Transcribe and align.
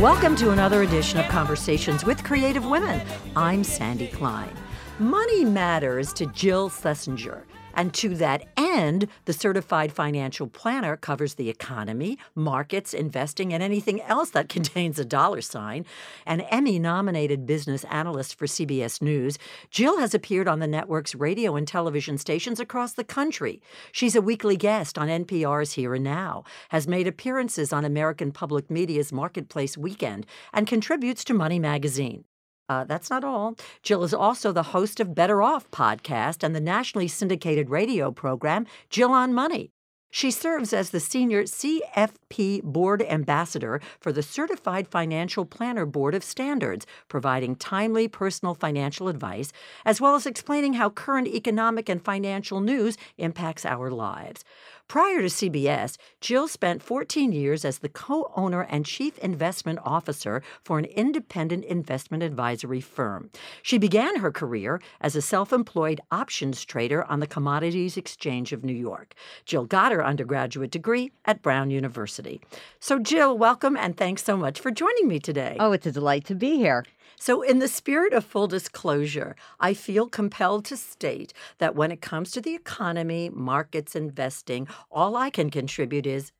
Welcome 0.00 0.36
to 0.36 0.52
another 0.52 0.82
edition 0.82 1.18
of 1.18 1.26
Conversations 1.26 2.04
with 2.04 2.22
Creative 2.22 2.64
Women. 2.64 3.04
I'm 3.34 3.64
Sandy 3.64 4.06
Klein. 4.06 4.56
Money 5.00 5.44
matters 5.44 6.12
to 6.12 6.26
Jill 6.26 6.68
Schlesinger. 6.68 7.44
And 7.78 7.94
to 7.94 8.16
that 8.16 8.44
end, 8.56 9.06
the 9.24 9.32
certified 9.32 9.92
financial 9.92 10.48
planner 10.48 10.96
covers 10.96 11.34
the 11.34 11.48
economy, 11.48 12.18
markets, 12.34 12.92
investing, 12.92 13.54
and 13.54 13.62
anything 13.62 14.02
else 14.02 14.30
that 14.30 14.48
contains 14.56 14.98
a 14.98 15.04
dollar 15.04 15.40
sign. 15.40 15.86
An 16.26 16.40
Emmy 16.40 16.80
nominated 16.80 17.46
business 17.46 17.84
analyst 17.84 18.36
for 18.36 18.46
CBS 18.46 19.00
News, 19.00 19.38
Jill 19.70 20.00
has 20.00 20.12
appeared 20.12 20.48
on 20.48 20.58
the 20.58 20.66
network's 20.66 21.14
radio 21.14 21.54
and 21.54 21.68
television 21.68 22.18
stations 22.18 22.58
across 22.58 22.94
the 22.94 23.04
country. 23.04 23.62
She's 23.92 24.16
a 24.16 24.22
weekly 24.22 24.56
guest 24.56 24.98
on 24.98 25.06
NPR's 25.06 25.74
Here 25.74 25.94
and 25.94 26.02
Now, 26.02 26.42
has 26.70 26.88
made 26.88 27.06
appearances 27.06 27.72
on 27.72 27.84
American 27.84 28.32
Public 28.32 28.72
Media's 28.72 29.12
Marketplace 29.12 29.78
Weekend, 29.78 30.26
and 30.52 30.66
contributes 30.66 31.22
to 31.22 31.32
Money 31.32 31.60
Magazine. 31.60 32.24
Uh, 32.68 32.84
that's 32.84 33.10
not 33.10 33.24
all. 33.24 33.56
Jill 33.82 34.04
is 34.04 34.12
also 34.14 34.52
the 34.52 34.62
host 34.62 35.00
of 35.00 35.14
Better 35.14 35.42
Off 35.42 35.70
podcast 35.70 36.42
and 36.42 36.54
the 36.54 36.60
nationally 36.60 37.08
syndicated 37.08 37.70
radio 37.70 38.10
program 38.12 38.66
Jill 38.90 39.10
on 39.12 39.32
Money. 39.32 39.72
She 40.10 40.30
serves 40.30 40.72
as 40.72 40.90
the 40.90 41.00
senior 41.00 41.44
CFP 41.44 42.62
board 42.62 43.02
ambassador 43.02 43.80
for 44.00 44.10
the 44.10 44.22
Certified 44.22 44.88
Financial 44.88 45.44
Planner 45.44 45.84
Board 45.84 46.14
of 46.14 46.24
Standards, 46.24 46.86
providing 47.08 47.56
timely 47.56 48.08
personal 48.08 48.54
financial 48.54 49.08
advice, 49.08 49.52
as 49.84 50.00
well 50.00 50.14
as 50.14 50.26
explaining 50.26 50.74
how 50.74 50.88
current 50.88 51.28
economic 51.28 51.90
and 51.90 52.02
financial 52.02 52.60
news 52.60 52.96
impacts 53.18 53.66
our 53.66 53.90
lives. 53.90 54.44
Prior 54.88 55.20
to 55.20 55.26
CBS, 55.26 55.98
Jill 56.22 56.48
spent 56.48 56.82
14 56.82 57.30
years 57.30 57.62
as 57.66 57.80
the 57.80 57.90
co 57.90 58.32
owner 58.34 58.62
and 58.62 58.86
chief 58.86 59.18
investment 59.18 59.80
officer 59.84 60.42
for 60.64 60.78
an 60.78 60.86
independent 60.86 61.66
investment 61.66 62.22
advisory 62.22 62.80
firm. 62.80 63.28
She 63.60 63.76
began 63.76 64.20
her 64.20 64.32
career 64.32 64.80
as 65.02 65.14
a 65.14 65.20
self 65.20 65.52
employed 65.52 66.00
options 66.10 66.64
trader 66.64 67.04
on 67.04 67.20
the 67.20 67.26
Commodities 67.26 67.98
Exchange 67.98 68.54
of 68.54 68.64
New 68.64 68.72
York. 68.72 69.12
Jill 69.44 69.66
got 69.66 69.92
undergraduate 70.04 70.70
degree 70.70 71.12
at 71.24 71.42
Brown 71.42 71.70
University. 71.70 72.40
So, 72.80 72.98
Jill, 72.98 73.36
welcome 73.36 73.76
and 73.76 73.96
thanks 73.96 74.22
so 74.24 74.36
much 74.36 74.60
for 74.60 74.70
joining 74.70 75.08
me 75.08 75.18
today. 75.20 75.56
Oh, 75.58 75.72
it's 75.72 75.86
a 75.86 75.92
delight 75.92 76.24
to 76.26 76.34
be 76.34 76.56
here. 76.56 76.84
So, 77.20 77.42
in 77.42 77.58
the 77.58 77.68
spirit 77.68 78.12
of 78.12 78.24
full 78.24 78.46
disclosure, 78.46 79.34
I 79.58 79.74
feel 79.74 80.08
compelled 80.08 80.64
to 80.66 80.76
state 80.76 81.32
that 81.58 81.74
when 81.74 81.90
it 81.90 82.00
comes 82.00 82.30
to 82.32 82.40
the 82.40 82.54
economy, 82.54 83.28
markets, 83.28 83.96
investing, 83.96 84.68
all 84.90 85.16
I 85.16 85.30
can 85.30 85.50
contribute 85.50 86.06
is 86.06 86.32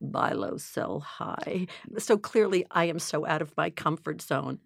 buy 0.00 0.32
low, 0.32 0.56
sell 0.56 1.00
high. 1.00 1.66
So 1.98 2.16
clearly, 2.16 2.66
I 2.70 2.84
am 2.84 2.98
so 2.98 3.26
out 3.26 3.42
of 3.42 3.56
my 3.56 3.70
comfort 3.70 4.22
zone. 4.22 4.58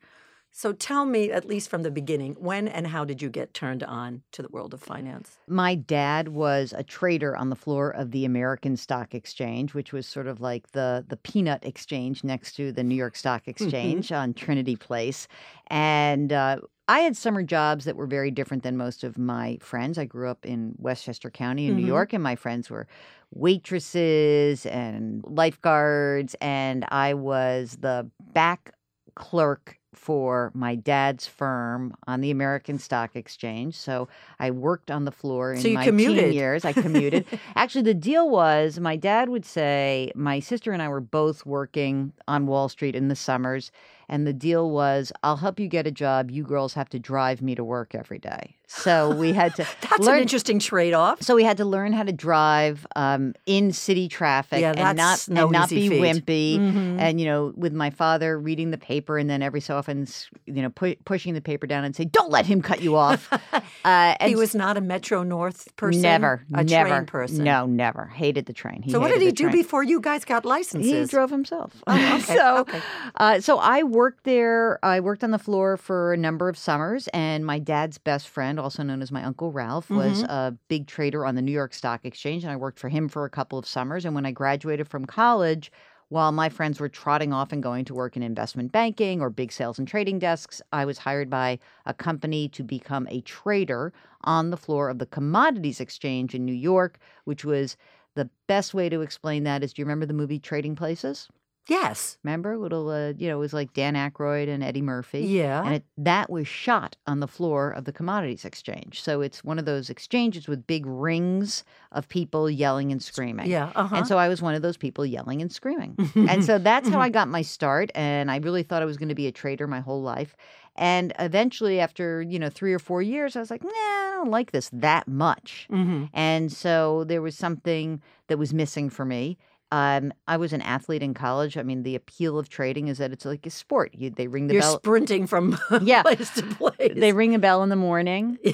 So 0.53 0.73
tell 0.73 1.07
me, 1.07 1.31
at 1.31 1.47
least 1.47 1.69
from 1.71 1.83
the 1.83 1.91
beginning, 1.91 2.35
when 2.35 2.69
and 2.69 2.87
how 2.89 3.05
did 3.05 3.23
you 3.23 3.31
get 3.31 3.55
turned 3.55 3.83
on 3.83 4.23
to 4.33 4.43
the 4.43 4.49
world 4.51 4.75
of 4.75 4.83
finance? 4.83 5.39
My 5.49 5.75
dad 5.75 6.29
was 6.29 6.73
a 6.73 6.85
trader 6.85 7.37
on 7.37 7.51
the 7.51 7.57
floor 7.57 7.91
of 7.91 8.13
the 8.13 8.25
American 8.25 8.77
Stock 8.77 9.13
Exchange, 9.15 9.75
which 9.75 9.93
was 9.93 10.07
sort 10.07 10.27
of 10.29 10.41
like 10.41 10.71
the 10.71 11.05
the 11.09 11.17
peanut 11.17 11.65
exchange 11.65 12.23
next 12.23 12.53
to 12.57 12.71
the 12.71 12.85
New 12.85 12.95
York 12.95 13.17
Stock 13.17 13.49
Exchange 13.49 14.13
on 14.13 14.35
Trinity 14.35 14.77
Place. 14.77 15.27
And 15.67 16.33
uh, 16.33 16.61
I 16.87 17.01
had 17.01 17.17
summer 17.17 17.43
jobs 17.43 17.85
that 17.87 17.97
were 17.97 18.07
very 18.07 18.31
different 18.31 18.63
than 18.63 18.77
most 18.77 19.03
of 19.03 19.19
my 19.19 19.59
friends. 19.61 19.99
I 19.99 20.05
grew 20.05 20.29
up 20.29 20.47
in 20.47 20.75
Westchester 20.79 21.31
County 21.31 21.67
in 21.67 21.75
Mhm. 21.75 21.77
New 21.77 21.83
York, 21.83 22.13
and 22.13 22.23
my 22.23 22.37
friends 22.37 22.71
were 22.71 22.87
waitresses 23.33 24.65
and 24.67 25.25
lifeguards, 25.25 26.37
and 26.41 26.85
I 26.91 27.15
was 27.15 27.79
the 27.81 28.09
back 28.33 28.75
clerk 29.17 29.79
for 29.95 30.51
my 30.55 30.75
dad's 30.75 31.27
firm 31.27 31.95
on 32.07 32.21
the 32.21 32.31
American 32.31 32.79
Stock 32.79 33.15
Exchange. 33.15 33.77
So 33.77 34.09
I 34.39 34.51
worked 34.51 34.91
on 34.91 35.05
the 35.05 35.11
floor 35.13 35.53
in 35.53 35.61
So 35.61 35.69
you 35.69 35.75
my 35.75 35.85
commuted. 35.85 36.25
teen 36.25 36.33
years. 36.33 36.65
I 36.65 36.73
commuted. 36.73 37.27
Actually, 37.57 37.83
the 37.83 37.95
deal 37.95 38.29
was 38.29 38.81
my 38.81 38.97
dad 38.97 39.29
would 39.29 39.45
say 39.45 40.11
my 40.15 40.41
sister 40.41 40.73
and 40.73 40.83
I 40.83 40.89
were 40.89 41.01
both 41.01 41.45
working 41.47 42.13
on 42.27 42.47
Wall 42.47 42.69
Street 42.69 42.95
in 42.97 43.09
the 43.09 43.17
summers, 43.17 43.71
and 44.09 44.27
the 44.27 44.33
deal 44.33 44.71
was 44.71 45.13
I'll 45.23 45.37
help 45.37 45.59
you 45.61 45.69
get 45.69 45.87
a 45.87 45.91
job. 45.91 46.31
You 46.31 46.45
girls 46.45 46.75
have 46.75 46.89
to 46.91 46.99
drive 46.99 47.43
me 47.43 47.55
to 47.55 47.65
work 47.65 47.95
every 47.95 48.19
day. 48.19 48.57
So 48.67 49.15
we 49.15 49.35
had 49.35 49.55
to 49.57 49.67
That's 49.83 49.99
learn. 50.01 50.17
an 50.17 50.23
interesting 50.23 50.59
trade 50.59 50.95
off. 50.95 51.21
so 51.23 51.35
we 51.35 51.45
had 51.45 51.59
to 51.59 51.65
learn 51.67 51.93
how 51.93 52.05
to 52.05 52.13
drive 52.13 52.87
um, 52.97 53.35
in 53.45 53.71
city 53.73 54.09
traffic 54.09 54.61
Yeah, 54.63 54.73
and 54.75 54.97
not 54.97 55.27
no 55.29 55.43
and 55.45 55.53
not 55.53 55.69
be 55.69 55.91
feat. 55.91 56.01
wimpy. 56.01 56.59
Mhm. 56.59 56.99
And 56.99 57.21
you 57.21 57.27
know, 57.27 57.53
with 57.55 57.75
my 57.75 57.91
father 57.91 58.39
reading 58.41 58.71
the 58.71 58.79
paper, 58.79 59.19
and 59.19 59.29
then 59.29 59.43
every 59.43 59.61
so 59.61 59.77
often, 59.77 60.07
you 60.47 60.63
know, 60.63 60.71
pu- 60.71 60.97
pushing 61.05 61.35
the 61.35 61.43
paper 61.43 61.67
down 61.67 61.85
and 61.85 61.95
say, 61.95 62.05
"Don't 62.07 62.31
let 62.31 62.47
him 62.47 62.63
cut 62.63 62.81
you 62.81 62.97
off." 62.97 63.31
uh, 63.53 63.59
and 63.85 64.29
he 64.31 64.37
was 64.37 64.55
not 64.55 64.79
a 64.79 64.81
Metro 64.81 65.23
North 65.23 65.75
person? 65.77 66.01
never, 66.01 66.43
A 66.55 66.65
never, 66.65 66.89
train 66.89 67.05
person? 67.07 67.45
No, 67.45 67.67
never 67.67 68.07
hated 68.07 68.47
the 68.47 68.53
train. 68.55 68.81
He 68.81 68.91
So 68.91 69.01
what 69.01 69.13
did 69.13 69.21
he 69.21 69.33
do 69.33 69.45
train. 69.45 69.53
before 69.57 69.83
you 69.83 70.01
guys 70.01 70.25
got 70.25 70.47
licenses? 70.47 70.91
He 70.91 71.05
drove 71.07 71.31
himself. 71.31 71.73
Oh, 71.87 71.93
okay, 72.23 72.37
so, 72.37 72.57
okay. 72.61 72.81
uh, 73.17 73.41
so 73.41 73.59
I 73.59 73.83
worked 73.93 74.25
there. 74.25 74.79
I 74.85 75.01
worked 75.01 75.23
on 75.23 75.31
the 75.31 75.39
floor 75.39 75.77
for 75.77 76.13
a 76.13 76.17
number 76.17 76.49
of 76.49 76.57
summers, 76.59 77.09
and 77.09 77.45
my 77.47 77.59
dad's 77.59 77.99
best 77.99 78.29
friend, 78.29 78.59
also 78.59 78.83
known 78.83 79.03
as 79.03 79.13
my 79.13 79.23
uncle 79.23 79.53
Ralph, 79.53 79.93
was 79.93 80.23
Mm-hmm. 80.23 80.31
a 80.31 80.57
big 80.69 80.87
trader 80.87 81.25
on 81.27 81.35
the 81.35 81.43
New 81.43 81.53
York 81.53 81.75
Stock 81.75 82.05
Exchange, 82.05 82.43
and 82.45 82.53
I 82.53 82.57
worked 82.57 82.79
for 82.81 82.89
him 82.89 83.09
for 83.09 83.25
a 83.25 83.31
couple 83.31 83.59
of 83.59 83.67
summers. 83.67 84.05
And 84.05 84.15
when 84.15 84.27
I 84.27 84.33
graduated 84.33 84.89
from 84.89 85.05
college, 85.05 85.71
while 86.09 86.33
my 86.33 86.49
friends 86.49 86.81
were 86.81 86.89
trotting 86.89 87.33
off 87.33 87.53
and 87.53 87.63
going 87.63 87.85
to 87.87 87.95
work 87.95 88.17
in 88.17 88.23
investment 88.23 88.73
banking 88.73 89.21
or 89.21 89.31
big 89.31 89.53
sales 89.53 89.79
and 89.79 89.89
trading 89.89 90.19
desks, 90.19 90.61
I 90.73 90.85
was 90.85 90.99
hired 90.99 91.31
by 91.31 91.59
a 91.87 91.95
company 91.95 92.49
to 92.51 92.63
become 92.63 93.07
a 93.11 93.21
trader 93.23 93.93
on 94.23 94.51
the 94.51 94.57
floor 94.59 94.91
of 94.91 94.99
the 94.99 95.07
Commodities 95.07 95.81
Exchange 95.81 96.35
in 96.35 96.45
New 96.45 96.53
York, 96.53 96.99
which 97.25 97.45
was 97.45 97.77
the 98.15 98.29
best 98.47 98.75
way 98.75 98.89
to 98.91 99.01
explain 99.01 99.45
that 99.45 99.63
is 99.63 99.73
do 99.73 99.81
you 99.83 99.87
remember 99.87 100.07
the 100.07 100.13
movie 100.15 100.39
Trading 100.39 100.77
Places? 100.77 101.29
Yes. 101.69 102.19
Remember, 102.25 102.59
little, 102.59 102.91
uh, 102.91 103.13
you 103.17 103.29
know, 103.29 103.37
it 103.37 103.41
was 103.41 103.53
like 103.53 103.73
Dan 103.73 103.95
Aykroyd 103.95 104.49
and 104.49 104.65
Eddie 104.65 104.83
Murphy. 104.83 105.21
Yeah. 105.21 105.63
And 105.65 105.75
it, 105.77 105.85
that 105.97 106.29
was 106.29 106.49
shot 106.49 106.97
on 107.07 107.21
the 107.21 107.29
floor 107.29 107.71
of 107.71 107.85
the 107.85 107.93
Commodities 107.93 108.45
Exchange. 108.45 109.01
So 109.01 109.21
it's 109.21 109.45
one 109.45 109.59
of 109.59 109.65
those 109.65 109.89
exchanges 109.89 110.49
with 110.49 110.67
big 110.67 110.85
rings 110.87 111.63
of 111.93 112.09
people 112.09 112.51
yelling 112.51 112.91
and 112.91 113.03
screaming. 113.03 113.47
yeah. 113.49 113.71
Uh-huh. 113.77 113.95
And 113.97 114.07
so 114.07 114.19
I 114.19 114.29
was 114.29 114.43
one 114.43 114.55
of 114.55 114.63
those 114.63 114.77
people 114.77 115.07
yelling 115.07 115.41
and 115.41 115.53
screaming. 115.53 115.97
and 116.17 116.45
so 116.49 116.59
that's 116.59 116.89
how 116.89 117.01
I 117.01 117.09
got 117.09 117.29
my 117.29 117.43
start. 117.43 117.91
And 117.95 118.31
I 118.31 118.39
really 118.39 118.65
thought 118.65 118.83
I 118.83 118.87
was 118.87 118.97
going 118.97 119.11
to 119.11 119.15
be 119.15 119.29
a 119.29 119.33
trader 119.33 119.67
my 119.69 119.81
whole 119.81 120.03
life. 120.03 120.35
And 120.75 121.13
eventually, 121.19 121.81
after, 121.81 122.23
you 122.23 122.39
know, 122.39 122.49
three 122.49 122.73
or 122.73 122.79
four 122.79 123.03
years, 123.03 123.37
I 123.37 123.41
was 123.41 123.51
like, 123.51 123.63
nah, 123.63 123.71
I 123.71 124.13
don't 124.17 124.31
like 124.31 124.53
this 124.53 124.71
that 124.73 125.07
much. 125.07 125.67
hmm 125.71 126.05
And 126.15 126.51
so 126.51 127.05
there 127.05 127.21
was 127.21 127.37
something 127.37 128.01
that 128.29 128.39
was 128.39 128.55
missing 128.55 128.89
for 128.89 129.05
me. 129.05 129.37
Um, 129.73 130.13
I 130.29 130.37
was 130.37 130.53
an 130.53 130.61
athlete 130.61 131.03
in 131.03 131.15
college. 131.15 131.57
I 131.57 131.63
mean, 131.63 131.83
the 131.83 131.97
appeal 131.97 132.39
of 132.39 132.51
trading 132.51 132.89
is 132.89 132.99
that 132.99 133.11
it's 133.11 133.25
like 133.25 133.47
a 133.47 133.51
sport. 133.51 133.95
You, 133.95 134.11
they 134.11 134.27
ring 134.29 134.47
the 134.47 134.53
You're 134.55 134.61
bell. 134.63 134.77
sprinting 134.79 135.27
from 135.27 135.59
Yeah. 135.83 136.03
place 136.03 136.29
to 136.35 136.43
place. 136.43 136.93
They 136.95 137.13
ring 137.15 137.35
a 137.35 137.39
bell 137.39 137.63
in 137.63 137.71
the 137.71 137.77
morning. 137.77 138.39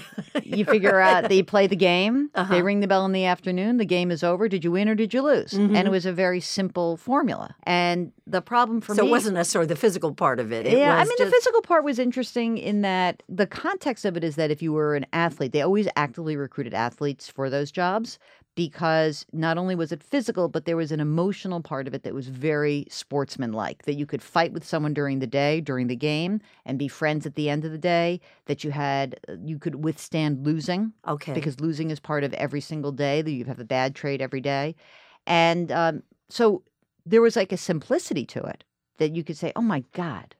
You 0.44 0.64
figure 0.64 0.98
out 0.98 1.28
they 1.28 1.42
play 1.42 1.66
the 1.66 1.76
game. 1.76 2.30
Uh-huh. 2.34 2.54
They 2.54 2.62
ring 2.62 2.80
the 2.80 2.86
bell 2.86 3.04
in 3.04 3.12
the 3.12 3.24
afternoon. 3.26 3.76
The 3.76 3.84
game 3.84 4.10
is 4.10 4.22
over. 4.24 4.48
Did 4.48 4.64
you 4.64 4.70
win 4.70 4.88
or 4.88 4.94
did 4.94 5.12
you 5.12 5.20
lose? 5.20 5.52
And 5.52 5.72
Mhm. 5.72 5.84
it 5.86 5.90
was 5.90 6.06
a 6.06 6.12
very 6.12 6.40
simple 6.40 6.96
formula. 6.96 7.54
And 7.64 8.12
the 8.26 8.40
problem 8.40 8.80
for 8.80 8.94
so 8.94 9.02
me 9.02 9.08
So 9.08 9.08
it 9.08 9.10
wasn't 9.10 9.34
necessarily 9.34 9.66
the 9.66 9.76
physical 9.76 10.14
part 10.14 10.40
of 10.40 10.50
it. 10.52 10.66
it 10.66 10.78
yeah, 10.78 10.94
I 10.94 11.00
mean, 11.00 11.06
just, 11.18 11.18
the 11.18 11.30
physical 11.30 11.60
part 11.60 11.84
was 11.84 11.98
interesting 11.98 12.56
in 12.56 12.80
that 12.82 13.22
the 13.28 13.46
context 13.46 14.04
of 14.06 14.16
it 14.16 14.24
is 14.24 14.36
that 14.36 14.50
if 14.50 14.62
you 14.62 14.72
were 14.72 14.94
an 14.94 15.04
athlete, 15.12 15.52
they 15.52 15.60
always 15.60 15.88
actively 15.96 16.36
recruited 16.36 16.72
athletes 16.72 17.28
for 17.28 17.50
those 17.50 17.70
jobs 17.70 18.18
because 18.58 19.24
not 19.32 19.56
only 19.56 19.76
was 19.76 19.92
it 19.92 20.02
physical, 20.02 20.48
but 20.48 20.64
there 20.64 20.76
was 20.76 20.90
an 20.90 20.98
emotional 20.98 21.60
part 21.60 21.86
of 21.86 21.94
it 21.94 22.02
that 22.02 22.12
was 22.12 22.26
very 22.26 22.88
sportsmanlike. 22.90 23.84
That 23.84 23.94
you 23.94 24.04
could 24.04 24.20
fight 24.20 24.52
with 24.52 24.66
someone 24.66 24.92
during 24.92 25.20
the 25.20 25.28
day, 25.28 25.60
during 25.60 25.86
the 25.86 25.94
game, 25.94 26.40
and 26.66 26.76
be 26.76 26.88
friends 26.88 27.24
at 27.24 27.36
the 27.36 27.48
end 27.48 27.64
of 27.64 27.70
the 27.70 27.78
day. 27.78 28.20
That 28.46 28.64
you 28.64 28.72
had, 28.72 29.20
uh, 29.28 29.34
you 29.44 29.60
could 29.60 29.84
withstand 29.84 30.44
losing 30.44 30.92
Okay. 31.06 31.34
because 31.34 31.60
losing 31.60 31.92
is 31.92 32.00
part 32.00 32.24
of 32.24 32.34
every 32.34 32.60
single 32.60 32.90
day. 32.90 33.22
That 33.22 33.30
you 33.30 33.44
have 33.44 33.60
a 33.60 33.64
bad 33.64 33.94
trade 33.94 34.20
every 34.20 34.40
day, 34.40 34.74
and 35.24 35.70
um, 35.70 36.02
so 36.28 36.64
there 37.06 37.22
was 37.22 37.36
like 37.36 37.52
a 37.52 37.56
simplicity 37.56 38.26
to 38.26 38.42
it 38.42 38.64
that 38.96 39.14
you 39.14 39.22
could 39.22 39.36
say, 39.36 39.52
"Oh 39.54 39.62
my 39.62 39.84
God, 39.92 40.34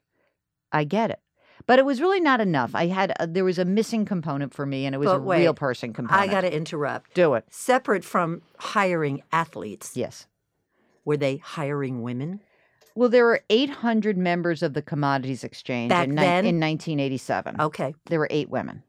I 0.73 0.83
get 0.83 1.13
it." 1.13 1.21
But 1.67 1.79
it 1.79 1.85
was 1.85 2.01
really 2.01 2.21
not 2.21 2.41
enough. 2.41 2.75
I 2.75 2.87
had 2.87 3.13
a, 3.21 3.27
there 3.27 3.45
was 3.45 3.59
a 3.59 3.65
missing 3.65 4.05
component 4.05 4.55
for 4.55 4.65
me, 4.65 4.87
and 4.87 4.95
it 4.95 4.99
was 4.99 5.07
But 5.09 5.17
a 5.17 5.21
real 5.21 5.55
person 5.55 5.93
component. 5.93 6.23
I 6.23 6.31
got 6.33 6.43
to 6.43 6.55
interrupt. 6.55 7.15
do 7.15 7.35
it. 7.35 7.45
Separate 7.51 8.05
from 8.05 8.43
hiring 8.59 9.23
athletes, 9.33 9.97
Yes. 9.97 10.27
were 11.05 11.17
they 11.17 11.37
hiring 11.39 12.03
women? 12.03 12.41
Well, 12.95 13.09
there 13.09 13.25
were 13.25 13.43
800 13.51 14.17
members 14.17 14.63
of 14.63 14.75
the 14.75 14.83
Commodities 14.83 15.45
Exchange 15.45 15.91
Back 15.91 16.09
in, 16.09 16.15
ni- 16.15 16.21
then? 16.23 16.45
in 16.47 16.59
1987. 16.59 17.61
Okay. 17.61 17.95
There 18.07 18.19
were 18.19 18.27
eight 18.31 18.51
women. 18.51 18.83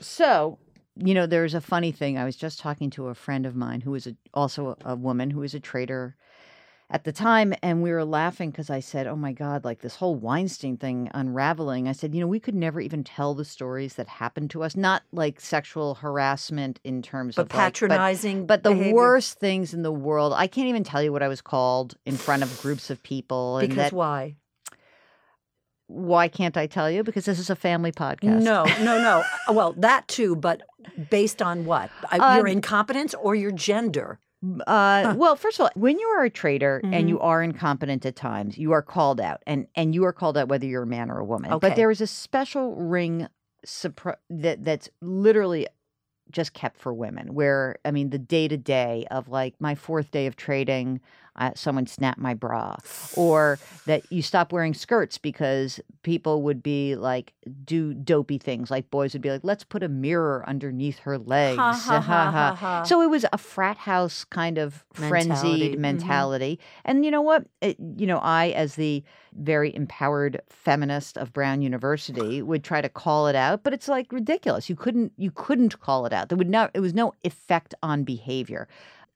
So, 0.00 0.58
you 0.96 1.14
know, 1.14 1.26
there's 1.26 1.54
a 1.54 1.60
funny 1.60 1.92
thing. 1.92 2.18
I 2.18 2.24
was 2.24 2.36
just 2.36 2.58
talking 2.60 2.90
to 2.90 3.08
a 3.08 3.14
friend 3.14 3.46
of 3.46 3.54
mine 3.56 3.80
who 3.80 3.90
was 3.92 4.06
a, 4.06 4.16
also 4.34 4.76
a, 4.84 4.92
a 4.92 4.96
woman 4.96 5.30
who 5.30 5.40
was 5.40 5.54
a 5.54 5.60
trader 5.60 6.16
at 6.92 7.04
the 7.04 7.12
time 7.12 7.54
and 7.62 7.82
we 7.82 7.92
were 7.92 8.04
laughing 8.04 8.50
because 8.50 8.68
I 8.68 8.80
said, 8.80 9.06
"Oh 9.06 9.14
my 9.16 9.32
god, 9.32 9.64
like 9.64 9.80
this 9.80 9.96
whole 9.96 10.16
Weinstein 10.16 10.76
thing 10.76 11.08
unraveling." 11.14 11.86
I 11.88 11.92
said, 11.92 12.14
"You 12.14 12.20
know, 12.20 12.26
we 12.26 12.40
could 12.40 12.54
never 12.54 12.80
even 12.80 13.04
tell 13.04 13.34
the 13.34 13.44
stories 13.44 13.94
that 13.94 14.08
happened 14.08 14.50
to 14.50 14.62
us, 14.64 14.76
not 14.76 15.02
like 15.12 15.40
sexual 15.40 15.94
harassment 15.96 16.80
in 16.84 17.00
terms 17.02 17.36
But 17.36 17.42
of 17.42 17.52
like, 17.54 17.58
patronizing. 17.72 18.46
but 18.46 18.62
the 18.64 18.70
behavior? 18.70 18.94
worst 18.94 19.38
things 19.38 19.72
in 19.72 19.82
the 19.82 19.92
world. 19.92 20.32
I 20.36 20.46
can't 20.48 20.66
even 20.68 20.82
tell 20.84 21.02
you 21.02 21.12
what 21.12 21.22
I 21.22 21.28
was 21.28 21.40
called 21.40 21.94
in 22.04 22.16
front 22.16 22.42
of 22.42 22.60
groups 22.60 22.90
of 22.90 23.02
people 23.02 23.58
and 23.58 23.68
Because 23.68 23.90
that 23.90 23.92
why? 23.92 24.34
why 25.86 26.28
can't 26.28 26.56
I 26.56 26.66
tell 26.66 26.88
you? 26.90 27.02
Because 27.02 27.24
this 27.24 27.38
is 27.40 27.50
a 27.50 27.56
family 27.56 27.90
podcast. 27.92 28.42
No, 28.42 28.64
no, 28.80 29.00
no. 29.02 29.24
Well, 29.52 29.72
that 29.78 30.06
too, 30.08 30.36
but 30.36 30.62
based 31.10 31.42
on 31.42 31.64
what? 31.64 31.90
Uh, 32.12 32.34
your 32.36 32.46
Um, 32.46 32.52
incompetence 32.52 33.14
or 33.14 33.34
your 33.34 33.50
gender? 33.50 34.18
Uh, 34.66 35.14
well, 35.18 35.36
first 35.36 35.58
of 35.60 35.64
all, 35.64 35.70
when 35.74 35.98
you 35.98 36.06
are 36.08 36.24
a 36.24 36.30
trader 36.30 36.80
Mhm. 36.84 36.94
and 36.94 37.08
you 37.08 37.20
are 37.20 37.42
incompetent 37.42 38.06
at 38.06 38.16
times, 38.16 38.56
you 38.56 38.72
are 38.72 38.82
called 38.82 39.20
out, 39.20 39.42
and 39.46 39.66
and 39.74 39.94
you 39.94 40.04
are 40.04 40.12
called 40.12 40.38
out 40.38 40.48
whether 40.48 40.66
you're 40.66 40.84
a 40.84 40.86
man 40.86 41.10
or 41.10 41.18
a 41.18 41.24
woman. 41.24 41.52
Okay. 41.52 41.68
But 41.68 41.76
there 41.76 41.90
is 41.90 42.00
a 42.00 42.06
special 42.06 42.74
ring 42.74 43.28
supr- 43.66 44.16
that 44.30 44.64
that's 44.64 44.88
literally 45.02 45.66
just 46.30 46.54
kept 46.54 46.78
for 46.78 46.94
women. 46.94 47.34
Where 47.34 47.76
I 47.84 47.90
mean, 47.90 48.10
the 48.10 48.18
day 48.18 48.48
to 48.48 48.56
day 48.56 49.06
of 49.10 49.28
like 49.28 49.54
my 49.60 49.74
fourth 49.74 50.10
day 50.10 50.26
of 50.26 50.36
trading, 50.36 51.00
uh, 51.40 51.50
someone 51.56 51.86
snapped 51.86 52.20
my 52.20 52.34
bra, 52.34 52.76
or 53.16 53.58
that 53.86 54.02
you 54.12 54.22
stop 54.22 54.52
wearing 54.52 54.74
skirts 54.74 55.18
because 55.18 55.80
people 56.02 56.42
would 56.42 56.62
be 56.62 56.94
like 56.94 57.32
do 57.64 57.94
dopey 57.94 58.38
things. 58.38 58.70
Like 58.70 58.90
boys 58.90 59.14
would 59.14 59.22
be 59.22 59.30
like, 59.30 59.40
"Let's 59.42 59.64
put 59.64 59.82
a 59.82 59.88
mirror 59.88 60.44
underneath 60.46 60.98
her 61.00 61.18
legs." 61.18 61.56
Ha, 61.58 61.72
ha, 61.72 62.00
ha, 62.30 62.54
ha. 62.54 62.82
So 62.84 63.00
it 63.00 63.08
was 63.10 63.24
a 63.32 63.38
frat 63.38 63.78
house 63.78 64.22
kind 64.24 64.58
of 64.58 64.84
Mentality, 64.98 65.08
frenzied 65.08 65.78
mentality. 65.78 66.60
And 66.84 67.04
you 67.04 67.10
know 67.10 67.22
what? 67.22 67.46
It, 67.60 67.76
you 67.96 68.06
know, 68.06 68.18
I, 68.18 68.50
as 68.50 68.74
the 68.74 69.02
very 69.32 69.74
empowered 69.74 70.40
feminist 70.48 71.16
of 71.16 71.32
Brown 71.32 71.62
University, 71.62 72.42
would 72.42 72.64
try 72.64 72.80
to 72.80 72.88
call 72.88 73.28
it 73.28 73.36
out, 73.36 73.62
but 73.62 73.72
it's 73.72 73.88
like 73.88 74.12
ridiculous. 74.12 74.68
You 74.68 74.76
couldn't, 74.76 75.12
you 75.16 75.30
couldn't 75.30 75.80
call 75.80 76.04
it 76.04 76.12
out. 76.12 76.28
There 76.28 76.38
would 76.38 76.50
not, 76.50 76.70
it 76.74 76.80
was 76.80 76.94
no 76.94 77.14
effect 77.24 77.74
on 77.82 78.02
behavior. 78.04 78.68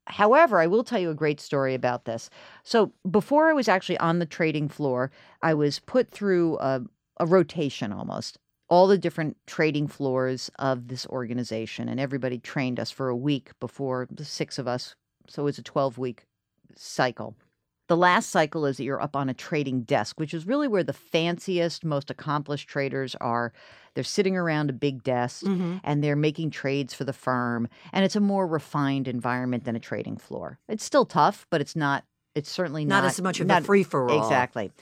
However, 0.06 0.60
I 0.60 0.66
will 0.66 0.84
tell 0.84 0.98
you 0.98 1.10
a 1.10 1.14
great 1.14 1.40
story 1.40 1.74
about 1.74 2.04
this. 2.04 2.28
So 2.62 2.92
before 3.10 3.48
I 3.48 3.54
was 3.54 3.68
actually 3.68 3.98
on 3.98 4.18
the 4.18 4.26
trading 4.26 4.68
floor, 4.68 5.10
I 5.42 5.54
was 5.54 5.78
put 5.78 6.10
through 6.10 6.58
a, 6.58 6.82
a 7.18 7.26
rotation 7.26 7.92
almost 7.92 8.38
all 8.68 8.86
the 8.86 8.98
different 8.98 9.36
trading 9.46 9.86
floors 9.86 10.50
of 10.58 10.88
this 10.88 11.06
organization 11.06 11.88
and 11.88 12.00
everybody 12.00 12.38
trained 12.38 12.80
us 12.80 12.90
for 12.90 13.08
a 13.08 13.16
week 13.16 13.50
before 13.60 14.08
the 14.10 14.24
six 14.24 14.58
of 14.58 14.66
us 14.66 14.94
so 15.28 15.42
it 15.42 15.44
was 15.44 15.58
a 15.58 15.62
12 15.62 15.98
week 15.98 16.26
cycle 16.74 17.36
the 17.86 17.96
last 17.96 18.30
cycle 18.30 18.64
is 18.66 18.76
that 18.78 18.84
you're 18.84 19.02
up 19.02 19.14
on 19.14 19.28
a 19.28 19.34
trading 19.34 19.82
desk 19.82 20.18
which 20.18 20.32
is 20.34 20.46
really 20.46 20.66
where 20.68 20.82
the 20.84 20.92
fanciest 20.92 21.84
most 21.84 22.10
accomplished 22.10 22.68
traders 22.68 23.14
are 23.20 23.52
they're 23.94 24.04
sitting 24.04 24.36
around 24.36 24.70
a 24.70 24.72
big 24.72 25.02
desk 25.02 25.44
Mhm. 25.44 25.80
and 25.84 26.02
they're 26.02 26.16
making 26.16 26.50
trades 26.50 26.94
for 26.94 27.04
the 27.04 27.12
firm 27.12 27.68
and 27.92 28.04
it's 28.04 28.16
a 28.16 28.20
more 28.20 28.46
refined 28.46 29.06
environment 29.08 29.64
than 29.64 29.76
a 29.76 29.80
trading 29.80 30.16
floor 30.16 30.58
it's 30.68 30.84
still 30.84 31.04
tough 31.04 31.46
but 31.50 31.60
it's 31.60 31.76
not 31.76 32.04
it's 32.34 32.50
certainly 32.50 32.84
Not, 32.84 33.02
not, 33.02 33.10
as 33.10 33.20
much 33.20 33.38
of 33.40 33.46
not- 33.46 33.62
a 33.62 33.64
free 33.64 33.84
for 33.84 34.08
all. 34.10 34.18
Exactly. 34.18 34.72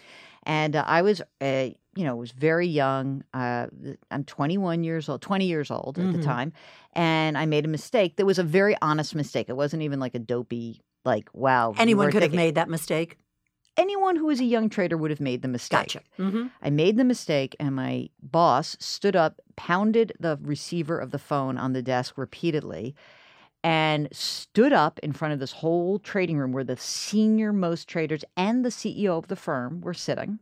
And 0.44 0.74
uh, 0.74 0.82
I 0.86 1.02
was, 1.02 1.20
uh, 1.42 1.68
you 1.94 2.04
know, 2.04 2.16
was 2.16 2.32
very 2.32 2.66
young. 2.66 3.22
Uh, 3.34 3.66
I'm 4.10 4.24
21 4.24 4.82
years 4.84 5.08
old, 5.08 5.20
20 5.20 5.44
years 5.46 5.70
old 5.70 5.98
at 5.98 6.06
Mhm. 6.06 6.12
the 6.12 6.18
time, 6.22 6.52
and 6.94 7.36
I 7.36 7.44
made 7.46 7.66
a 7.66 7.68
mistake. 7.68 8.16
That 8.16 8.24
was 8.26 8.38
a 8.38 8.42
very 8.42 8.74
honest 8.80 9.14
mistake. 9.14 9.50
It 9.50 9.56
wasn't 9.56 9.82
even 9.82 10.00
like 10.00 10.14
a 10.14 10.18
dopey, 10.18 10.80
like, 11.04 11.28
wow. 11.32 11.74
Anyone 11.78 12.10
could 12.10 12.22
have 12.22 12.34
made 12.34 12.54
that 12.54 12.68
mistake. 12.68 13.16
Anyone 13.76 14.16
who 14.16 14.26
was 14.26 14.40
a 14.40 14.44
young 14.44 14.68
trader 14.68 14.96
would 14.96 15.10
have 15.10 15.20
made 15.20 15.42
the 15.42 15.48
mistake. 15.48 15.80
Gotcha. 15.80 16.00
hmm 16.16 16.46
I 16.60 16.70
made 16.70 16.96
the 16.96 17.04
mistake, 17.04 17.56
and 17.58 17.74
my 17.74 18.10
boss 18.22 18.76
stood 18.78 19.16
up, 19.16 19.40
pounded 19.56 20.12
the 20.20 20.38
receiver 20.42 20.98
of 20.98 21.10
the 21.10 21.18
phone 21.18 21.56
on 21.56 21.72
the 21.72 21.82
desk 21.82 22.18
repeatedly, 22.18 22.94
and 23.64 24.08
stood 24.12 24.72
up 24.72 24.98
in 25.00 25.12
front 25.12 25.32
of 25.32 25.40
this 25.40 25.52
whole 25.52 25.98
trading 25.98 26.36
room 26.36 26.52
where 26.52 26.64
the 26.64 26.76
senior 26.76 27.52
most 27.52 27.88
traders 27.88 28.24
and 28.36 28.64
the 28.64 28.70
CEO 28.70 29.16
of 29.16 29.28
the 29.28 29.36
firm 29.36 29.80
were 29.80 29.94
sitting. 29.94 30.38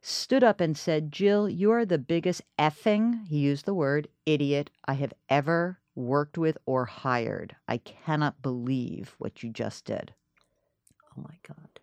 Stood 0.00 0.44
up 0.44 0.60
and 0.60 0.78
said, 0.78 1.10
Jill, 1.12 1.48
you 1.48 1.72
are 1.72 1.84
the 1.84 1.98
biggest 1.98 2.42
effing, 2.58 3.26
he 3.26 3.38
used 3.38 3.66
the 3.66 3.74
word, 3.74 4.08
idiot 4.24 4.70
I 4.86 4.94
have 4.94 5.12
ever 5.28 5.80
worked 5.96 6.38
with 6.38 6.58
or 6.66 6.84
hired. 6.84 7.56
I 7.66 7.78
cannot 7.78 8.42
believe 8.42 9.14
what 9.18 9.42
you 9.42 9.50
just 9.50 9.84
did. 9.84 10.14
Oh 11.16 11.22
my 11.22 11.36
God. 11.46 11.80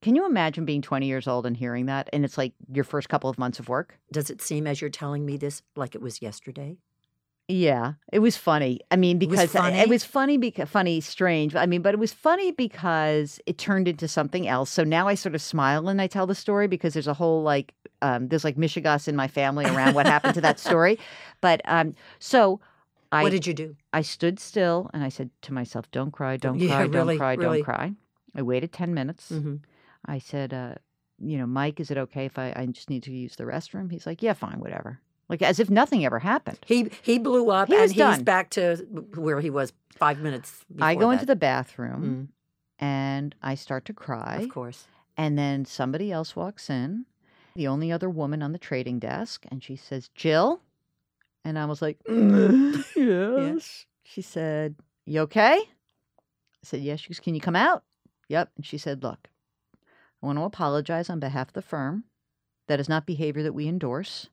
Can 0.00 0.14
you 0.14 0.26
imagine 0.26 0.64
being 0.64 0.82
20 0.82 1.06
years 1.06 1.26
old 1.26 1.44
and 1.44 1.56
hearing 1.56 1.86
that? 1.86 2.08
And 2.12 2.24
it's 2.24 2.38
like 2.38 2.52
your 2.72 2.84
first 2.84 3.08
couple 3.08 3.28
of 3.28 3.38
months 3.38 3.58
of 3.58 3.68
work? 3.68 3.98
Does 4.12 4.30
it 4.30 4.40
seem, 4.40 4.66
as 4.66 4.80
you're 4.80 4.90
telling 4.90 5.26
me 5.26 5.36
this, 5.36 5.62
like 5.74 5.96
it 5.96 6.00
was 6.00 6.22
yesterday? 6.22 6.78
Yeah, 7.50 7.94
it 8.12 8.18
was 8.18 8.36
funny. 8.36 8.80
I 8.90 8.96
mean, 8.96 9.18
was 9.18 9.26
because 9.26 9.54
uh, 9.56 9.62
funny? 9.62 9.78
it 9.78 9.88
was 9.88 10.04
funny 10.04 10.36
because 10.36 10.68
funny, 10.68 11.00
strange. 11.00 11.56
I 11.56 11.64
mean, 11.64 11.80
but 11.80 11.94
it 11.94 11.98
was 11.98 12.12
funny 12.12 12.52
because 12.52 13.40
it 13.46 13.56
turned 13.56 13.88
into 13.88 14.06
something 14.06 14.46
else. 14.46 14.68
So 14.70 14.84
now 14.84 15.08
I 15.08 15.14
sort 15.14 15.34
of 15.34 15.40
smile 15.40 15.88
and 15.88 16.00
I 16.00 16.08
tell 16.08 16.26
the 16.26 16.34
story 16.34 16.68
because 16.68 16.92
there's 16.92 17.06
a 17.06 17.14
whole 17.14 17.42
like 17.42 17.72
um, 18.02 18.28
there's 18.28 18.44
like 18.44 18.56
Michigas 18.56 19.08
in 19.08 19.16
my 19.16 19.28
family 19.28 19.64
around 19.64 19.94
what 19.94 20.04
happened 20.06 20.34
to 20.34 20.40
that 20.42 20.60
story. 20.60 20.98
But 21.40 21.60
um, 21.66 21.94
so 22.18 22.60
I 23.10 23.22
what 23.22 23.30
did 23.30 23.46
you 23.46 23.54
do? 23.54 23.76
I 23.92 24.02
stood 24.02 24.38
still 24.38 24.90
and 24.92 25.02
I 25.02 25.08
said 25.08 25.30
to 25.42 25.54
myself, 25.54 25.90
"Don't 25.90 26.10
cry, 26.12 26.36
don't 26.36 26.58
Yeah, 26.58 26.68
cry, 26.76 26.82
really, 26.84 27.14
don't 27.14 27.18
cry, 27.18 27.34
really. 27.34 27.58
don't 27.58 27.64
cry." 27.64 27.92
I 28.34 28.42
waited 28.42 28.72
ten 28.72 28.92
minutes. 28.94 29.28
hmm 29.30 29.56
I 30.04 30.18
said, 30.18 30.54
uh, 30.54 30.74
"You 31.18 31.38
know, 31.38 31.46
Mike, 31.46 31.80
is 31.80 31.90
it 31.90 31.98
okay 31.98 32.24
if 32.26 32.38
I 32.38 32.52
I 32.54 32.66
just 32.66 32.90
need 32.90 33.02
to 33.04 33.12
use 33.12 33.36
the 33.36 33.44
restroom?" 33.44 33.90
He's 33.90 34.06
like, 34.06 34.22
"Yeah, 34.22 34.34
fine, 34.34 34.60
whatever." 34.60 35.00
Like 35.28 35.42
as 35.42 35.58
if 35.60 35.68
nothing 35.68 36.04
ever 36.04 36.18
happened. 36.20 36.58
He 36.66 36.90
he 37.02 37.18
blew 37.18 37.50
up, 37.50 37.68
He 37.68 37.74
and 37.74 37.82
was 37.82 37.92
he's 37.92 37.98
done. 37.98 38.24
back 38.24 38.50
to 38.50 38.76
where 39.14 39.40
he 39.40 39.50
was 39.50 39.72
five 39.90 40.18
minutes. 40.20 40.64
I 40.80 40.94
go 40.94 41.10
into 41.10 41.26
the 41.26 41.36
bathroom 41.36 42.28
and 42.78 43.34
I 43.42 43.54
start 43.54 43.84
to 43.86 43.92
cry. 43.92 44.36
Mm, 44.40 44.44
of 44.44 44.48
course. 44.50 44.86
And 45.16 45.36
then 45.36 45.64
somebody 45.64 46.12
else 46.12 46.36
walks 46.36 46.70
in, 46.70 47.04
the 47.56 47.66
only 47.66 47.90
other 47.90 48.08
woman 48.08 48.42
on 48.42 48.52
the 48.52 48.58
trading 48.58 49.00
desk, 49.00 49.44
and 49.50 49.62
she 49.64 49.74
says, 49.74 50.08
Jill? 50.14 50.60
And 51.44 51.58
I 51.58 51.64
was 51.64 51.80
like, 51.80 51.98
yes. 52.08 53.86
She 54.02 54.22
said, 54.22 54.76
You 55.06 55.20
okay? 55.22 55.58
I 55.58 56.64
said, 56.64 56.80
Yes. 56.80 57.00
She 57.00 57.08
goes, 57.08 57.20
Can 57.20 57.34
you 57.34 57.40
come 57.40 57.56
out? 57.56 57.84
Yep. 58.28 58.50
And 58.56 58.66
she 58.66 58.78
said, 58.78 59.02
Look, 59.02 59.28
I 60.22 60.26
want 60.26 60.38
to 60.38 60.44
apologize 60.44 61.08
on 61.10 61.20
behalf 61.20 61.48
of 61.48 61.54
the 61.54 61.62
firm. 61.62 62.04
That 62.66 62.80
is 62.80 62.88
not 62.88 63.06
behavior 63.06 63.42
that 63.42 63.54
we 63.54 63.66
endorse. 63.66 64.28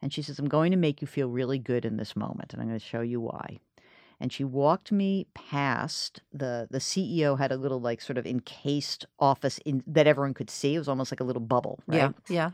And 0.00 0.12
she 0.12 0.22
says, 0.22 0.38
I'm 0.38 0.48
going 0.48 0.70
to 0.70 0.76
make 0.76 1.00
you 1.00 1.06
feel 1.06 1.28
really 1.28 1.58
good 1.58 1.84
in 1.84 1.96
this 1.96 2.16
moment, 2.16 2.52
and 2.52 2.60
I'm 2.60 2.68
going 2.68 2.78
to 2.78 2.84
show 2.84 3.00
you 3.00 3.20
why. 3.20 3.58
And 4.20 4.32
she 4.32 4.44
walked 4.44 4.92
me 4.92 5.26
past 5.34 6.22
the 6.32 6.68
the 6.70 6.78
CEO 6.78 7.38
had 7.38 7.52
a 7.52 7.56
little 7.56 7.80
like 7.80 8.00
sort 8.00 8.16
of 8.16 8.26
encased 8.26 9.04
office 9.18 9.58
in 9.66 9.82
that 9.86 10.06
everyone 10.06 10.32
could 10.32 10.48
see. 10.48 10.74
It 10.74 10.78
was 10.78 10.88
almost 10.88 11.12
like 11.12 11.20
a 11.20 11.24
little 11.24 11.42
bubble, 11.42 11.80
right? 11.86 11.96
Yeah, 11.96 12.10
yeah. 12.28 12.50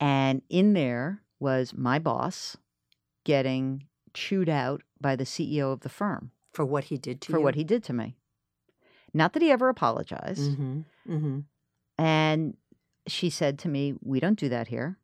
And 0.00 0.42
in 0.48 0.72
there 0.72 1.22
was 1.38 1.72
my 1.72 2.00
boss 2.00 2.56
getting 3.28 3.84
chewed 4.14 4.48
out 4.48 4.80
by 5.00 5.14
the 5.14 5.24
CEO 5.24 5.70
of 5.72 5.80
the 5.80 5.88
firm 6.00 6.30
For 6.52 6.64
what 6.64 6.84
he 6.84 6.96
did 6.96 7.20
to 7.22 7.32
for 7.32 7.38
you. 7.38 7.44
what 7.44 7.56
he 7.56 7.64
did 7.64 7.82
to 7.84 7.92
me. 7.92 8.16
Not 9.12 9.32
that 9.34 9.42
he 9.42 9.50
ever 9.50 9.68
apologized. 9.68 10.54
hmm 10.56 10.80
hmm 11.06 11.40
And 11.98 12.56
she 13.06 13.28
said 13.30 13.58
to 13.60 13.68
me, 13.68 13.94
We 14.02 14.18
don't 14.20 14.38
do 14.38 14.48
that 14.48 14.68
here. 14.68 14.96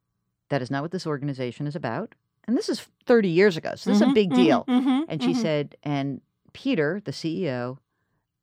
That 0.49 0.63
is 0.63 0.71
not 0.71 0.83
what 0.83 0.91
this 0.91 1.07
organization 1.07 1.67
is 1.67 1.77
about. 1.77 2.15
And 2.47 2.57
this 2.57 2.69
is 2.69 2.87
30 3.07 3.29
years 3.29 3.57
ago. 3.57 3.73
So 3.77 3.91
this 3.91 3.97
is 3.97 4.03
a 4.03 4.05
mm-hmm, 4.07 4.15
big 4.15 4.31
mm-hmm, 4.31 4.43
deal. 4.43 4.65
Mm-hmm, 4.69 5.01
and 5.09 5.23
she 5.23 5.35
said, 5.35 5.77
and 5.83 6.21
Peter, 6.53 7.01
the 7.05 7.13
CEO, 7.13 7.79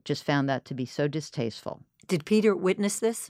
just 0.04 0.24
found 0.24 0.48
that 0.50 0.66
to 0.66 0.74
be 0.74 0.86
so 0.86 1.08
distasteful. 1.08 1.82
"Did 2.08 2.26
Peter 2.26 2.56
witness 2.56 3.00
this?" 3.00 3.30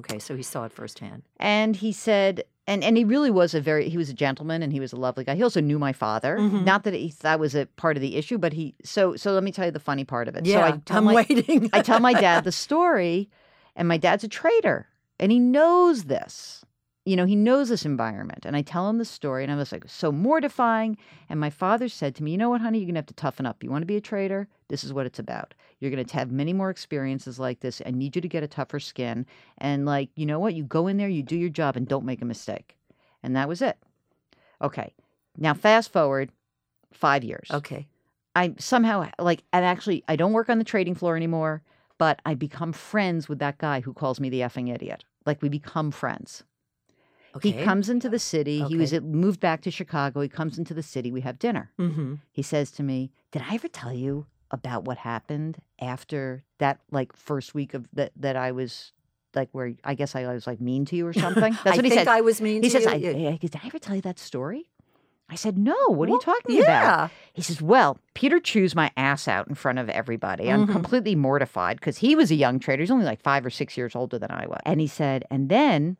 Okay, 0.00 0.18
so 0.18 0.36
he 0.36 0.42
saw 0.42 0.64
it 0.64 0.72
firsthand. 0.72 1.22
And 1.38 1.76
he 1.76 1.92
said, 1.92 2.44
and, 2.66 2.84
and 2.84 2.96
he 2.96 3.04
really 3.04 3.30
was 3.30 3.54
a 3.54 3.60
very, 3.60 3.88
he 3.88 3.96
was 3.96 4.08
a 4.10 4.14
gentleman 4.14 4.62
and 4.62 4.72
he 4.72 4.80
was 4.80 4.92
a 4.92 4.96
lovely 4.96 5.24
guy. 5.24 5.34
He 5.34 5.42
also 5.42 5.60
knew 5.60 5.78
my 5.78 5.92
father. 5.92 6.36
Mhm. 6.38 6.64
Not 6.64 6.84
that 6.84 6.94
he, 6.94 7.12
that 7.22 7.40
was 7.40 7.54
a 7.54 7.66
part 7.66 7.96
of 7.96 8.00
the 8.00 8.16
issue, 8.16 8.38
but 8.38 8.52
he, 8.52 8.74
so, 8.84 9.16
so 9.16 9.32
let 9.32 9.42
me 9.42 9.50
tell 9.52 9.64
you 9.66 9.70
the 9.70 9.80
funny 9.80 10.04
part 10.04 10.28
of 10.28 10.36
it. 10.36 10.46
Yeah, 10.46 10.68
so 10.68 10.74
I 10.74 10.78
tell 10.84 10.98
I'm 10.98 11.04
my, 11.04 11.14
waiting. 11.14 11.70
I 11.72 11.82
tell 11.82 12.00
my 12.00 12.12
dad 12.12 12.44
the 12.44 12.52
story, 12.52 13.28
and 13.74 13.88
my 13.88 13.96
dad's 13.96 14.24
a 14.24 14.28
trader, 14.28 14.86
and 15.18 15.32
he 15.32 15.38
knows 15.38 16.04
this. 16.04 16.64
You 17.06 17.16
know, 17.16 17.24
he 17.24 17.34
knows 17.34 17.70
this 17.70 17.86
environment. 17.86 18.44
And 18.44 18.54
I 18.54 18.62
tell 18.62 18.88
him 18.88 18.98
the 18.98 19.04
story, 19.04 19.42
and 19.42 19.52
I 19.52 19.56
was 19.56 19.72
like, 19.72 19.84
so 19.86 20.12
mortifying. 20.12 20.98
And 21.28 21.40
my 21.40 21.48
father 21.50 21.88
said 21.88 22.14
to 22.16 22.22
me, 22.22 22.32
You 22.32 22.38
know 22.38 22.50
what, 22.50 22.60
honey? 22.60 22.78
You're 22.78 22.86
going 22.86 22.94
to 22.94 22.98
have 22.98 23.06
to 23.06 23.14
toughen 23.14 23.46
up. 23.46 23.62
You 23.64 23.70
want 23.70 23.82
to 23.82 23.86
be 23.86 23.96
a 23.96 24.00
trader? 24.02 24.48
This 24.68 24.84
is 24.84 24.92
what 24.92 25.06
it's 25.06 25.18
about. 25.18 25.54
You're 25.78 25.90
going 25.90 26.04
to 26.04 26.14
have 26.14 26.30
many 26.30 26.52
more 26.52 26.68
experiences 26.70 27.38
like 27.38 27.60
this. 27.60 27.80
I 27.86 27.90
need 27.90 28.14
you 28.16 28.22
to 28.22 28.28
get 28.28 28.42
a 28.42 28.48
tougher 28.48 28.78
skin. 28.78 29.24
And, 29.58 29.86
like, 29.86 30.10
you 30.14 30.26
know 30.26 30.38
what? 30.38 30.54
You 30.54 30.62
go 30.62 30.86
in 30.88 30.98
there, 30.98 31.08
you 31.08 31.22
do 31.22 31.36
your 31.36 31.48
job, 31.48 31.76
and 31.76 31.88
don't 31.88 32.04
make 32.04 32.20
a 32.20 32.26
mistake. 32.26 32.76
And 33.22 33.34
that 33.34 33.48
was 33.48 33.62
it. 33.62 33.78
Okay. 34.60 34.92
Now, 35.38 35.54
fast 35.54 35.90
forward 35.92 36.30
five 36.92 37.24
years. 37.24 37.48
okay. 37.50 37.86
I 38.36 38.54
somehow 38.58 39.10
like 39.18 39.42
and 39.52 39.64
actually 39.64 40.04
I 40.06 40.14
don't 40.14 40.32
work 40.32 40.48
on 40.48 40.58
the 40.58 40.64
trading 40.64 40.94
floor 40.94 41.16
anymore. 41.16 41.62
but 41.98 42.20
I 42.24 42.34
become 42.34 42.72
friends 42.72 43.28
with 43.28 43.40
that 43.40 43.58
guy 43.58 43.80
who 43.80 43.92
calls 43.92 44.20
me 44.20 44.30
the 44.30 44.40
effing 44.40 44.72
idiot. 44.72 45.04
Like 45.26 45.42
we 45.42 45.48
become 45.48 45.90
friends. 45.90 46.44
Okay. 47.36 47.50
He 47.52 47.64
comes 47.64 47.88
into 47.88 48.08
the 48.08 48.18
city. 48.18 48.62
He 48.64 48.76
was 48.76 48.92
moved 49.00 49.40
back 49.40 49.62
to 49.62 49.70
Chicago. 49.70 50.20
He 50.20 50.28
comes 50.28 50.58
into 50.58 50.74
the 50.74 50.82
city. 50.82 51.12
We 51.12 51.20
have 51.20 51.38
dinner. 51.38 51.70
Mm-hmm. 51.78 52.14
He 52.32 52.42
says 52.42 52.70
to 52.72 52.82
me, 52.82 53.10
"Did 53.32 53.42
I 53.48 53.54
ever 53.54 53.68
tell 53.68 53.92
you 53.92 54.26
about 54.50 54.84
what 54.84 54.98
happened 54.98 55.58
after 55.80 56.42
that 56.58 56.80
like 56.90 57.14
first 57.14 57.54
week 57.54 57.72
of 57.74 57.86
that 57.92 58.12
that 58.16 58.36
I 58.36 58.50
was 58.52 58.92
like 59.34 59.48
where 59.52 59.74
I 59.84 59.94
guess 59.94 60.16
I 60.16 60.26
was 60.32 60.46
like 60.46 60.60
mean 60.60 60.84
to 60.86 60.96
you 60.96 61.06
or 61.06 61.12
something?" 61.26 61.56
That's 61.64 61.76
what 61.76 61.84
he 61.84 61.90
said. 61.90 62.08
I 62.08 62.20
was 62.20 62.40
mean 62.40 62.62
he 62.62 62.68
to 62.68 62.70
says. 62.70 62.86
I, 62.86 62.94
I- 62.94 63.38
"Did 63.40 63.54
I 63.56 63.66
ever 63.66 63.78
tell 63.78 63.94
you 63.94 64.02
that 64.02 64.18
story?" 64.18 64.68
I 65.32 65.36
said, 65.36 65.56
"No. 65.56 65.76
What 65.86 66.08
are 66.08 66.12
you 66.12 66.20
talking 66.20 66.56
yeah. 66.56 66.62
about?" 66.64 67.10
He 67.32 67.42
says, 67.42 67.62
Well, 67.62 67.98
Peter 68.14 68.40
chews 68.40 68.74
my 68.74 68.90
ass 68.96 69.28
out 69.28 69.46
in 69.46 69.54
front 69.54 69.78
of 69.78 69.88
everybody. 69.88 70.50
I'm 70.50 70.66
Mhm. 70.66 70.72
completely 70.72 71.14
mortified 71.14 71.76
because 71.78 71.98
he 71.98 72.16
was 72.16 72.32
a 72.32 72.34
young 72.34 72.58
trader. 72.58 72.82
He's 72.82 72.90
only 72.90 73.04
like 73.04 73.22
five 73.22 73.46
or 73.46 73.50
six 73.50 73.76
years 73.76 73.94
older 73.94 74.18
than 74.18 74.32
I 74.32 74.48
was. 74.48 74.58
And 74.66 74.80
he 74.80 74.88
said, 74.88 75.24
And 75.30 75.48
then 75.48 75.96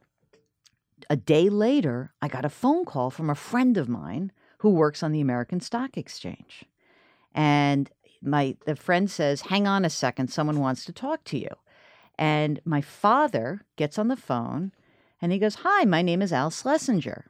a 1.11 1.17
day 1.17 1.49
later, 1.49 2.13
I 2.23 2.29
got 2.29 2.45
a 2.45 2.49
phone 2.49 2.85
call 2.85 3.11
from 3.11 3.29
a 3.29 3.35
friend 3.35 3.77
of 3.77 3.89
mine 3.89 4.31
who 4.59 4.71
works 4.71 5.03
on 5.03 5.11
the 5.11 5.21
American 5.21 5.59
Stock 5.61 5.99
Exchange. 5.99 6.65
And 7.35 7.91
my 8.23 8.57
the 8.65 8.77
friend 8.77 9.11
says, 9.11 9.43
Hang 9.43 9.67
on 9.67 9.85
a 9.85 9.91
second, 9.91 10.29
someone 10.29 10.61
wants 10.61 10.85
to 10.85 10.93
talk 10.93 11.25
to 11.25 11.39
you. 11.39 11.49
And 12.17 12.61
my 12.65 12.81
father 12.81 13.63
gets 13.75 13.99
on 13.99 14.07
the 14.07 14.17
phone 14.17 14.73
and 15.21 15.33
he 15.33 15.39
goes, 15.39 15.57
Hi, 15.57 15.85
my 15.85 16.01
name 16.01 16.23
is 16.23 16.33
Al 16.33 16.51
Schlesinger. 16.51 17.27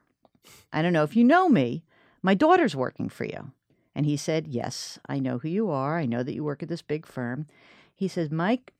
I 0.72 0.82
don't 0.82 0.92
know 0.92 1.04
if 1.04 1.16
you 1.16 1.25
know 1.25 1.49
me. 1.49 1.84
My 2.22 2.34
daughter's 2.34 2.76
working 2.76 3.08
for 3.08 3.25
you. 3.25 3.52
And 3.94 4.04
he 4.04 4.16
said, 4.18 4.46
Yes, 4.46 4.99
I 5.08 5.20
know 5.20 5.38
who 5.38 5.49
you 5.49 5.70
are. 5.70 5.99
I 5.99 6.04
know 6.04 6.22
that 6.22 6.34
you 6.34 6.44
work 6.44 6.62
at 6.62 6.68
this 6.68 6.82
big 6.82 7.06
firm. 7.06 7.46
He 7.94 8.08
says, 8.08 8.30
Mike, 8.30 8.75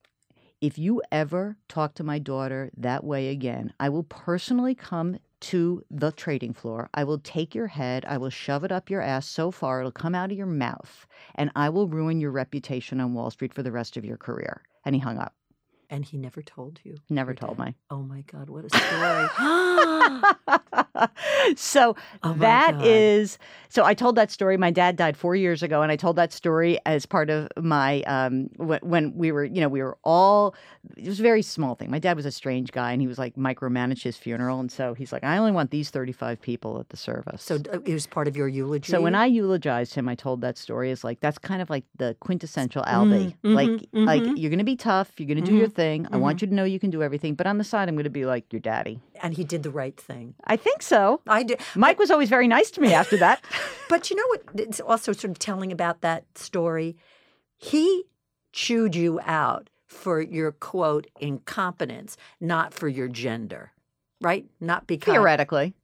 if 0.61 0.79
you 0.79 1.03
ever 1.11 1.57
talk 1.69 1.95
to 1.95 2.05
my 2.05 2.19
daughter 2.19 2.71
that 2.77 3.03
way 3.03 3.29
again, 3.29 3.73
I 3.81 3.89
will 3.89 4.03
personally 4.03 4.75
come 4.75 5.19
to 5.41 5.83
the 5.91 6.13
trading 6.13 6.53
floor. 6.53 6.91
I 6.93 7.05
will 7.05 7.19
take 7.19 7.55
your 7.55 7.69
head, 7.69 8.05
I 8.05 8.19
will 8.19 8.31
shove 8.31 8.63
it 8.63 8.71
up 8.71 8.91
your 8.91 9.01
ass 9.01 9.27
so 9.27 9.51
far 9.51 9.81
it'll 9.81 9.91
come 9.91 10.15
out 10.15 10.31
of 10.31 10.37
your 10.37 10.47
mouth, 10.47 11.07
and 11.35 11.51
I 11.57 11.71
will 11.71 11.89
ruin 11.89 12.21
your 12.21 12.31
reputation 12.31 13.01
on 13.01 13.15
Wall 13.15 13.31
Street 13.31 13.55
for 13.55 13.63
the 13.63 13.73
rest 13.73 13.97
of 13.97 14.05
your 14.05 14.19
career. 14.19 14.63
And 14.85 14.95
he 14.95 15.01
hung 15.01 15.19
up. 15.19 15.35
And 15.93 16.05
he 16.05 16.17
never 16.17 16.41
told 16.41 16.79
you. 16.85 16.99
Never 17.09 17.35
told 17.35 17.59
me. 17.59 17.75
Oh 17.91 18.03
my 18.03 18.21
God, 18.23 18.49
what 18.49 18.65
a 18.65 18.71
story. 18.77 19.27
so 21.57 21.97
Oh 22.23 22.35
that 22.35 22.85
is 22.85 23.39
so 23.69 23.85
I 23.85 23.95
told 23.95 24.17
that 24.17 24.31
story. 24.31 24.57
My 24.57 24.71
dad 24.71 24.97
died 24.97 25.17
four 25.17 25.35
years 25.35 25.63
ago, 25.63 25.83
and 25.83 25.91
I 25.91 25.97
told 25.97 26.17
that 26.17 26.33
story 26.33 26.79
as 26.87 27.07
part 27.07 27.31
of 27.31 27.49
my 27.57 28.03
um 28.03 28.49
when, 28.57 28.81
when 28.83 29.15
we 29.17 29.33
were 29.33 29.45
you 29.45 29.61
know 29.61 29.69
we 29.69 29.83
were 29.83 29.97
all 30.05 30.55
it 30.97 31.09
was 31.09 31.21
a 31.21 31.23
very 31.23 31.43
small 31.43 31.75
thing. 31.75 31.91
My 31.91 31.99
dad 31.99 32.17
was 32.17 32.27
a 32.27 32.33
strange 32.33 32.73
guy, 32.73 32.93
and 32.93 33.01
he 33.01 33.09
was 33.09 33.19
like 33.19 33.37
micromanaged 33.37 34.03
his 34.03 34.17
funeral, 34.17 34.61
and 34.61 34.71
so 34.71 34.95
he's 34.95 35.13
like, 35.13 35.25
I 35.25 35.39
only 35.39 35.53
want 35.53 35.71
these 35.71 35.91
thirty 35.91 36.13
five 36.13 36.41
people 36.41 36.79
at 36.79 36.89
the 36.91 36.97
service. 36.97 37.43
so 37.43 37.57
uh, 37.73 37.81
it 37.85 37.93
was 37.93 38.07
part 38.07 38.29
of 38.29 38.37
your 38.37 38.49
eulogy. 38.49 38.93
So 38.93 39.01
when 39.01 39.15
I 39.15 39.27
eulogized 39.27 39.95
him, 39.95 40.09
I 40.09 40.15
told 40.15 40.41
that 40.43 40.57
story 40.57 40.91
as 40.91 41.05
like 41.05 41.21
that's 41.21 41.39
kind 41.39 41.63
of 41.63 41.71
like 41.71 41.85
the 41.97 42.17
quintessential 42.21 42.83
Albie. 42.85 43.35
mhm, 43.45 43.55
like 43.55 43.89
like 43.93 44.23
mhm. 44.23 44.39
you're 44.39 44.51
gonna 44.51 44.65
be 44.65 44.77
tough, 44.77 45.13
you're 45.19 45.29
gonna 45.29 45.47
do 45.47 45.57
your 45.57 45.69
thing. 45.69 45.80
I 45.81 45.99
Mm-hmm. 46.11 46.21
want 46.21 46.43
you 46.43 46.49
to 46.49 46.55
know 46.55 46.65
you 46.65 46.79
can 46.79 46.91
do 46.91 47.03
everything, 47.03 47.35
but 47.35 47.47
on 47.47 47.59
the 47.59 47.65
side, 47.65 47.89
I'm 47.89 47.97
gonna 47.97 48.11
be 48.11 48.27
like 48.27 48.53
your 48.53 48.61
daddy. 48.61 49.01
and 49.23 49.35
he 49.35 49.45
did 49.45 49.63
the 49.63 49.71
right 49.71 49.99
thing. 49.99 50.35
I 50.45 50.57
think 50.57 50.83
so. 50.83 51.21
I 51.27 51.43
did. 51.43 51.61
Mike 51.75 51.99
was 51.99 52.11
always 52.11 52.29
very 52.29 52.47
nice 52.49 52.71
to 52.73 52.81
me 52.81 52.93
after 52.95 53.17
that. 53.19 53.43
But 53.89 54.09
you 54.11 54.15
know 54.17 54.27
what? 54.29 54.43
It's 54.55 54.81
also 54.81 55.13
sort 55.13 55.31
of 55.33 55.39
telling 55.41 55.73
about 55.73 56.01
that 56.03 56.25
story. 56.37 56.97
He 57.57 58.05
chewed 58.53 58.95
you 58.95 59.19
out 59.25 59.69
for 59.87 60.21
your 60.21 60.53
quote 60.53 61.09
incompetence, 61.19 62.17
not 62.41 62.73
for 62.73 62.87
your 62.89 63.09
gender, 63.09 63.73
right? 64.21 64.47
Not 64.61 64.87
because. 64.87 65.13
Theoretically, 65.13 65.75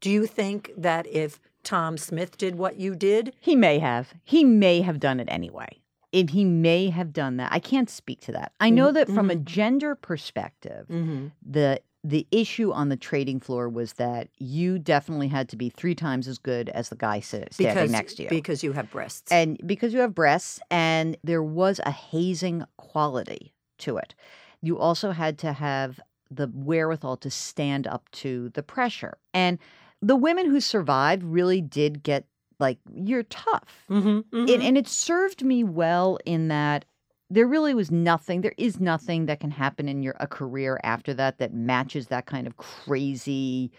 Do 0.00 0.10
you 0.10 0.26
think 0.26 0.72
that 0.76 1.06
if 1.06 1.38
Tom 1.62 1.96
Smith 1.96 2.36
did 2.36 2.56
what 2.56 2.76
you 2.78 2.94
did, 2.94 3.32
he 3.40 3.54
may 3.56 3.78
have. 3.78 4.12
He 4.24 4.42
may 4.44 4.80
have 4.82 4.98
done 5.00 5.20
it 5.20 5.28
anyway. 5.30 5.78
If 6.14 6.30
he 6.30 6.44
may 6.44 6.90
have 6.90 7.12
done 7.12 7.38
that, 7.38 7.52
I 7.52 7.58
can't 7.58 7.90
speak 7.90 8.20
to 8.22 8.32
that. 8.32 8.52
I 8.60 8.70
know 8.70 8.90
Mhm, 8.90 8.94
that 8.94 9.08
from 9.08 9.30
a 9.30 9.34
mhm. 9.34 9.44
gender 9.44 9.94
perspective, 9.94 10.86
mm-hmm. 10.88 11.26
the 11.44 11.80
the 12.06 12.26
issue 12.30 12.70
on 12.70 12.90
the 12.90 12.96
trading 12.98 13.40
floor 13.40 13.66
was 13.66 13.94
that 13.94 14.28
you 14.38 14.78
definitely 14.78 15.28
had 15.28 15.48
to 15.48 15.56
be 15.56 15.70
three 15.70 15.94
times 15.94 16.28
as 16.28 16.36
good 16.38 16.68
as 16.68 16.90
the 16.90 16.96
guy 16.96 17.18
standing 17.18 17.48
because 17.56 17.90
next 17.90 18.14
to 18.16 18.24
you. 18.24 18.28
because 18.28 18.62
you 18.62 18.72
have 18.72 18.90
breasts, 18.90 19.32
and 19.32 19.58
because 19.66 19.94
you 19.94 20.00
have 20.00 20.14
breasts 20.14 20.60
and 20.70 21.16
there 21.24 21.42
was 21.42 21.80
a 21.86 21.90
hazing 21.90 22.64
quality 22.76 23.54
to 23.78 23.96
it 23.96 24.14
you 24.60 24.78
also 24.78 25.10
had 25.12 25.36
to 25.38 25.52
have 25.52 25.98
the 26.30 26.46
wherewithal 26.54 27.16
to 27.16 27.30
stand 27.30 27.86
up 27.86 28.08
to 28.10 28.50
the 28.50 28.62
pressure 28.62 29.16
and 29.32 29.58
the 30.02 30.16
women 30.16 30.46
who 30.46 30.60
survived 30.60 31.22
really 31.22 31.60
did 31.62 32.02
get 32.02 32.26
like 32.58 32.78
you're 32.94 33.22
tough 33.24 33.84
mm-hmm, 33.90 34.20
and, 34.32 34.62
and 34.62 34.78
it 34.78 34.88
served 34.88 35.44
me 35.44 35.64
well 35.64 36.18
in 36.24 36.48
that 36.48 36.84
there 37.30 37.46
really 37.46 37.74
was 37.74 37.90
nothing 37.90 38.40
there 38.42 38.54
is 38.58 38.78
nothing 38.80 39.26
that 39.26 39.40
can 39.40 39.50
happen 39.50 39.88
in 39.88 40.02
your 40.02 40.14
a 40.20 40.26
career 40.26 40.78
after 40.84 41.14
that 41.14 41.38
that 41.38 41.52
matches 41.54 42.08
that 42.08 42.26
kind 42.26 42.46
of 42.46 42.56
crazy 42.56 43.70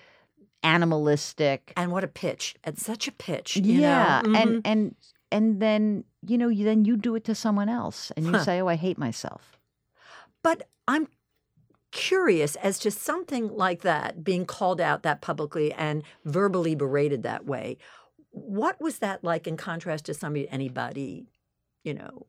animalistic 0.63 1.73
and 1.77 1.91
what 1.91 2.03
a 2.03 2.07
pitch 2.07 2.55
at 2.63 2.77
such 2.77 3.07
a 3.07 3.11
pitch. 3.11 3.55
You 3.57 3.81
yeah 3.81 4.21
know? 4.25 4.39
and 4.39 4.61
and 4.65 4.95
and 5.31 5.61
then 5.61 6.03
you 6.27 6.37
know 6.37 6.47
you 6.47 6.65
then 6.65 6.85
you 6.85 6.97
do 6.97 7.15
it 7.15 7.23
to 7.25 7.35
someone 7.35 7.69
else 7.69 8.11
and 8.17 8.25
you 8.25 8.31
Huh. 8.33 8.43
say 8.43 8.61
oh 8.61 8.67
i 8.67 8.75
hate 8.75 8.97
myself 8.97 9.57
But 10.43 10.67
I'm 10.87 11.07
curious 11.91 12.55
as 12.57 12.77
to 12.79 12.91
something 12.91 13.47
like 13.55 13.81
that 13.81 14.23
being 14.23 14.45
called 14.45 14.81
out 14.81 15.03
that 15.03 15.21
publicly 15.21 15.71
and 15.73 16.03
verbally 16.25 16.75
berated 16.75 17.23
that 17.23 17.45
way. 17.45 17.77
What 18.35 18.79
was 18.81 18.99
that 18.99 19.23
like 19.23 19.47
in 19.47 19.57
contrast 19.57 20.05
to 20.05 20.13
somebody, 20.13 20.49
anybody, 20.49 21.27
you 21.83 21.93
know, 21.93 22.27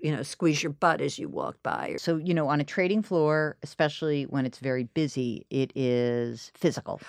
you 0.00 0.14
know, 0.14 0.22
squeeze 0.22 0.62
your 0.62 0.72
butt 0.72 1.00
as 1.00 1.18
you 1.18 1.28
walked 1.28 1.62
by? 1.62 1.96
So 1.98 2.16
you 2.16 2.32
know 2.32 2.48
on 2.48 2.60
a 2.60 2.64
trading 2.64 3.02
floor 3.02 3.56
especially 3.62 4.24
when 4.24 4.46
it's 4.46 4.58
very 4.58 4.84
busy 4.84 5.46
it 5.50 5.72
is 5.74 6.50
physical 6.54 7.00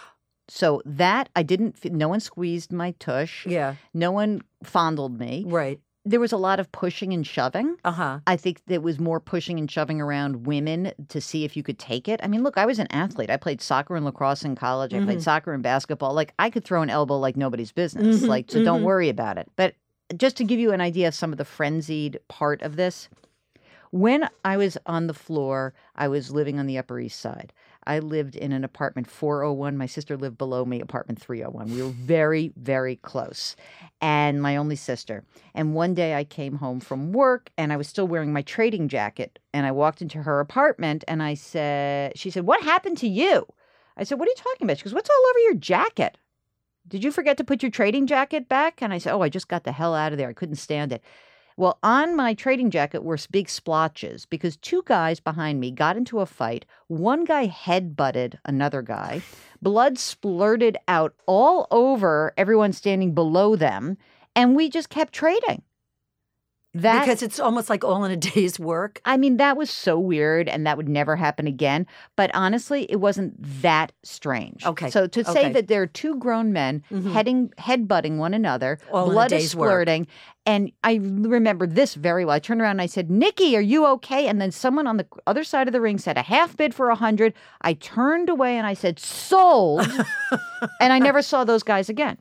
so 0.50 0.82
that 0.86 1.30
i 1.36 1.44
didn't 1.44 1.84
no 1.86 2.08
one 2.08 2.20
squeezed 2.20 2.72
my 2.72 2.92
tush 3.00 3.46
yeah, 3.46 3.76
no 3.94 4.12
one 4.12 4.42
fondled 4.64 5.18
me 5.18 5.44
right. 5.48 5.80
There 6.10 6.20
was 6.20 6.32
a 6.32 6.38
lot 6.38 6.60
of 6.60 6.72
pushing 6.72 7.12
and 7.14 7.26
shoving 7.28 7.76
Uh 7.84 7.92
huh. 7.92 8.20
I 8.26 8.38
think 8.38 8.62
there 8.68 8.82
was 8.82 9.00
more 9.00 9.20
pushing 9.20 9.60
and 9.60 9.70
shoving 9.70 10.00
around 10.02 10.48
women 10.48 10.94
to 11.10 11.20
see 11.22 11.44
if 11.44 11.58
you 11.58 11.64
could 11.64 11.78
take 11.80 12.08
it. 12.08 12.20
I 12.24 12.28
mean, 12.28 12.44
look, 12.44 12.58
I 12.58 12.66
was 12.66 12.80
an 12.80 12.88
athlete. 12.92 13.30
I 13.30 13.38
played 13.38 13.62
soccer 13.62 13.96
and 13.96 14.06
lacrosse 14.06 14.44
in 14.44 14.56
college. 14.56 14.94
I 14.94 15.02
played 15.04 15.20
Mhm. 15.20 15.24
soccer 15.24 15.54
and 15.54 15.62
basketball. 15.62 16.14
Like 16.14 16.34
I 16.40 16.50
could 16.50 16.64
throw 16.64 16.82
an 16.82 16.90
elbow 16.90 17.18
like 17.18 17.36
nobody's 17.36 17.72
business. 17.72 18.24
Mhm, 18.24 18.28
Like 18.28 18.50
so, 18.50 18.64
don't 18.64 18.82
mhm. 18.82 18.86
worry 18.86 19.10
about 19.10 19.38
it. 19.38 19.48
But 19.56 19.76
just 20.16 20.38
to 20.38 20.44
give 20.46 20.60
you 20.60 20.72
an 20.72 20.82
idea 20.82 21.08
of 21.10 21.16
some 21.16 21.32
of 21.34 21.38
the 21.38 21.46
frenzied 21.46 22.20
part 22.30 22.62
of 22.62 22.78
this, 22.78 23.10
when 23.92 24.30
I 24.46 24.58
was 24.58 24.78
on 24.86 25.08
the 25.08 25.14
floor, 25.14 25.74
I 25.96 26.08
was 26.08 26.32
living 26.32 26.60
on 26.60 26.68
the 26.68 26.78
Upper 26.78 27.00
East 27.00 27.20
Side. 27.20 27.54
I 27.88 28.00
lived 28.00 28.36
in 28.36 28.52
an 28.52 28.66
apartment 28.66 29.10
401. 29.10 29.78
My 29.78 29.86
sister 29.86 30.18
lived 30.18 30.38
below 30.38 30.66
me, 30.66 30.82
apartment 30.82 31.22
301. 31.22 31.72
We 31.74 31.82
were 31.82 31.90
very, 31.90 32.52
very 32.58 32.98
close. 32.98 33.56
And 34.02 34.42
my 34.42 34.58
only 34.58 34.76
sister. 34.76 35.24
And 35.56 35.74
one 35.74 35.94
day 35.94 36.14
I 36.14 36.26
came 36.26 36.58
home 36.58 36.82
from 36.82 37.14
work 37.14 37.50
and 37.58 37.72
I 37.72 37.78
was 37.78 37.88
still 37.88 38.06
wearing 38.06 38.34
my 38.34 38.42
trading 38.42 38.90
jacket. 38.90 39.40
And 39.54 39.66
I 39.66 39.72
walked 39.72 40.02
into 40.02 40.22
her 40.24 40.42
apartment 40.42 41.06
and 41.08 41.24
I 41.24 41.34
said, 41.34 42.18
She 42.18 42.30
said, 42.30 42.46
What 42.46 42.62
happened 42.62 42.98
to 43.00 43.08
you? 43.08 43.48
I 43.96 44.04
said, 44.04 44.20
What 44.20 44.28
are 44.28 44.32
you 44.32 44.36
talking 44.36 44.66
about? 44.68 44.78
She 44.78 44.84
goes, 44.84 44.94
What's 44.94 45.10
all 45.10 45.30
over 45.30 45.40
your 45.40 45.56
jacket? 45.56 46.18
Did 46.90 47.04
you 47.04 47.12
forget 47.12 47.38
to 47.38 47.44
put 47.44 47.64
your 47.64 47.72
trading 47.72 48.06
jacket 48.06 48.50
back? 48.50 48.82
And 48.82 48.94
I 48.94 48.98
said, 48.98 49.14
Oh, 49.14 49.22
I 49.22 49.30
just 49.30 49.48
got 49.48 49.64
the 49.64 49.72
hell 49.72 49.96
out 49.96 50.12
of 50.12 50.18
there. 50.18 50.30
I 50.30 50.34
couldn't 50.34 50.56
stand 50.56 50.92
it. 50.92 51.02
Well, 51.60 51.80
on 51.82 52.16
my 52.16 52.36
trading 52.36 52.70
jacket 52.70 53.04
were 53.04 53.18
big 53.32 53.50
splotches 53.50 54.28
because 54.28 54.58
two 54.58 54.84
guys 54.86 55.20
behind 55.20 55.60
me 55.60 55.72
got 55.72 55.98
into 55.98 56.20
a 56.20 56.28
fight. 56.28 56.68
One 56.86 57.26
guy 57.26 57.48
head-butted 57.48 58.38
another 58.46 58.84
guy. 58.84 59.24
Blood 59.60 59.96
splurted 59.96 60.76
out 60.88 61.16
all 61.26 61.66
over 61.72 62.32
everyone 62.38 62.74
standing 62.74 63.16
below 63.16 63.56
them, 63.56 63.98
and 64.36 64.56
we 64.56 64.70
just 64.70 64.92
kept 64.92 65.14
trading. 65.14 65.64
That 66.74 67.06
because 67.06 67.24
it's 67.24 67.40
almost 67.40 67.70
like 67.70 67.84
all 67.84 68.04
in 68.06 68.12
a 68.12 68.16
day's 68.34 68.60
work. 68.60 69.02
I 69.06 69.18
mean, 69.18 69.38
that 69.38 69.58
was 69.58 69.70
so 69.72 69.98
weird, 69.98 70.48
and 70.48 70.68
that 70.68 70.78
would 70.78 70.88
never 70.90 71.16
happen 71.16 71.48
again. 71.48 71.88
But 72.16 72.30
honestly, 72.36 72.84
it 72.92 72.98
wasn't 72.98 73.34
that 73.64 73.92
strange. 74.04 74.64
Okay, 74.66 74.90
So 74.92 75.08
to 75.08 75.24
say 75.24 75.32
okay. 75.46 75.54
that 75.54 75.68
there 75.68 75.82
are 75.82 75.88
two 75.88 76.16
grown 76.18 76.54
men 76.54 76.84
Mhm. 76.92 77.12
heading, 77.14 77.50
headbutting 77.58 78.18
one 78.18 78.34
another, 78.34 78.78
All 78.92 79.10
blood 79.10 79.32
is 79.32 79.56
work. 79.56 79.70
splurting, 79.88 80.08
and 80.46 80.72
I 80.84 80.96
remember 81.02 81.66
this 81.66 81.96
very 81.96 82.26
well. 82.26 82.36
I 82.36 82.40
turned 82.40 82.62
around 82.62 82.72
and 82.72 82.82
I 82.82 82.86
said, 82.86 83.10
"Nikki, 83.10 83.58
are 83.58 83.62
you 83.62 83.86
okay?" 83.88 84.28
And 84.28 84.40
then 84.40 84.52
someone 84.52 84.86
on 84.88 84.98
the 84.98 85.08
other 85.26 85.44
side 85.44 85.68
of 85.68 85.74
the 85.74 85.82
ring 85.82 85.98
said, 85.98 86.18
"A 86.18 86.22
half 86.22 86.56
bid 86.58 86.76
for 86.76 86.90
a 86.90 86.96
hundred. 86.96 87.34
I 87.62 87.74
turned 87.74 88.30
away 88.30 88.56
and 88.58 88.68
I 88.68 88.74
said, 88.76 89.00
"Sold," 89.00 89.82
and 90.80 90.94
I 90.94 91.00
never 91.00 91.22
saw 91.22 91.44
those 91.44 91.64
guys 91.64 91.90
again. 91.90 92.18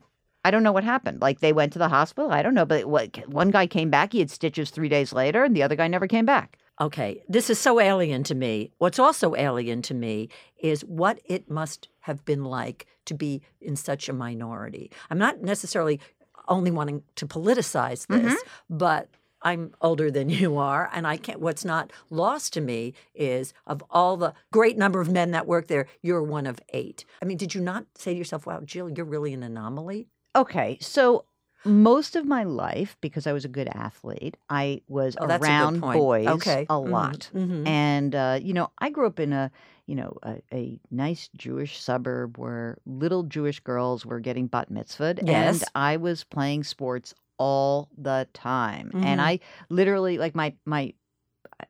I 0.47 0.51
don't 0.51 0.63
know 0.63 0.71
what 0.71 0.85
happened. 0.85 1.19
Like 1.19 1.41
they 1.41 1.51
went 1.51 1.73
to 1.73 1.79
the 1.79 1.89
hospital. 1.89 2.31
I 2.31 2.41
don't 2.41 2.53
know, 2.53 2.63
but 2.63 2.85
what, 2.85 3.17
one 3.27 3.51
guy 3.51 3.67
came 3.67 3.89
back. 3.89 4.13
He 4.13 4.19
had 4.19 4.31
stitches 4.31 4.69
three 4.69 4.87
days 4.87 5.11
later, 5.11 5.43
and 5.43 5.53
the 5.53 5.61
other 5.61 5.75
guy 5.75 5.89
never 5.89 6.07
came 6.07 6.25
back. 6.25 6.57
Okay, 6.79 7.21
this 7.27 7.49
is 7.49 7.59
so 7.59 7.81
alien 7.81 8.23
to 8.23 8.33
me. 8.33 8.71
What's 8.77 8.97
also 8.97 9.35
alien 9.35 9.81
to 9.81 9.93
me 9.93 10.29
is 10.57 10.85
what 10.85 11.19
it 11.25 11.51
must 11.51 11.89
have 11.99 12.23
been 12.23 12.45
like 12.45 12.85
to 13.07 13.13
be 13.13 13.41
in 13.59 13.75
such 13.75 14.07
a 14.07 14.13
minority. 14.13 14.89
I'm 15.09 15.17
not 15.17 15.41
necessarily 15.41 15.99
only 16.47 16.71
wanting 16.71 17.03
to 17.15 17.27
politicize 17.27 18.07
this, 18.07 18.33
mm-hmm. 18.33 18.77
but 18.77 19.09
I'm 19.41 19.73
older 19.81 20.09
than 20.09 20.29
you 20.41 20.57
are, 20.57 20.89
and 20.93 21.05
I 21.05 21.17
can't. 21.17 21.41
What's 21.41 21.65
not 21.65 21.91
lost 22.09 22.53
to 22.53 22.61
me 22.61 22.93
is 23.13 23.53
of 23.65 23.83
all 23.89 24.15
the 24.15 24.33
great 24.53 24.77
number 24.77 25.01
of 25.01 25.11
men 25.11 25.31
that 25.31 25.45
work 25.45 25.67
there, 25.67 25.87
you're 26.01 26.23
one 26.23 26.47
of 26.47 26.61
eight. 26.69 27.03
I 27.21 27.25
mean, 27.25 27.35
did 27.35 27.53
you 27.53 27.59
not 27.59 27.85
say 27.95 28.13
to 28.13 28.17
yourself, 28.17 28.45
"Wow, 28.45 28.61
Jill, 28.63 28.89
you're 28.89 29.05
really 29.05 29.33
an 29.33 29.43
anomaly"? 29.43 30.07
Okay, 30.37 30.77
so 30.79 31.25
most 31.65 32.15
of 32.15 32.25
my 32.25 32.43
life, 32.43 32.95
because 33.01 33.27
I 33.27 33.33
was 33.33 33.45
a 33.45 33.49
good 33.49 33.67
athlete, 33.73 34.37
I 34.49 34.81
was 34.87 35.17
Oh, 35.19 35.27
that's 35.27 35.49
a 35.49 35.53
good 35.53 35.73
around 35.73 35.73
point. 35.73 36.07
boys 36.07 36.27
Okay. 36.27 36.69
a 36.69 36.79
Mhm, 36.85 36.91
lot. 36.91 37.31
mhm. 37.33 37.65
And 37.65 38.15
uh, 38.15 38.39
you 38.41 38.53
know, 38.53 38.71
I 38.79 38.89
grew 38.91 39.07
up 39.07 39.19
in 39.19 39.33
a 39.33 39.51
you 39.87 39.95
know 39.95 40.17
a, 40.23 40.41
a 40.53 40.79
nice 40.91 41.29
Jewish 41.35 41.79
suburb 41.81 42.37
where 42.37 42.77
little 42.85 43.23
Jewish 43.23 43.59
girls 43.59 44.05
were 44.05 44.19
getting 44.21 44.47
bat 44.47 44.71
mitzvahed, 44.71 45.21
Yes. 45.21 45.63
and 45.63 45.63
I 45.75 45.97
was 45.97 46.23
playing 46.23 46.63
sports 46.65 47.13
all 47.39 47.89
the 47.97 48.27
time. 48.33 48.93
And 49.01 49.19
Mhm. 49.19 49.25
I 49.29 49.39
literally 49.69 50.17
like 50.19 50.35
my 50.35 50.53
my 50.65 50.93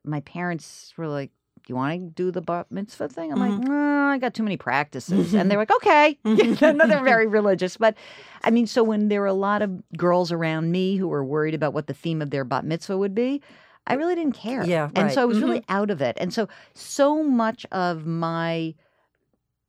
my 0.05 0.21
parents 0.21 0.93
were 0.97 1.07
like. 1.07 1.31
Do 1.67 1.73
you 1.73 1.75
want 1.75 1.99
to 1.99 2.23
do 2.23 2.31
the 2.31 2.39
bat 2.39 2.67
mitzvah 2.71 3.09
thing? 3.09 3.29
I'm 3.33 3.39
Mm-hmm. 3.39 3.57
like, 3.59 3.67
no, 3.67 4.07
I 4.07 4.17
got 4.19 4.33
too 4.33 4.41
many 4.43 4.55
practices. 4.55 5.33
And 5.33 5.51
they're 5.51 5.57
like, 5.57 5.69
okay. 5.75 6.17
You 6.23 6.55
they're 6.55 7.03
very 7.03 7.27
religious. 7.27 7.75
But 7.75 7.95
I 8.41 8.51
mean, 8.51 8.67
so 8.67 8.85
when 8.85 9.09
there 9.09 9.19
were 9.19 9.27
a 9.27 9.33
lot 9.33 9.61
of 9.61 9.83
girls 9.97 10.31
around 10.31 10.71
me 10.71 10.95
who 10.95 11.09
were 11.09 11.25
worried 11.25 11.53
about 11.53 11.73
what 11.73 11.87
the 11.87 11.93
theme 11.93 12.21
of 12.21 12.29
their 12.29 12.45
bat 12.45 12.63
mitzvah 12.63 12.97
would 12.97 13.13
be, 13.13 13.41
I 13.85 13.95
really 13.95 14.15
didn't 14.15 14.35
care. 14.35 14.63
Yeah, 14.63 14.89
And 14.95 15.11
so 15.11 15.21
I 15.21 15.25
was 15.25 15.41
really 15.41 15.61
out 15.67 15.89
of 15.89 16.01
it. 16.01 16.15
And 16.21 16.33
so, 16.33 16.47
so 16.73 17.21
much 17.21 17.65
of 17.73 18.05
my 18.05 18.73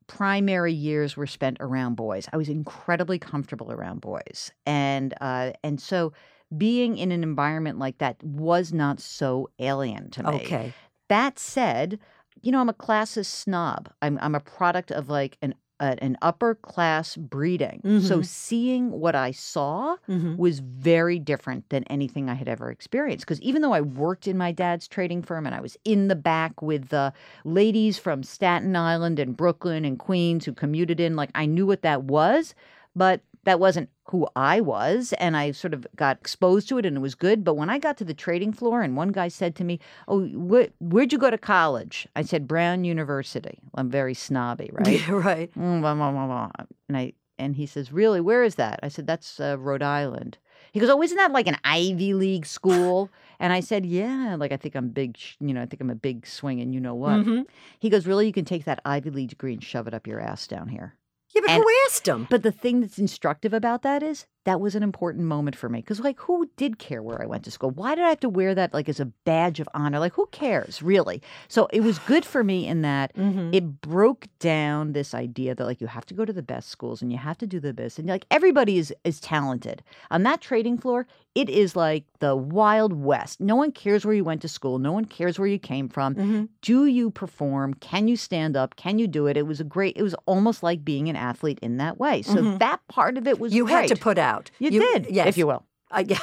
primary 0.06 0.72
years 0.72 1.16
were 1.16 1.26
spent 1.26 1.56
around 1.58 1.96
boys. 1.96 2.28
I 2.32 2.36
was 2.36 2.48
incredibly 2.48 3.18
comfortable 3.18 3.72
around 3.72 4.00
boys. 4.00 4.52
And, 4.66 5.14
uh, 5.20 5.52
and 5.64 5.80
so 5.80 6.12
being 6.56 6.96
in 6.96 7.12
an 7.12 7.22
environment 7.22 7.78
like 7.78 7.98
that 7.98 8.22
was 8.22 8.72
not 8.72 9.00
so 9.00 9.50
alien 9.58 10.10
to 10.12 10.22
me. 10.22 10.28
Okay. 10.36 10.72
That 11.08 11.38
said, 11.38 11.98
you 12.42 12.52
know, 12.52 12.60
I'm 12.60 12.68
a 12.68 12.74
classist 12.74 13.26
snob. 13.26 13.90
I'm 14.02 14.18
I'm 14.20 14.34
a 14.34 14.40
product 14.40 14.90
of 14.92 15.08
like 15.08 15.36
an 15.42 15.54
a, 15.80 15.96
an 16.02 16.16
upper 16.22 16.56
class 16.56 17.16
breeding. 17.16 17.82
So 17.98 18.20
Mhm. 18.20 18.24
seeing 18.24 18.90
what 18.90 19.14
I 19.14 19.30
saw 19.30 19.96
hmm 20.06 20.34
was 20.36 20.58
very 20.60 21.18
different 21.18 21.68
than 21.70 21.84
anything 21.84 22.28
I 22.28 22.34
had 22.34 22.48
ever 22.48 22.70
experienced. 22.70 23.24
Because 23.26 23.40
even 23.42 23.62
though 23.62 23.72
I 23.72 23.80
worked 23.80 24.26
in 24.28 24.36
my 24.36 24.52
dad's 24.52 24.86
trading 24.88 25.22
firm 25.22 25.46
and 25.46 25.54
I 25.54 25.60
was 25.60 25.76
in 25.84 26.08
the 26.08 26.16
back 26.16 26.62
with 26.62 26.88
the 26.88 27.12
ladies 27.44 27.98
from 27.98 28.22
Staten 28.22 28.74
Island 28.76 29.18
and 29.18 29.36
Brooklyn 29.36 29.84
and 29.84 29.98
Queens 29.98 30.44
who 30.44 30.52
commuted 30.52 31.00
in, 31.00 31.16
like 31.16 31.30
I 31.34 31.46
knew 31.46 31.66
what 31.66 31.82
that 31.82 32.04
was, 32.04 32.54
but 32.96 33.20
that 33.44 33.60
wasn't 33.60 33.88
who 34.06 34.26
I 34.36 34.60
was. 34.60 35.12
And 35.18 35.36
I 35.36 35.52
sort 35.52 35.74
of 35.74 35.86
got 35.96 36.18
exposed 36.20 36.68
to 36.68 36.78
it 36.78 36.86
and 36.86 36.96
it 36.96 37.00
was 37.00 37.14
good. 37.14 37.44
But 37.44 37.54
when 37.54 37.70
I 37.70 37.78
got 37.78 37.96
to 37.98 38.04
the 38.04 38.14
trading 38.14 38.52
floor 38.52 38.82
and 38.82 38.96
one 38.96 39.10
guy 39.12 39.28
said 39.28 39.54
to 39.56 39.64
me, 39.64 39.78
Oh, 40.06 40.26
wh- 40.26 40.70
where'd 40.82 41.12
you 41.12 41.18
go 41.18 41.30
to 41.30 41.38
college? 41.38 42.06
I 42.16 42.22
said, 42.22 42.48
Brown 42.48 42.84
University. 42.84 43.58
I'm 43.74 43.90
very 43.90 44.14
snobby, 44.14 44.70
right? 44.72 45.00
Yeah, 45.08 45.12
right. 45.12 45.50
Mm, 45.54 45.80
blah, 45.80 45.94
blah, 45.94 46.10
blah. 46.26 46.50
And 46.88 46.96
I 46.96 47.12
and 47.40 47.54
he 47.54 47.66
says, 47.66 47.92
"Really? 47.92 48.20
Where 48.20 48.42
is 48.42 48.56
that?" 48.56 48.80
I 48.82 48.88
said, 48.88 49.06
"That's 49.06 49.38
uh, 49.38 49.56
Rhode 49.60 49.80
Island." 49.82 50.38
He 50.72 50.80
goes, 50.80 50.90
"Oh, 50.90 51.00
isn't 51.00 51.16
that 51.18 51.30
like 51.30 51.46
an 51.46 51.56
Ivy 51.62 52.12
League 52.12 52.46
school?" 52.58 53.10
and 53.38 53.52
I 53.52 53.60
said, 53.60 53.86
"Yeah, 53.86 54.34
like 54.36 54.50
I 54.50 54.56
think 54.56 54.74
I'm 54.74 54.88
big, 54.88 55.16
sh- 55.16 55.36
you 55.38 55.54
know, 55.54 55.62
I 55.62 55.66
think 55.66 55.80
I'm 55.80 55.88
a 55.90 55.94
big 55.94 56.26
swing 56.26 56.60
and 56.60 56.74
you 56.74 56.80
know 56.80 56.96
what." 56.96 57.20
Mhm. 57.20 57.46
He 57.78 57.90
goes, 57.90 58.08
"Really? 58.08 58.26
You 58.26 58.32
can 58.32 58.44
take 58.44 58.64
that 58.64 58.80
Ivy 58.84 59.10
League 59.10 59.28
degree 59.28 59.52
and 59.52 59.62
shove 59.62 59.86
it 59.86 59.94
up 59.94 60.08
your 60.08 60.18
ass 60.18 60.48
down 60.48 60.66
here." 60.66 60.96
Yeah, 61.34 61.42
but 61.42 61.50
And- 61.50 61.62
who 61.62 61.70
asked 61.86 62.06
him? 62.08 62.26
But 62.30 62.42
the 62.42 62.52
thing 62.52 62.80
that's 62.80 62.98
instructive 62.98 63.52
about 63.52 63.82
that 63.82 64.02
is 64.02 64.26
that 64.48 64.62
was 64.62 64.74
an 64.74 64.82
important 64.82 65.24
moment 65.26 65.54
for 65.54 65.68
me 65.68 65.80
because, 65.80 66.00
like, 66.00 66.18
who 66.20 66.48
did 66.56 66.78
care 66.78 67.02
where 67.02 67.20
I 67.20 67.26
went 67.26 67.44
to 67.44 67.50
school? 67.50 67.70
Why 67.70 67.94
did 67.94 68.04
I 68.04 68.08
have 68.08 68.20
to 68.20 68.30
wear 68.30 68.54
that 68.54 68.72
like 68.72 68.88
as 68.88 68.98
a 68.98 69.04
badge 69.04 69.60
of 69.60 69.68
honor? 69.74 69.98
Like, 69.98 70.14
who 70.14 70.26
cares, 70.32 70.82
really? 70.82 71.20
So 71.48 71.68
it 71.70 71.82
was 71.82 71.98
good 72.00 72.24
for 72.24 72.42
me 72.42 72.66
in 72.66 72.80
that 72.80 73.14
Mhm. 73.14 73.54
it 73.54 73.82
broke 73.82 74.26
down 74.38 74.92
this 74.94 75.12
idea 75.12 75.54
that 75.54 75.66
like 75.66 75.82
you 75.82 75.86
have 75.86 76.06
to 76.06 76.14
go 76.14 76.24
to 76.24 76.32
the 76.32 76.42
best 76.42 76.70
schools 76.70 77.02
and 77.02 77.12
you 77.12 77.18
have 77.18 77.36
to 77.38 77.46
do 77.46 77.60
the 77.60 77.74
best 77.74 77.98
and 77.98 78.08
like 78.08 78.24
everybody 78.30 78.78
is 78.78 78.94
is 79.04 79.20
talented 79.20 79.82
on 80.10 80.22
that 80.22 80.40
trading 80.40 80.78
floor 80.78 81.06
it 81.34 81.48
is 81.50 81.76
like 81.76 82.04
the 82.20 82.34
wild 82.34 82.92
west 82.94 83.40
no 83.40 83.54
one 83.56 83.70
cares 83.72 84.04
where 84.06 84.14
you 84.14 84.24
went 84.24 84.40
to 84.40 84.48
school 84.48 84.78
no 84.78 84.92
one 84.92 85.04
cares 85.04 85.38
where 85.38 85.48
you 85.48 85.58
came 85.58 85.88
from 85.88 86.14
Mhm. 86.14 86.48
do 86.62 86.86
you 86.86 87.10
perform 87.10 87.74
can 87.74 88.06
you 88.08 88.16
stand 88.16 88.56
up 88.56 88.76
can 88.76 88.98
you 88.98 89.06
do 89.08 89.26
it 89.26 89.36
it 89.36 89.46
was 89.46 89.60
a 89.60 89.64
great 89.64 89.96
it 89.96 90.02
was 90.02 90.14
almost 90.26 90.62
like 90.62 90.84
being 90.84 91.08
an 91.08 91.16
athlete 91.16 91.58
in 91.60 91.76
that 91.78 91.98
way 91.98 92.22
so 92.22 92.36
Mhm. 92.36 92.58
that 92.60 92.80
part 92.88 93.18
of 93.18 93.26
it 93.26 93.38
was 93.40 93.52
You 93.54 93.66
had 93.66 93.88
to 93.88 93.96
put 93.96 94.18
out. 94.18 94.37
You, 94.58 94.70
did 94.70 95.06
yes. 95.10 95.26
if 95.28 95.36
you 95.38 95.46
will 95.46 95.64
Uh, 95.90 96.04
yeah. 96.06 96.18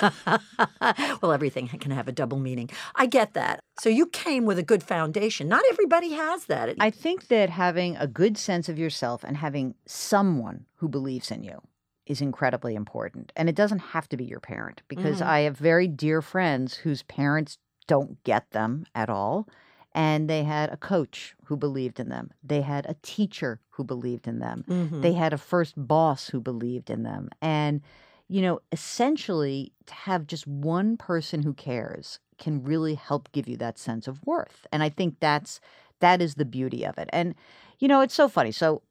well, 1.22 1.32
everything 1.32 1.66
can 1.66 1.90
have 1.90 2.06
a 2.08 2.12
double 2.12 2.38
meaning. 2.38 2.70
I 2.94 3.06
get 3.06 3.34
that. 3.34 3.60
So 3.80 3.88
you 3.88 4.06
came 4.06 4.44
with 4.46 4.58
a 4.58 4.62
good 4.62 4.82
foundation. 4.82 5.48
Not 5.48 5.62
everybody 5.70 6.12
has 6.12 6.44
that. 6.46 6.74
I 6.78 6.90
think 6.90 7.26
that 7.28 7.50
having 7.50 7.96
a 7.96 8.06
good 8.06 8.38
sense 8.38 8.68
of 8.68 8.78
yourself 8.78 9.24
and 9.24 9.36
having 9.36 9.74
someone 9.86 10.66
who 10.76 10.88
believes 10.88 11.30
in 11.30 11.42
you 11.42 11.60
is 12.06 12.20
incredibly 12.20 12.74
important. 12.74 13.32
And 13.36 13.48
it 13.48 13.54
doesn't 13.56 13.80
have 13.92 14.08
to 14.10 14.16
be 14.16 14.24
your 14.24 14.40
parent 14.40 14.82
because 14.88 15.20
Mhm. 15.20 15.26
I 15.26 15.40
have 15.40 15.56
very 15.58 15.88
dear 15.88 16.22
friends 16.22 16.74
whose 16.76 17.02
parents 17.02 17.58
don't 17.86 18.22
get 18.24 18.50
them 18.52 18.86
at 18.94 19.10
all. 19.10 19.48
And 19.94 20.28
they 20.28 20.44
had 20.44 20.70
a 20.70 20.76
coach 20.76 21.34
who 21.44 21.56
believed 21.56 21.98
in 21.98 22.08
them. 22.08 22.30
They 22.42 22.60
had 22.60 22.86
a 22.86 22.96
teacher 23.02 23.60
who 23.70 23.84
believed 23.84 24.28
in 24.28 24.38
them. 24.38 24.64
Mhm. 24.68 25.02
They 25.02 25.12
had 25.14 25.32
a 25.32 25.38
first 25.38 25.74
boss 25.76 26.28
who 26.28 26.40
believed 26.40 26.90
in 26.90 27.02
them. 27.02 27.30
And, 27.40 27.80
you 28.28 28.42
know, 28.42 28.60
essentially 28.70 29.72
to 29.86 29.94
have 29.94 30.26
just 30.26 30.46
one 30.46 30.96
person 30.96 31.42
who 31.42 31.54
cares 31.54 32.20
can 32.38 32.62
really 32.62 32.94
help 32.94 33.32
give 33.32 33.48
you 33.48 33.56
that 33.56 33.78
sense 33.78 34.06
of 34.06 34.24
worth. 34.26 34.66
And 34.70 34.82
I 34.82 34.88
think 34.90 35.16
that's 35.20 35.60
that 36.00 36.22
is 36.22 36.36
the 36.36 36.44
beauty 36.44 36.84
of 36.84 36.96
it. 36.98 37.08
And, 37.12 37.34
you 37.80 37.88
know, 37.88 38.00
it's 38.02 38.14
so 38.14 38.28
funny. 38.28 38.52
So 38.52 38.82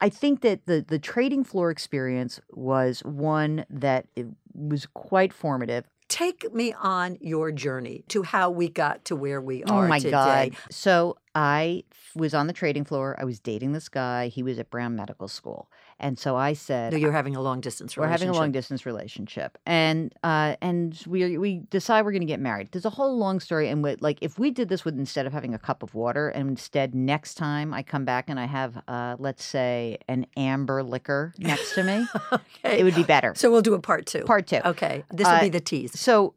I 0.00 0.08
think 0.08 0.40
that 0.42 0.66
the 0.66 0.84
the 0.86 0.98
trading 0.98 1.44
floor 1.44 1.70
experience 1.70 2.40
was 2.50 3.00
one 3.04 3.64
that 3.70 4.06
it 4.16 4.26
was 4.54 4.86
quite 4.86 5.32
formative. 5.32 5.84
Take 6.22 6.54
me 6.54 6.72
on 6.74 7.18
your 7.20 7.50
journey 7.50 8.04
to 8.10 8.22
how 8.22 8.48
we 8.48 8.68
got 8.68 9.04
to 9.06 9.16
where 9.16 9.40
we 9.40 9.64
are. 9.64 9.72
Oh 9.72 9.78
are 9.78 9.88
my 9.88 9.98
today. 9.98 10.10
God. 10.12 10.56
So 10.70 11.16
I 11.34 11.82
was 12.14 12.32
on 12.32 12.46
the 12.46 12.52
trading 12.52 12.84
floor. 12.84 13.16
I 13.18 13.24
was 13.24 13.40
dating 13.40 13.72
this 13.72 13.88
guy. 13.88 14.28
He 14.28 14.44
was 14.44 14.56
at 14.60 14.70
Brown 14.70 14.94
Medical 14.94 15.26
School. 15.26 15.68
And 16.02 16.18
so 16.18 16.36
I 16.36 16.52
said, 16.52 16.92
No, 16.92 16.98
you're 16.98 17.12
having 17.12 17.36
a 17.36 17.40
long 17.40 17.60
distance 17.60 17.96
we're 17.96 18.08
having 18.08 18.28
a 18.28 18.32
long 18.32 18.50
distance 18.52 18.84
relationship. 18.84 19.56
And 19.64 20.12
uh, 20.24 20.56
and 20.60 21.00
we 21.06 21.38
we 21.38 21.58
decide 21.70 22.04
we're 22.04 22.10
going 22.12 22.20
to 22.22 22.26
get 22.26 22.40
married. 22.40 22.68
There's 22.72 22.84
a 22.84 22.90
whole 22.90 23.16
long 23.16 23.40
story. 23.40 23.68
And 23.68 23.82
we, 23.82 23.94
like, 24.00 24.18
if 24.20 24.38
we 24.38 24.50
did 24.50 24.68
this 24.68 24.84
with 24.84 24.98
instead 24.98 25.26
of 25.26 25.32
having 25.32 25.54
a 25.54 25.58
cup 25.58 25.82
of 25.82 25.94
water, 25.94 26.28
and 26.28 26.48
instead 26.48 26.94
next 26.94 27.34
time 27.36 27.72
I 27.72 27.82
come 27.82 28.04
back 28.04 28.28
and 28.28 28.38
I 28.40 28.46
have, 28.46 28.82
uh, 28.88 29.16
let's 29.18 29.44
say, 29.44 29.98
an 30.08 30.26
amber 30.36 30.82
liquor 30.82 31.32
next 31.38 31.74
to 31.76 31.84
me, 31.84 32.06
okay. 32.32 32.80
it 32.80 32.84
would 32.84 32.96
be 32.96 33.04
better. 33.04 33.32
so 33.36 33.50
we'll 33.50 33.62
do 33.62 33.74
a 33.74 33.80
part 33.80 34.06
two. 34.06 34.24
Part 34.24 34.48
two. 34.48 34.60
Okay. 34.64 35.04
This 35.10 35.26
will 35.26 35.34
Uh, 35.36 35.40
be 35.40 35.48
the 35.48 35.60
tease. 35.60 35.98
So 35.98 36.34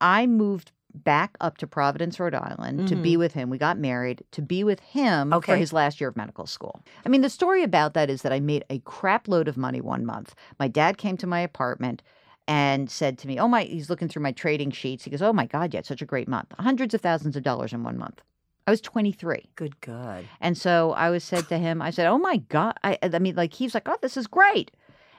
I 0.00 0.26
moved 0.26 0.72
back 0.94 1.36
up 1.40 1.58
to 1.58 1.66
Providence, 1.66 2.20
Rhode 2.20 2.34
Island 2.34 2.86
to 2.88 2.96
be 2.96 3.16
with 3.16 3.32
him. 3.32 3.50
We 3.50 3.58
got 3.58 3.78
married 3.78 4.22
to 4.32 4.40
be 4.42 4.62
with 4.64 4.80
him 4.80 5.30
for 5.30 5.36
Mm-hmm. 5.38 5.50
Okay. 5.50 5.58
his 5.58 5.72
last 5.72 6.00
year 6.00 6.08
of 6.08 6.16
medical 6.16 6.46
school. 6.46 6.80
I 7.04 7.08
mean, 7.08 7.20
the 7.20 7.28
story 7.30 7.62
about 7.62 7.94
that 7.94 8.08
is 8.10 8.22
that 8.22 8.32
I 8.32 8.40
made 8.40 8.64
a 8.70 8.78
crap 8.80 9.26
load 9.28 9.48
of 9.48 9.56
money 9.56 9.80
one 9.80 10.06
month. 10.06 10.34
My 10.58 10.68
dad 10.68 10.96
came 10.96 11.16
to 11.18 11.26
my 11.26 11.40
apartment 11.40 12.02
and 12.46 12.90
said 12.90 13.18
to 13.18 13.26
me, 13.26 13.38
Oh 13.38 13.48
my, 13.48 13.64
he's 13.64 13.90
looking 13.90 14.08
through 14.08 14.22
my 14.22 14.32
trading 14.32 14.70
sheets. 14.70 15.04
He 15.04 15.10
goes, 15.10 15.22
Oh 15.22 15.32
my 15.32 15.46
God, 15.46 15.72
you 15.72 15.78
had 15.78 15.86
such 15.86 16.02
a 16.02 16.06
great 16.06 16.28
month. 16.28 16.52
Hundreds 16.58 16.94
of 16.94 17.00
thousands 17.00 17.36
of 17.36 17.42
dollars 17.42 17.72
in 17.72 17.82
one 17.82 17.98
month. 17.98 18.22
I 18.66 18.70
was 18.70 18.80
23. 18.80 19.50
Good 19.56 19.80
God. 19.80 20.24
And 20.40 20.56
so 20.56 20.92
I 20.92 21.10
was 21.10 21.22
said 21.24 21.48
to 21.48 21.58
him, 21.58 21.82
I 21.82 21.90
said, 21.90 22.06
"Oh 22.06 22.16
my 22.16 22.38
god!" 22.38 22.78
I, 22.82 22.98
I 23.02 23.18
mean, 23.18 23.34
like 23.36 23.52
he 23.52 23.64
was 23.66 23.74
like, 23.74 23.86
"Oh, 23.86 23.98
this 24.00 24.16
is 24.16 24.26
great." 24.26 24.70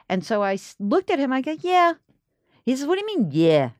And 0.08 0.24
so 0.26 0.42
I 0.42 0.58
looked 0.80 1.10
at 1.10 1.20
him. 1.20 1.32
I 1.32 1.42
go, 1.42 1.56
"Yeah." 1.60 1.92
He 2.64 2.74
says, 2.74 2.88
"What 2.88 2.98
do 2.98 3.02
you 3.02 3.18
mean, 3.18 3.28
yeah?" 3.30 3.70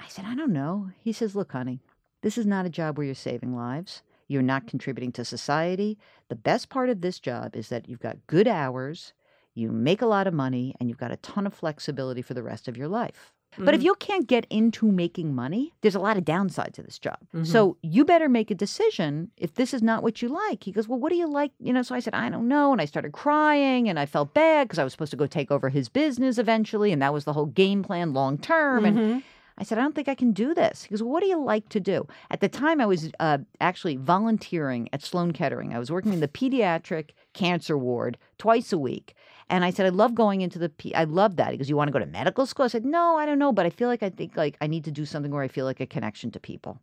I 0.00 0.08
said, 0.08 0.24
"I 0.26 0.34
don't 0.34 0.52
know." 0.52 0.90
He 0.98 1.12
says, 1.12 1.34
"Look, 1.36 1.52
honey, 1.52 1.80
this 2.22 2.38
is 2.38 2.46
not 2.46 2.66
a 2.66 2.70
job 2.70 2.96
where 2.96 3.04
you're 3.06 3.14
saving 3.14 3.54
lives. 3.54 4.02
You're 4.26 4.42
not 4.42 4.66
contributing 4.66 5.12
to 5.12 5.24
society. 5.24 5.98
The 6.28 6.36
best 6.36 6.68
part 6.68 6.90
of 6.90 7.00
this 7.00 7.18
job 7.18 7.56
is 7.56 7.68
that 7.70 7.88
you've 7.88 8.00
got 8.00 8.26
good 8.26 8.46
hours, 8.46 9.12
you 9.54 9.72
make 9.72 10.02
a 10.02 10.06
lot 10.06 10.26
of 10.26 10.34
money, 10.34 10.74
and 10.78 10.88
you've 10.88 10.98
got 10.98 11.12
a 11.12 11.16
ton 11.16 11.46
of 11.46 11.54
flexibility 11.54 12.22
for 12.22 12.34
the 12.34 12.42
rest 12.42 12.68
of 12.68 12.76
your 12.76 12.88
life." 12.88 13.32
But 13.56 13.74
if 13.74 13.80
Mhm. 13.80 13.84
you 13.84 13.94
can't 13.94 14.26
get 14.26 14.46
into 14.50 14.86
making 14.92 15.34
money, 15.34 15.72
there's 15.80 15.94
a 15.94 15.98
lot 16.00 16.18
of 16.18 16.24
downside 16.24 16.74
to 16.74 16.82
this 16.82 16.98
job. 16.98 17.16
Mhm. 17.34 17.46
So 17.46 17.78
you 17.82 18.04
better 18.04 18.28
make 18.28 18.50
a 18.50 18.54
decision 18.54 19.30
if 19.38 19.54
this 19.54 19.72
is 19.72 19.82
not 19.82 20.02
what 20.02 20.20
you 20.20 20.28
like. 20.28 20.64
He 20.64 20.70
goes, 20.70 20.86
Well, 20.86 20.98
what 20.98 21.10
do 21.10 21.16
you 21.16 21.26
like? 21.26 21.52
You 21.58 21.72
know, 21.72 21.80
so 21.82 21.94
I 21.94 22.00
said, 22.00 22.14
I 22.14 22.28
don't 22.28 22.46
know. 22.46 22.72
And 22.72 22.80
I 22.80 22.84
started 22.84 23.12
crying 23.12 23.88
and 23.88 23.98
I 23.98 24.04
felt 24.04 24.34
bad 24.34 24.68
because 24.68 24.78
I 24.78 24.84
was 24.84 24.92
supposed 24.92 25.10
to 25.12 25.16
go 25.16 25.26
take 25.26 25.50
over 25.50 25.70
his 25.70 25.88
business 25.88 26.36
eventually. 26.36 26.92
And 26.92 27.00
that 27.00 27.14
was 27.14 27.24
the 27.24 27.32
whole 27.32 27.46
game 27.46 27.82
plan 27.82 28.12
long 28.12 28.36
term. 28.36 28.84
And 28.84 28.98
Mhm. 28.98 29.22
I 29.58 29.64
said, 29.64 29.78
I 29.78 29.82
don't 29.82 29.94
think 29.94 30.08
I 30.08 30.14
can 30.14 30.32
do 30.32 30.54
this. 30.54 30.84
He 30.84 30.90
goes, 30.90 31.02
well, 31.02 31.12
What 31.12 31.22
do 31.22 31.28
you 31.28 31.42
like 31.42 31.68
to 31.70 31.80
do? 31.80 32.06
At 32.30 32.40
the 32.40 32.48
time, 32.48 32.80
I 32.80 32.86
was 32.86 33.10
uh, 33.18 33.38
actually 33.60 33.96
volunteering 33.96 34.88
at 34.92 35.02
Sloan 35.02 35.32
Kettering. 35.32 35.74
I 35.74 35.78
was 35.78 35.90
working 35.90 36.12
in 36.12 36.20
the 36.20 36.28
pediatric 36.28 37.10
cancer 37.34 37.76
ward 37.76 38.16
twice 38.38 38.72
a 38.72 38.78
week. 38.78 39.14
And 39.50 39.64
I 39.64 39.70
said, 39.70 39.86
I 39.86 39.90
love 39.90 40.14
going 40.14 40.42
into 40.42 40.58
the, 40.58 40.68
P- 40.68 40.94
I 40.94 41.04
love 41.04 41.36
that. 41.36 41.52
He 41.52 41.58
goes, 41.58 41.68
You 41.68 41.76
want 41.76 41.88
to 41.88 41.92
go 41.92 41.98
to 41.98 42.06
medical 42.06 42.46
school? 42.46 42.64
I 42.64 42.68
said, 42.68 42.84
No, 42.84 43.16
I 43.16 43.26
don't 43.26 43.38
know. 43.38 43.52
But 43.52 43.66
I 43.66 43.70
feel 43.70 43.88
like 43.88 44.02
I 44.02 44.10
think 44.10 44.36
like 44.36 44.56
I 44.60 44.66
need 44.66 44.84
to 44.84 44.90
do 44.90 45.04
something 45.04 45.32
where 45.32 45.42
I 45.42 45.48
feel 45.48 45.64
like 45.64 45.80
a 45.80 45.86
connection 45.86 46.30
to 46.32 46.40
people. 46.40 46.80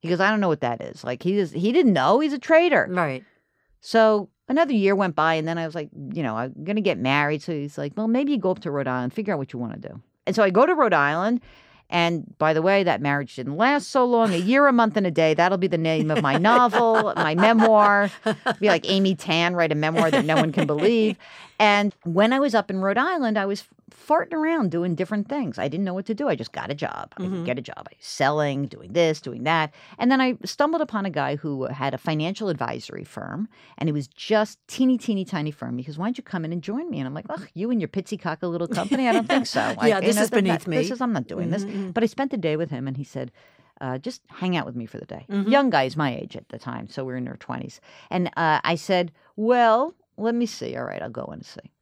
He 0.00 0.08
goes, 0.08 0.20
I 0.20 0.30
don't 0.30 0.40
know 0.40 0.48
what 0.48 0.60
that 0.60 0.82
is. 0.82 1.02
Like 1.02 1.22
he 1.22 1.38
is, 1.38 1.52
he 1.52 1.72
didn't 1.72 1.94
know. 1.94 2.20
He's 2.20 2.34
a 2.34 2.38
trader. 2.38 2.86
Right. 2.90 3.24
So 3.80 4.28
another 4.48 4.72
year 4.72 4.94
went 4.94 5.14
by, 5.14 5.34
and 5.34 5.46
then 5.48 5.58
I 5.58 5.66
was 5.66 5.74
like, 5.74 5.88
you 6.12 6.22
know, 6.22 6.36
I'm 6.36 6.52
going 6.62 6.76
to 6.76 6.82
get 6.82 6.98
married. 6.98 7.42
So 7.42 7.52
he's 7.52 7.76
like, 7.78 7.92
well, 7.96 8.08
maybe 8.08 8.32
you 8.32 8.38
go 8.38 8.50
up 8.50 8.60
to 8.60 8.70
Rhode 8.70 8.86
Island, 8.86 9.12
figure 9.12 9.34
out 9.34 9.38
what 9.38 9.52
you 9.52 9.58
want 9.58 9.80
to 9.80 9.88
do. 9.88 10.00
And 10.26 10.34
so 10.34 10.42
I 10.42 10.50
go 10.50 10.66
to 10.66 10.74
Rhode 10.74 10.94
Island. 10.94 11.40
And 11.90 12.36
by 12.38 12.52
the 12.54 12.62
way, 12.62 12.82
that 12.82 13.00
marriage 13.00 13.36
didn't 13.36 13.56
last 13.56 13.88
so 13.88 14.04
long. 14.04 14.32
A 14.32 14.38
year, 14.38 14.66
a 14.66 14.72
month, 14.72 14.96
and 14.96 15.06
a 15.06 15.10
day. 15.10 15.34
That'll 15.34 15.58
be 15.58 15.66
the 15.68 15.78
name 15.78 16.10
of 16.10 16.22
my 16.22 16.38
novel, 16.38 17.12
my 17.16 17.34
memoir. 17.34 18.10
Be 18.58 18.68
like 18.68 18.88
Amy 18.88 19.14
Tan, 19.14 19.54
write 19.54 19.70
a 19.70 19.74
memoir 19.76 20.10
that 20.10 20.24
no 20.24 20.34
one 20.36 20.50
can 20.50 20.66
believe. 20.66 21.16
And 21.58 21.94
when 22.04 22.32
I 22.32 22.40
was 22.40 22.54
up 22.54 22.70
in 22.70 22.80
Rhode 22.80 22.98
Island, 22.98 23.38
I 23.38 23.46
was 23.46 23.64
farting 23.90 24.32
around 24.32 24.70
doing 24.70 24.94
different 24.94 25.28
things. 25.28 25.58
I 25.58 25.68
didn't 25.68 25.84
know 25.84 25.94
what 25.94 26.06
to 26.06 26.14
do. 26.14 26.28
I 26.28 26.34
just 26.36 26.52
got 26.52 26.70
a 26.70 26.74
job. 26.74 27.12
I 27.16 27.22
Mhm. 27.22 27.30
could 27.30 27.44
get 27.44 27.58
a 27.58 27.62
job. 27.62 27.78
I 27.78 27.94
was 27.96 28.06
selling, 28.06 28.66
doing 28.66 28.92
this, 28.92 29.20
doing 29.20 29.44
that. 29.44 29.72
And 29.98 30.10
then 30.10 30.20
I 30.20 30.36
stumbled 30.44 30.80
upon 30.82 31.06
a 31.06 31.10
guy 31.10 31.36
who 31.36 31.64
had 31.66 31.94
a 31.94 31.98
financial 31.98 32.48
advisory 32.48 33.04
firm, 33.04 33.48
and 33.78 33.88
it 33.88 33.92
was 33.92 34.06
just 34.08 34.58
teeny, 34.68 34.96
teeny, 34.98 35.24
tiny 35.24 35.50
firm. 35.50 35.76
because 35.76 35.98
"Why 35.98 36.06
don't 36.06 36.18
you 36.18 36.24
come 36.24 36.44
in 36.44 36.52
and 36.52 36.62
join 36.62 36.88
me?" 36.90 36.98
And 36.98 37.06
I'm 37.06 37.14
like, 37.14 37.26
"Ugh, 37.28 37.46
you 37.54 37.70
and 37.70 37.80
your 37.80 37.88
pitsy 37.88 38.18
cocker 38.20 38.46
little 38.46 38.68
company? 38.68 39.08
I 39.08 39.12
don't 39.12 39.28
think 39.28 39.46
so. 39.46 39.74
Yeah, 39.82 39.96
you 39.96 40.06
this 40.06 40.16
know, 40.16 40.22
is 40.22 40.30
beneath 40.30 40.66
me. 40.66 40.76
This 40.78 40.90
is 40.90 41.00
I'm 41.00 41.12
not 41.12 41.26
doing 41.26 41.50
this." 41.50 41.64
Mhm. 41.64 41.92
But 41.94 42.02
I 42.02 42.06
spent 42.06 42.30
the 42.30 42.36
day 42.38 42.56
with 42.56 42.70
him, 42.70 42.86
and 42.88 42.96
he 42.96 43.04
said. 43.04 43.30
Uh, 43.80 43.98
just 43.98 44.22
hang 44.28 44.56
out 44.56 44.64
with 44.64 44.76
me 44.76 44.86
for 44.86 44.98
the 44.98 45.04
day. 45.04 45.26
Mhm. 45.28 45.50
Young 45.50 45.68
guys 45.68 45.96
my 45.96 46.14
age 46.14 46.36
at 46.36 46.48
the 46.48 46.58
time, 46.60 46.88
so 46.88 47.04
we 47.04 47.12
are 47.12 47.16
in 47.16 47.26
our 47.26 47.36
20s. 47.36 47.80
And 48.08 48.28
uh, 48.36 48.60
I 48.62 48.76
said, 48.76 49.10
Well, 49.34 49.94
let 50.16 50.36
me 50.36 50.46
see. 50.46 50.76
All 50.76 50.84
right, 50.84 51.02
I'll 51.02 51.10
go 51.10 51.24
in 51.24 51.34
and 51.40 51.44
see. 51.44 51.72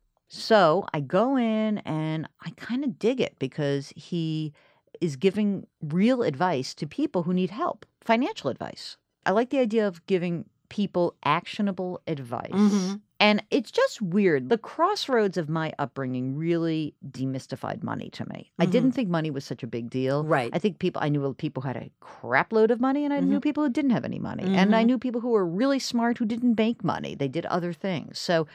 So 0.43 0.87
I 0.95 1.01
go 1.01 1.37
in 1.37 1.79
and 1.79 2.27
I 2.41 2.51
kind 2.57 2.85
of 2.85 2.99
dig 2.99 3.21
it 3.21 3.39
because 3.39 3.93
he 3.95 4.55
is 4.99 5.17
giving 5.17 5.67
real 5.83 6.23
advice 6.23 6.73
to 6.77 6.87
people 6.87 7.23
who 7.25 7.35
need 7.35 7.51
help, 7.51 7.85
financial 8.01 8.49
advice. 8.49 8.97
I 9.27 9.33
like 9.33 9.51
the 9.51 9.59
idea 9.59 9.87
of 9.87 10.05
giving 10.07 10.47
people 10.71 11.15
actionable 11.23 12.01
advice. 12.07 12.49
Mhm. 12.51 13.01
And 13.21 13.45
it's 13.51 13.71
just 13.71 14.01
weird. 14.01 14.49
The 14.49 14.57
crossroads 14.57 15.37
of 15.37 15.51
my 15.51 15.75
upbringing 15.79 16.35
really 16.35 16.95
demystified 17.11 17.83
money 17.83 18.09
to 18.15 18.27
me. 18.31 18.51
I 18.59 18.67
Mhm. 18.67 18.71
didn't 18.71 18.93
think 18.93 19.11
money 19.11 19.31
was 19.31 19.45
such 19.45 19.63
a 19.63 19.67
big 19.67 19.91
deal. 19.91 20.25
Right. 20.25 20.51
I 20.55 20.59
think 20.59 20.79
people 20.79 21.03
I 21.05 21.11
knew 21.11 21.35
people 21.35 21.63
who 21.63 21.69
had 21.69 21.77
a 21.77 21.91
crap 22.01 22.55
load 22.55 22.71
of 22.71 22.81
money 22.81 23.05
and 23.05 23.13
I 23.13 23.21
knew 23.21 23.39
people 23.39 23.65
who 23.65 23.71
didn't 23.71 23.91
have 23.91 24.07
any 24.07 24.19
money. 24.19 24.45
And 24.45 24.75
I 24.75 24.83
Mhm. 24.83 24.87
knew 24.87 24.99
people 24.99 25.21
who 25.21 25.29
were 25.29 25.47
really 25.47 25.79
smart 25.79 26.17
who 26.17 26.25
didn't 26.25 26.57
make 26.57 26.83
money. 26.83 27.15
They 27.15 27.29
did 27.29 27.45
other 27.47 27.75
things. 27.75 28.19
So 28.19 28.47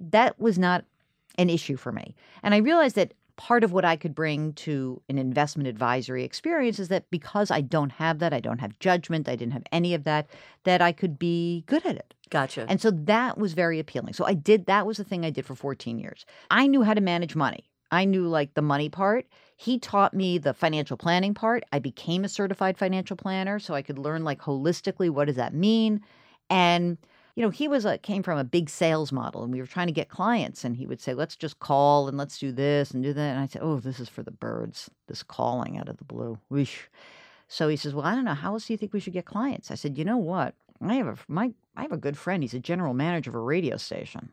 that 0.00 0.40
was 0.40 0.58
not 0.58 0.86
an 1.36 1.50
issue 1.50 1.76
for 1.76 1.92
me. 1.92 2.14
And 2.42 2.54
I 2.54 2.58
realized 2.58 2.96
that 2.96 3.14
part 3.36 3.64
of 3.64 3.72
what 3.72 3.86
I 3.86 3.96
could 3.96 4.14
bring 4.14 4.52
to 4.52 5.00
an 5.08 5.16
investment 5.16 5.66
advisory 5.66 6.24
experience 6.24 6.78
is 6.78 6.88
that 6.88 7.10
because 7.10 7.50
I 7.50 7.62
don't 7.62 7.92
have 7.92 8.18
that, 8.18 8.34
I 8.34 8.40
don't 8.40 8.58
have 8.58 8.78
judgment, 8.80 9.30
I 9.30 9.36
didn't 9.36 9.54
have 9.54 9.64
any 9.72 9.94
of 9.94 10.04
that, 10.04 10.28
that 10.64 10.82
I 10.82 10.92
could 10.92 11.18
be 11.18 11.64
good 11.66 11.86
at 11.86 11.96
it. 11.96 12.12
Gotcha. 12.28 12.66
And 12.68 12.82
so 12.82 12.90
that 12.90 13.38
was 13.38 13.54
very 13.54 13.78
appealing. 13.78 14.12
So 14.12 14.26
I 14.26 14.34
did 14.34 14.66
that 14.66 14.86
was 14.86 14.98
the 14.98 15.04
thing 15.04 15.24
I 15.24 15.30
did 15.30 15.46
for 15.46 15.54
14 15.54 15.98
years. 15.98 16.26
I 16.50 16.66
knew 16.66 16.82
how 16.82 16.92
to 16.92 17.00
manage 17.00 17.34
money. 17.34 17.64
I 17.90 18.04
knew 18.04 18.28
like 18.28 18.52
the 18.54 18.62
money 18.62 18.90
part. 18.90 19.26
He 19.56 19.78
taught 19.78 20.12
me 20.12 20.36
the 20.36 20.54
financial 20.54 20.98
planning 20.98 21.32
part. 21.32 21.64
I 21.72 21.78
became 21.78 22.24
a 22.24 22.28
certified 22.28 22.76
financial 22.76 23.16
planner 23.16 23.58
so 23.58 23.74
I 23.74 23.82
could 23.82 23.98
learn 23.98 24.22
like 24.22 24.40
holistically 24.40 25.08
what 25.08 25.26
does 25.26 25.36
that 25.36 25.54
mean? 25.54 26.02
And 26.50 26.98
you 27.40 27.46
know, 27.46 27.50
he 27.50 27.68
was 27.68 27.86
a 27.86 27.96
came 27.96 28.22
from 28.22 28.36
a 28.36 28.44
big 28.44 28.68
sales 28.68 29.12
model 29.12 29.42
and 29.42 29.50
we 29.50 29.60
were 29.62 29.66
trying 29.66 29.86
to 29.86 29.94
get 29.94 30.10
clients 30.10 30.62
and 30.62 30.76
he 30.76 30.86
would 30.86 31.00
say, 31.00 31.14
"Let's 31.14 31.36
just 31.36 31.58
call 31.58 32.06
and 32.06 32.18
let's 32.18 32.38
do 32.38 32.52
this 32.52 32.90
and 32.90 33.02
do 33.02 33.14
that." 33.14 33.30
And 33.30 33.40
I 33.40 33.46
said, 33.46 33.62
"Oh, 33.62 33.80
this 33.80 33.98
is 33.98 34.10
for 34.10 34.22
the 34.22 34.30
birds. 34.30 34.90
This 35.08 35.22
calling 35.22 35.78
out 35.78 35.88
of 35.88 35.96
the 35.96 36.04
blue." 36.04 36.38
Whoosh. 36.50 36.88
So 37.48 37.68
he 37.68 37.76
says, 37.76 37.94
"Well, 37.94 38.04
I 38.04 38.14
don't 38.14 38.26
know. 38.26 38.34
How 38.34 38.52
else 38.52 38.66
do 38.66 38.74
you 38.74 38.76
think 38.76 38.92
we 38.92 39.00
should 39.00 39.14
get 39.14 39.24
clients?" 39.24 39.70
I 39.70 39.74
said, 39.74 39.96
"You 39.96 40.04
know 40.04 40.18
what? 40.18 40.54
I 40.82 40.96
have 40.96 41.06
a 41.08 41.16
my 41.28 41.54
I 41.76 41.80
have 41.80 41.92
a 41.92 41.96
good 41.96 42.18
friend. 42.18 42.42
He's 42.42 42.52
a 42.52 42.60
general 42.60 42.92
manager 42.92 43.30
of 43.30 43.36
a 43.36 43.40
radio 43.40 43.78
station." 43.78 44.32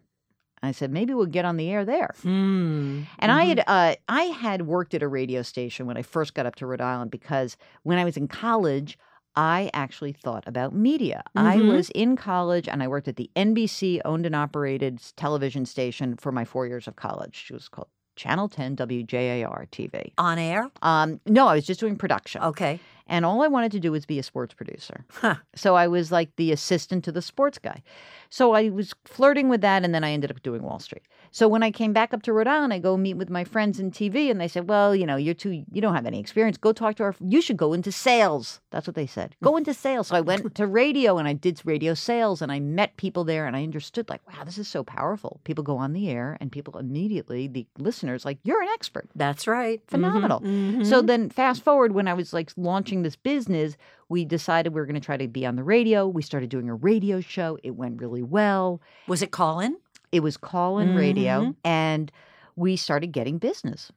I 0.62 0.74
said, 0.74 0.92
"Maybe 0.92 1.14
we'll 1.14 1.28
get 1.28 1.46
on 1.46 1.56
the 1.56 1.70
air 1.70 1.86
there." 1.86 2.14
Hmm. 2.24 3.04
And 3.20 3.32
I 3.32 3.46
Mhm. 3.46 3.50
had 3.50 3.64
uh, 3.68 3.96
I 4.10 4.24
had 4.24 4.64
worked 4.64 4.94
at 4.94 5.02
a 5.04 5.08
radio 5.08 5.44
station 5.44 5.86
when 5.86 5.96
I 5.98 6.02
first 6.02 6.34
got 6.34 6.46
up 6.46 6.56
to 6.56 6.68
Rhode 6.68 6.82
Island 6.82 7.12
because 7.12 7.56
when 7.84 8.00
I 8.00 8.06
was 8.06 8.18
in 8.18 8.28
college, 8.28 8.98
I 9.38 9.70
actually 9.74 10.14
thought 10.14 10.44
about 10.48 10.74
media. 10.74 11.24
I 11.36 11.58
Mhm. 11.58 11.68
was 11.68 11.90
in 11.92 12.16
college 12.18 12.68
and 12.68 12.82
I 12.82 12.88
worked 12.88 13.08
at 13.08 13.18
the 13.18 13.30
NBC 13.36 14.02
owned 14.04 14.26
and 14.26 14.36
operated 14.36 15.00
television 15.16 15.66
station 15.66 16.18
for 16.18 16.32
my 16.32 16.44
four 16.44 16.66
years 16.66 16.88
of 16.88 16.96
college. 16.96 17.48
It 17.52 17.54
was 17.54 17.70
called 17.70 17.88
Channel 18.16 18.50
10 18.50 18.76
WJAR 18.76 19.68
TV. 19.72 20.12
on 20.18 20.40
air. 20.40 20.72
Um, 20.82 21.22
no, 21.28 21.48
I 21.48 21.54
was 21.54 21.68
just 21.68 21.80
doing 21.80 21.96
production. 21.96 22.42
Okay. 22.42 22.80
And 23.08 23.26
all 23.26 23.42
I 23.42 23.48
wanted 23.48 23.72
to 23.74 23.80
do 23.80 23.92
was 23.92 24.06
be 24.06 24.20
a 24.20 24.24
sports 24.24 24.54
producer. 24.54 25.06
Huh. 25.12 25.36
So 25.56 25.76
I 25.76 25.88
was 25.88 26.12
like 26.12 26.36
the 26.36 26.52
assistant 26.52 27.04
to 27.06 27.12
the 27.12 27.22
sports 27.22 27.58
guy. 27.58 27.82
So 28.30 28.52
I 28.54 28.70
was 28.70 28.94
flirting 29.06 29.48
with 29.48 29.62
that, 29.62 29.86
and 29.86 29.96
then 29.96 30.04
I 30.04 30.12
ended 30.12 30.32
up 30.32 30.44
doing 30.44 30.62
Wall 30.62 30.80
Street. 30.80 31.04
So 31.32 31.48
when 31.48 31.64
I 31.64 31.72
came 31.72 31.94
back 31.94 32.14
up 32.14 32.24
to 32.24 32.34
Rhode 32.34 32.48
Island, 32.48 32.74
I 32.74 32.80
go 32.80 32.98
meet 32.98 33.14
with 33.14 33.30
my 33.30 33.44
friends 33.46 33.80
in 33.80 33.90
TV, 33.92 34.30
and 34.30 34.40
they 34.42 34.50
said, 34.50 34.68
"Well, 34.68 34.94
you 34.96 35.06
know, 35.06 35.16
you're 35.16 35.34
too, 35.34 35.64
you 35.72 35.82
don't 35.82 35.96
have 35.96 36.06
any 36.06 36.20
experience. 36.20 36.58
Go 36.58 36.74
talk 36.74 36.96
to 36.98 37.04
our. 37.04 37.16
You 37.22 37.42
should 37.42 37.56
go 37.58 37.72
into 37.74 37.92
sales." 37.92 38.60
That's 38.72 38.86
what 38.88 38.96
they 38.96 39.08
said. 39.08 39.36
Go 39.42 39.56
into 39.56 39.74
sales. 39.74 40.08
So 40.08 40.16
I 40.18 40.22
went 40.22 40.56
to 40.56 40.68
radio, 40.68 41.18
and 41.18 41.28
I 41.28 41.34
did 41.34 41.62
radio 41.64 41.94
sales, 41.94 42.42
and 42.42 42.52
I 42.52 42.60
met 42.60 42.98
people 42.98 43.24
there, 43.24 43.48
and 43.48 43.56
I 43.56 43.64
understood, 43.64 44.10
like, 44.10 44.22
wow, 44.28 44.44
this 44.44 44.58
is 44.58 44.68
so 44.68 44.84
powerful. 44.84 45.40
People 45.46 45.64
go 45.64 45.78
on 45.78 45.94
the 45.94 46.10
air, 46.10 46.38
and 46.42 46.52
people 46.52 46.78
immediately, 46.78 47.48
the 47.48 47.66
listeners, 47.78 48.26
like, 48.26 48.40
you're 48.44 48.62
an 48.62 48.70
expert. 48.74 49.08
That's 49.16 49.48
right. 49.48 49.80
Mhm. 49.88 49.90
Phenomenal. 49.90 50.40
Mhm. 50.42 50.86
So 50.86 51.02
then, 51.02 51.30
fast 51.30 51.64
forward 51.64 51.94
when 51.94 52.08
I 52.10 52.14
was 52.14 52.34
like 52.34 52.52
launching 52.58 52.97
this 53.04 53.16
business, 53.16 53.78
we 54.10 54.26
decided 54.26 54.74
we 54.74 54.82
were 54.82 54.86
going 54.86 55.00
to 55.00 55.06
try 55.06 55.18
to 55.18 55.28
be 55.28 55.46
on 55.46 55.56
the 55.56 55.64
radio. 55.64 56.08
We 56.08 56.22
started 56.22 56.50
doing 56.50 56.70
a 56.70 56.76
radio 56.76 57.22
show. 57.22 57.58
It 57.64 57.72
went 57.72 58.02
really 58.02 58.24
well. 58.24 58.82
was 59.08 59.22
it 59.22 59.32
Colin? 59.32 59.78
It 60.12 60.22
was 60.22 60.38
call 60.38 60.80
in 60.80 60.96
radio, 60.96 61.42
mm-hmm. 61.42 61.52
and 61.66 62.12
we 62.56 62.78
started 62.78 63.08
getting 63.08 63.38
business. 63.38 63.92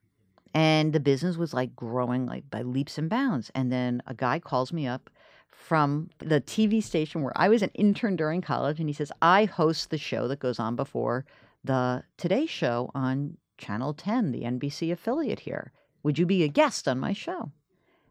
And 0.53 0.93
the 0.93 0.99
business 0.99 1.37
was 1.37 1.55
like 1.55 1.77
growing 1.77 2.27
like 2.27 2.51
by 2.51 2.63
leaps 2.63 2.99
and 2.99 3.09
bounds. 3.09 3.53
And 3.55 3.71
then 3.71 4.03
a 4.09 4.15
guy 4.15 4.41
calls 4.41 4.73
me 4.73 4.89
up 4.89 5.09
from 5.51 6.11
the 6.19 6.41
TV 6.41 6.83
station 6.83 7.23
where 7.23 7.33
I 7.37 7.49
was 7.49 7.63
an 7.63 7.71
intern 7.75 8.17
during 8.17 8.41
college, 8.41 8.81
and 8.81 8.89
he 8.89 8.93
says, 8.93 9.13
I 9.23 9.45
host 9.45 9.91
the 9.91 9.99
show 9.99 10.27
that 10.29 10.41
goes 10.41 10.59
on 10.59 10.75
before 10.75 11.25
the 11.63 12.03
Today 12.17 12.47
Show 12.47 12.91
on 12.95 13.37
Channel 13.59 13.95
10, 13.95 14.33
the 14.33 14.43
NBC 14.43 14.91
affiliate 14.91 15.41
here. 15.41 15.73
Would 16.03 16.19
you 16.19 16.27
be 16.27 16.43
a 16.43 16.49
guest 16.49 16.89
on 16.89 16.99
my 16.99 17.13
show? 17.13 17.53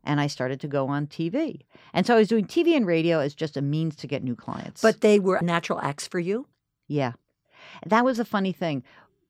And 0.03 0.19
I 0.21 0.27
started 0.27 0.59
to 0.61 0.67
go 0.67 0.87
on 0.87 1.07
TV. 1.07 1.61
And 1.93 2.05
so 2.05 2.15
I 2.15 2.19
was 2.19 2.27
doing 2.27 2.45
TV 2.45 2.75
and 2.75 2.85
radio 2.85 3.19
as 3.19 3.33
just 3.35 3.57
a 3.57 3.61
means 3.61 3.95
to 3.97 4.07
get 4.07 4.23
new 4.23 4.35
clients. 4.35 4.81
But 4.81 5.01
they 5.01 5.19
were 5.19 5.39
natural 5.41 5.79
acts 5.81 6.07
for 6.07 6.19
you. 6.19 6.47
Yeah. 6.87 7.13
That 7.85 8.05
was 8.05 8.19
a 8.19 8.25
funny 8.25 8.51
thing. 8.51 8.83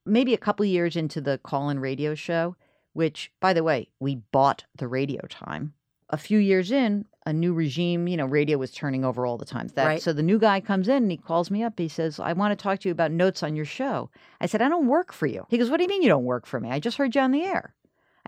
Maybe 0.06 0.34
a 0.34 0.38
couple 0.38 0.66
years 0.66 0.96
into 0.96 1.22
the 1.22 1.38
call 1.40 1.70
in 1.70 1.80
radio 1.80 2.16
show, 2.16 2.56
which, 2.94 3.32
by 3.40 3.54
the 3.54 3.64
way, 3.64 3.90
we 4.00 4.16
bought 4.32 4.66
the 4.78 4.88
radio 4.88 5.22
time. 5.28 5.74
A 6.12 6.18
few 6.18 6.40
years 6.40 6.72
in, 6.72 7.06
a 7.26 7.34
new 7.34 7.54
regime, 7.54 8.08
you 8.08 8.18
know, 8.18 8.26
radio 8.26 8.58
was 8.58 8.72
turning 8.72 9.06
over 9.06 9.26
all 9.26 9.38
the 9.38 9.46
time. 9.46 9.68
That, 9.76 9.86
Right. 9.86 10.02
So 10.02 10.12
the 10.12 10.24
new 10.24 10.40
guy 10.40 10.60
comes 10.60 10.88
in 10.88 11.04
and 11.04 11.12
he 11.12 11.18
calls 11.18 11.52
me 11.52 11.64
up. 11.64 11.78
He 11.78 11.88
says, 11.88 12.20
I 12.20 12.34
want 12.34 12.58
to 12.58 12.62
talk 12.62 12.80
to 12.80 12.90
you 12.90 12.92
about 12.92 13.12
notes 13.12 13.44
on 13.44 13.56
your 13.56 13.66
show. 13.66 14.10
I 14.42 14.48
said, 14.48 14.62
I 14.62 14.70
don't 14.70 14.88
work 14.88 15.14
for 15.14 15.28
you. 15.28 15.46
He 15.50 15.58
goes, 15.58 15.70
What 15.70 15.78
do 15.78 15.84
you 15.84 15.90
mean 15.90 16.02
you 16.02 16.10
don't 16.10 16.26
work 16.26 16.48
for 16.48 16.60
me? 16.60 16.72
I 16.72 16.80
just 16.80 16.98
heard 16.98 17.14
you 17.14 17.22
on 17.22 17.32
the 17.32 17.44
air. 17.44 17.76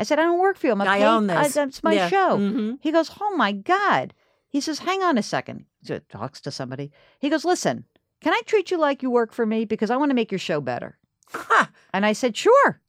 I 0.01 0.03
said, 0.03 0.19
I 0.19 0.23
don't 0.23 0.39
work 0.39 0.57
for 0.57 0.67
you. 0.67 0.73
I'm 0.73 0.81
a 0.81 0.85
I 0.85 0.97
paid- 0.99 1.05
own 1.05 1.29
I- 1.29 1.43
this. 1.43 1.53
that's 1.53 1.83
my 1.83 1.93
Yeah. 1.93 2.09
show. 2.09 2.37
Mhm. 2.37 2.77
He 2.81 2.91
goes, 2.91 3.11
Oh 3.21 3.35
my 3.35 3.51
God. 3.51 4.13
He 4.49 4.59
says, 4.59 4.79
Hang 4.79 5.01
on 5.03 5.17
a 5.17 5.23
second. 5.23 5.65
He 5.85 5.99
talks 6.09 6.41
to 6.41 6.51
somebody. 6.51 6.91
He 7.19 7.29
goes, 7.29 7.45
Listen, 7.45 7.85
can 8.19 8.33
I 8.33 8.41
treat 8.45 8.71
you 8.71 8.77
like 8.77 9.01
you 9.03 9.09
work 9.09 9.31
for 9.33 9.45
me? 9.45 9.65
Because 9.65 9.89
I 9.91 9.97
want 9.97 10.09
to 10.09 10.15
make 10.15 10.31
your 10.31 10.39
show 10.39 10.59
better. 10.61 10.97
Ha! 11.33 11.69
And 11.93 12.05
I 12.05 12.13
said, 12.13 12.35
Sure. 12.35 12.81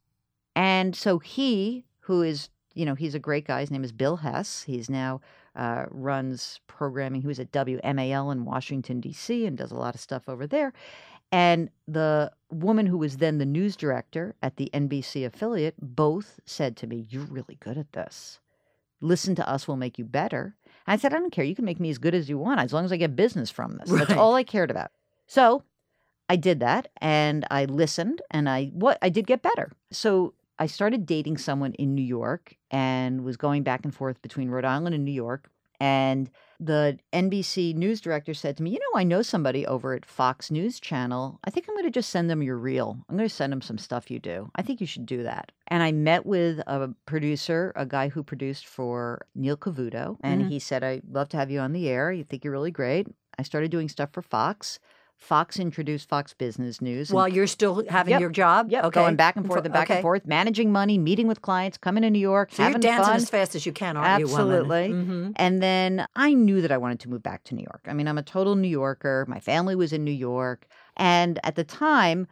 And 0.57 0.95
so 0.97 1.19
he, 1.19 1.85
who 2.01 2.23
is, 2.23 2.49
you 2.75 2.85
know, 2.85 2.95
he's 2.95 3.15
a 3.15 3.19
great 3.19 3.47
guy. 3.47 3.61
His 3.61 3.71
name 3.71 3.85
is 3.85 3.93
Bill 3.93 4.17
Hess. 4.17 4.63
He's 4.63 4.91
now 4.91 5.21
uh, 5.55 5.85
runs 5.91 6.61
programming. 6.67 7.21
He 7.23 7.27
was 7.29 7.39
at 7.41 7.53
WMAL 7.53 8.33
in 8.33 8.45
Washington, 8.47 9.01
D.C., 9.01 9.45
and 9.47 9.57
does 9.57 9.71
a 9.71 9.77
lot 9.77 9.95
of 9.95 10.01
stuff 10.01 10.29
over 10.29 10.47
there. 10.47 10.73
And 11.33 11.71
the 11.89 12.31
woman 12.51 12.87
who 12.87 12.99
was 12.99 13.17
then 13.17 13.39
the 13.39 13.47
news 13.47 13.75
director 13.75 14.37
at 14.43 14.57
the 14.57 14.71
NBC 14.75 15.25
affiliate 15.25 15.75
both 15.81 16.39
said 16.45 16.77
to 16.77 16.87
me, 16.87 17.07
You're 17.09 17.25
really 17.25 17.57
good 17.59 17.79
at 17.79 17.93
this. 17.93 18.39
Listen 19.01 19.35
to 19.35 19.49
us, 19.49 19.67
we'll 19.67 19.77
make 19.77 19.99
you 19.99 20.05
better. 20.05 20.55
I 20.87 20.97
said, 20.97 21.13
I 21.13 21.19
don't 21.19 21.33
care. 21.33 21.45
You 21.45 21.55
can 21.55 21.65
make 21.65 21.81
me 21.81 21.91
as 21.91 21.99
good 21.99 22.15
as 22.15 22.29
you 22.29 22.39
want 22.39 22.61
as 22.61 22.73
long 22.73 22.85
as 22.85 22.93
I 22.93 22.97
get 22.97 23.17
business 23.17 23.51
from 23.51 23.79
this. 23.79 23.91
That's 23.91 24.13
all 24.13 24.35
I 24.35 24.45
cared 24.45 24.71
about. 24.71 24.93
So 25.27 25.65
I 26.29 26.37
did 26.37 26.61
that 26.61 26.89
and 27.01 27.47
I 27.51 27.65
listened 27.65 28.23
and 28.31 28.49
I 28.49 28.67
what 28.67 28.99
I 29.03 29.09
did 29.09 29.27
get 29.27 29.43
better. 29.43 29.73
So 29.91 30.35
I 30.59 30.67
started 30.67 31.07
dating 31.07 31.39
someone 31.39 31.73
in 31.75 31.95
New 31.95 32.03
York 32.03 32.57
and 32.71 33.25
was 33.25 33.37
going 33.37 33.63
back 33.63 33.85
and 33.85 33.95
forth 33.95 34.21
between 34.23 34.49
Rhode 34.49 34.65
Island 34.65 34.95
and 34.95 35.05
New 35.05 35.13
York. 35.13 35.51
And 35.81 36.31
the 36.65 36.99
NBC 37.13 37.75
news 37.75 38.01
director 38.01 38.35
said 38.35 38.57
to 38.57 38.63
me, 38.63 38.71
You 38.71 38.79
know, 38.79 38.99
I 39.01 39.05
know 39.05 39.23
somebody 39.23 39.67
over 39.67 39.95
at 39.95 40.07
Fox 40.07 40.51
News 40.51 40.79
Channel. 40.79 41.41
I 41.45 41.51
think 41.51 41.67
I'm 41.69 41.75
going 41.75 41.85
to 41.87 41.91
just 41.91 42.11
send 42.11 42.31
them 42.31 42.43
your 42.43 42.57
reel. 42.57 42.99
I'm 43.09 43.17
going 43.17 43.29
to 43.29 43.35
send 43.35 43.53
them 43.53 43.61
some 43.61 43.79
stuff 43.79 44.11
you 44.11 44.19
do. 44.19 44.51
I 44.55 44.63
think 44.63 44.81
you 44.81 44.87
should 44.87 45.07
do 45.07 45.23
that. 45.25 45.51
And 45.69 45.83
I 45.83 45.91
met 45.93 46.25
with 46.25 46.61
a 46.67 46.95
producer, 47.07 47.73
a 47.75 47.85
guy 47.87 48.09
who 48.09 48.23
produced 48.23 48.67
for 48.67 49.27
Neil 49.35 49.57
Cavuto. 49.57 50.17
And 50.23 50.43
Mhm. 50.43 50.49
he 50.49 50.59
said, 50.59 50.85
I'd 50.85 51.03
love 51.11 51.29
to 51.31 51.37
have 51.37 51.51
you 51.51 51.59
on 51.61 51.73
the 51.73 51.89
air. 51.89 52.13
You 52.13 52.25
think 52.25 52.45
you're 52.45 52.53
really 52.53 52.71
great. 52.71 53.09
I 53.39 53.43
started 53.43 53.71
doing 53.71 53.89
stuff 53.89 54.11
for 54.13 54.23
Fox. 54.23 54.79
Fox 55.17 55.59
introduced 55.59 56.09
Fox 56.09 56.35
Business 56.35 56.81
News. 56.81 57.13
While 57.13 57.29
you're 57.29 57.47
still 57.47 57.85
having 57.89 58.11
Yep. 58.13 58.21
your 58.21 58.31
job? 58.31 58.71
Yep, 58.71 58.85
Okay. 58.87 59.01
going 59.01 59.17
back 59.17 59.37
and 59.37 59.47
forth 59.47 59.61
For- 59.61 59.67
and 59.67 59.73
back 59.73 59.85
okay. 59.87 59.95
and 59.99 60.03
forth, 60.03 60.27
managing 60.27 60.73
money, 60.73 60.99
meeting 60.99 61.29
with 61.29 61.41
clients, 61.43 61.79
coming 61.79 62.03
to 62.03 62.11
New 62.11 62.19
York, 62.19 62.51
So 62.53 62.63
you're 62.63 62.71
having 62.71 62.81
dancing 62.81 63.05
fun. 63.05 63.17
as 63.17 63.31
fast 63.31 63.55
as 63.55 63.65
you 63.65 63.73
can, 63.73 63.97
aren't 63.97 64.19
you, 64.19 64.27
Absolutely. 64.27 64.89
woman? 64.93 65.07
hmm 65.07 65.31
And 65.37 65.63
then 65.63 66.07
I 66.17 66.35
knew 66.35 66.61
that 66.61 66.73
I 66.73 66.77
wanted 66.77 66.99
to 67.01 67.09
move 67.09 67.23
back 67.23 67.45
to 67.45 67.55
New 67.55 67.63
York. 67.63 67.83
I 67.87 67.93
mean, 67.93 68.09
I'm 68.09 68.19
a 68.19 68.23
total 68.23 68.57
New 68.57 68.69
Yorker. 68.69 69.25
My 69.29 69.39
family 69.39 69.77
was 69.77 69.93
in 69.93 70.03
New 70.05 70.11
York. 70.11 70.67
And 70.97 71.39
at 71.45 71.55
the 71.55 71.65
time, 71.65 72.27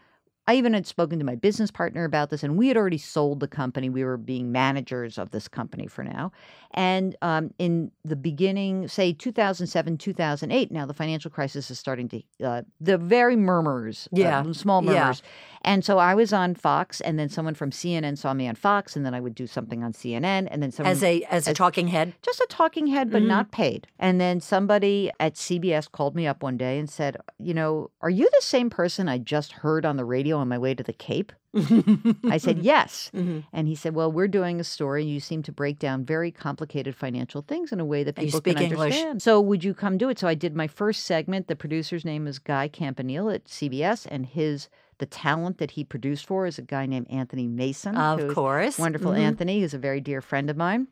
I 0.49 0.55
even 0.57 0.73
had 0.75 0.85
spoken 0.87 1.21
to 1.21 1.25
my 1.25 1.37
business 1.37 1.71
partner 1.71 2.03
about 2.05 2.31
this, 2.31 2.43
and 2.43 2.57
we 2.59 2.67
had 2.67 2.77
already 2.77 2.99
sold 2.99 3.39
the 3.39 3.47
company. 3.47 3.89
We 3.89 4.03
were 4.03 4.17
being 4.17 4.51
managers 4.51 5.17
of 5.17 5.31
this 5.31 5.47
company 5.47 5.87
for 5.87 6.03
now. 6.03 6.33
And 6.73 7.17
um, 7.21 7.53
in 7.59 7.91
the 8.05 8.15
beginning, 8.17 8.87
say 8.87 9.13
2007, 9.13 9.99
2008, 9.99 10.71
now 10.71 10.87
the 10.87 10.95
financial 10.95 11.31
crisis 11.31 11.71
is 11.71 11.79
starting 11.81 12.09
to, 12.09 12.23
uh, 12.45 12.63
the 12.81 12.97
very 12.97 13.35
murmurs, 13.35 14.07
uh, 14.13 14.17
Yeah. 14.19 14.53
small 14.53 14.81
Yeah. 14.83 14.93
murmurs. 15.01 15.23
And 15.63 15.85
so 15.85 15.99
I 15.99 16.15
was 16.15 16.33
on 16.33 16.55
Fox, 16.55 17.01
and 17.01 17.19
then 17.19 17.29
someone 17.29 17.55
from 17.55 17.71
CNN 17.73 18.17
saw 18.17 18.33
me 18.35 18.47
on 18.47 18.55
Fox, 18.55 18.95
and 18.97 19.05
then 19.05 19.15
I 19.15 19.21
would 19.21 19.35
do 19.35 19.47
something 19.49 19.83
on 19.83 19.93
CNN, 19.93 20.47
and 20.51 20.63
then 20.63 20.71
someone 20.71 20.93
As 20.93 21.03
a 21.03 21.23
as 21.25 21.47
a 21.49 21.51
as- 21.51 21.57
talking 21.57 21.89
head? 21.89 22.15
just 22.23 22.41
a 22.41 22.47
talking 22.49 22.87
head, 22.87 23.11
but 23.11 23.23
Mhm. 23.23 23.27
not 23.27 23.51
paid. 23.51 23.87
And 23.99 24.21
then 24.21 24.41
somebody 24.41 25.11
at 25.19 25.37
CBS 25.37 25.89
called 25.89 26.15
me 26.15 26.27
up 26.27 26.43
one 26.43 26.57
day 26.57 26.79
and 26.79 26.89
said, 26.89 27.17
You 27.39 27.53
know, 27.55 27.91
are 28.01 28.11
you 28.11 28.29
the 28.33 28.43
same 28.43 28.71
person 28.71 29.09
I 29.09 29.19
just 29.19 29.53
heard 29.53 29.85
on 29.85 29.97
the 29.97 30.05
radio 30.05 30.37
on 30.39 30.49
my 30.49 30.59
way 30.59 30.75
to 30.75 30.83
the 30.85 30.93
Cape? 30.93 31.33
I 31.55 32.37
said, 32.39 32.59
Yes. 32.63 33.11
Mhm. 33.15 33.45
And 33.53 33.67
he 33.69 33.75
said, 33.75 33.95
Well, 33.95 34.11
we're 34.13 34.29
doing 34.29 34.61
a 34.61 34.65
story. 34.65 35.05
You 35.05 35.21
seem 35.21 35.43
to 35.45 35.53
break 35.53 35.79
down 35.79 36.05
very 36.05 36.31
complicated 36.31 36.95
financial 36.95 37.43
things 37.43 37.73
in 37.73 37.81
a 37.81 37.85
way 37.85 38.05
that 38.05 38.17
And 38.19 38.27
people 38.27 38.41
can 38.41 38.57
English. 38.59 38.81
understand. 38.81 39.23
So 39.23 39.41
would 39.41 39.65
you 39.65 39.75
come 39.75 39.99
do 39.99 40.09
it? 40.09 40.19
So 40.19 40.29
I 40.29 40.35
did 40.35 40.55
my 40.55 40.67
first 40.69 41.05
segment. 41.05 41.49
The 41.49 41.57
producer's 41.57 42.05
name 42.05 42.27
is 42.27 42.39
Guy 42.39 42.69
Campanile 42.69 43.31
at 43.31 43.45
CBS, 43.47 44.07
and 44.11 44.27
his 44.27 44.69
the 44.99 45.07
talent 45.07 45.57
that 45.59 45.73
he 45.73 45.83
produced 45.83 46.27
for 46.27 46.45
is 46.47 46.59
a 46.59 46.63
guy 46.63 46.85
named 46.87 47.07
Anthony 47.11 47.47
Mason. 47.49 47.97
Of 47.97 48.35
course. 48.35 48.79
wonderful 48.79 49.13
Mhm. 49.13 49.19
Anthony, 49.19 49.61
who's 49.61 49.73
a 49.75 49.79
very 49.79 50.01
dear 50.01 50.21
friend 50.21 50.51
of 50.51 50.57
mine. 50.57 50.89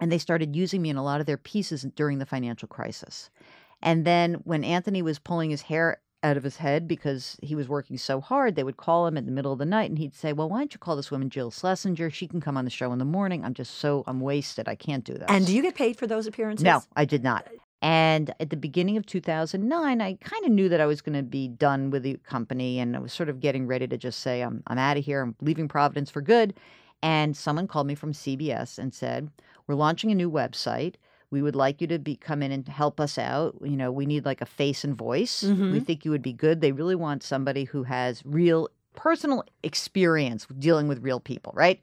And 0.00 0.10
they 0.10 0.18
started 0.18 0.56
using 0.56 0.82
me 0.82 0.90
in 0.90 0.96
a 0.96 1.04
lot 1.04 1.20
of 1.20 1.26
their 1.26 1.36
pieces 1.36 1.82
during 1.94 2.18
the 2.18 2.26
financial 2.26 2.66
crisis. 2.66 3.30
And 3.82 4.04
then 4.04 4.34
when 4.44 4.64
Anthony 4.64 5.02
was 5.02 5.18
pulling 5.18 5.50
his 5.50 5.62
hair 5.62 5.98
out 6.24 6.36
of 6.36 6.42
his 6.42 6.56
head 6.56 6.88
because 6.88 7.36
he 7.42 7.54
was 7.54 7.68
working 7.68 7.98
so 7.98 8.20
hard, 8.20 8.56
they 8.56 8.64
would 8.64 8.76
call 8.76 9.06
him 9.06 9.16
in 9.16 9.26
the 9.26 9.32
middle 9.32 9.52
of 9.52 9.58
the 9.58 9.64
night 9.64 9.90
and 9.90 9.98
he'd 9.98 10.14
say, 10.14 10.32
Well, 10.32 10.48
why 10.48 10.58
don't 10.58 10.72
you 10.72 10.78
call 10.78 10.96
this 10.96 11.10
woman 11.10 11.30
Jill 11.30 11.50
Schlesinger? 11.50 12.10
She 12.10 12.26
can 12.26 12.40
come 12.40 12.56
on 12.56 12.64
the 12.64 12.70
show 12.70 12.92
in 12.92 12.98
the 12.98 13.04
morning. 13.04 13.44
I'm 13.44 13.54
just 13.54 13.76
so, 13.76 14.02
I'm 14.06 14.20
wasted. 14.20 14.66
I 14.66 14.74
can't 14.74 15.04
do 15.04 15.14
that. 15.14 15.30
And 15.30 15.46
do 15.46 15.54
you 15.54 15.62
get 15.62 15.74
paid 15.74 15.96
for 15.96 16.06
those 16.06 16.26
appearances? 16.26 16.64
No, 16.64 16.82
I 16.96 17.04
did 17.04 17.22
not. 17.22 17.46
And 17.82 18.34
at 18.40 18.48
the 18.48 18.56
beginning 18.56 18.96
of 18.96 19.04
2009, 19.04 20.00
I 20.00 20.14
kind 20.14 20.44
of 20.46 20.50
knew 20.50 20.70
that 20.70 20.80
I 20.80 20.86
was 20.86 21.02
going 21.02 21.16
to 21.16 21.22
be 21.22 21.48
done 21.48 21.90
with 21.90 22.02
the 22.02 22.16
company 22.24 22.78
and 22.80 22.96
I 22.96 22.98
was 22.98 23.12
sort 23.12 23.28
of 23.28 23.40
getting 23.40 23.66
ready 23.66 23.86
to 23.86 23.98
just 23.98 24.20
say, 24.20 24.40
I'm, 24.40 24.62
I'm 24.68 24.78
out 24.78 24.96
of 24.96 25.04
here. 25.04 25.20
I'm 25.20 25.36
leaving 25.42 25.68
Providence 25.68 26.10
for 26.10 26.22
good. 26.22 26.54
And 27.02 27.36
someone 27.36 27.68
called 27.68 27.86
me 27.86 27.94
from 27.94 28.12
CBS 28.12 28.78
and 28.78 28.94
said, 28.94 29.30
We're 29.66 29.74
launching 29.74 30.10
a 30.10 30.14
new 30.14 30.30
website. 30.30 30.94
We 31.30 31.42
would 31.42 31.56
like 31.56 31.80
you 31.80 31.86
to 31.88 31.98
be 31.98 32.16
come 32.16 32.42
in 32.42 32.52
and 32.52 32.66
help 32.68 33.00
us 33.00 33.18
out. 33.18 33.56
You 33.62 33.76
know, 33.76 33.90
we 33.90 34.06
need 34.06 34.24
like 34.24 34.40
a 34.40 34.46
face 34.46 34.84
and 34.84 34.96
voice. 34.96 35.42
We 35.42 35.80
Mhm. 35.80 35.86
think 35.86 36.04
you 36.04 36.10
would 36.10 36.22
be 36.22 36.32
good. 36.32 36.60
They 36.60 36.72
really 36.72 36.94
want 36.94 37.22
somebody 37.22 37.64
who 37.64 37.82
has 37.84 38.22
real 38.24 38.68
personal 38.94 39.44
experience 39.62 40.46
dealing 40.58 40.86
with 40.86 41.02
real 41.02 41.20
people, 41.20 41.52
right? 41.56 41.80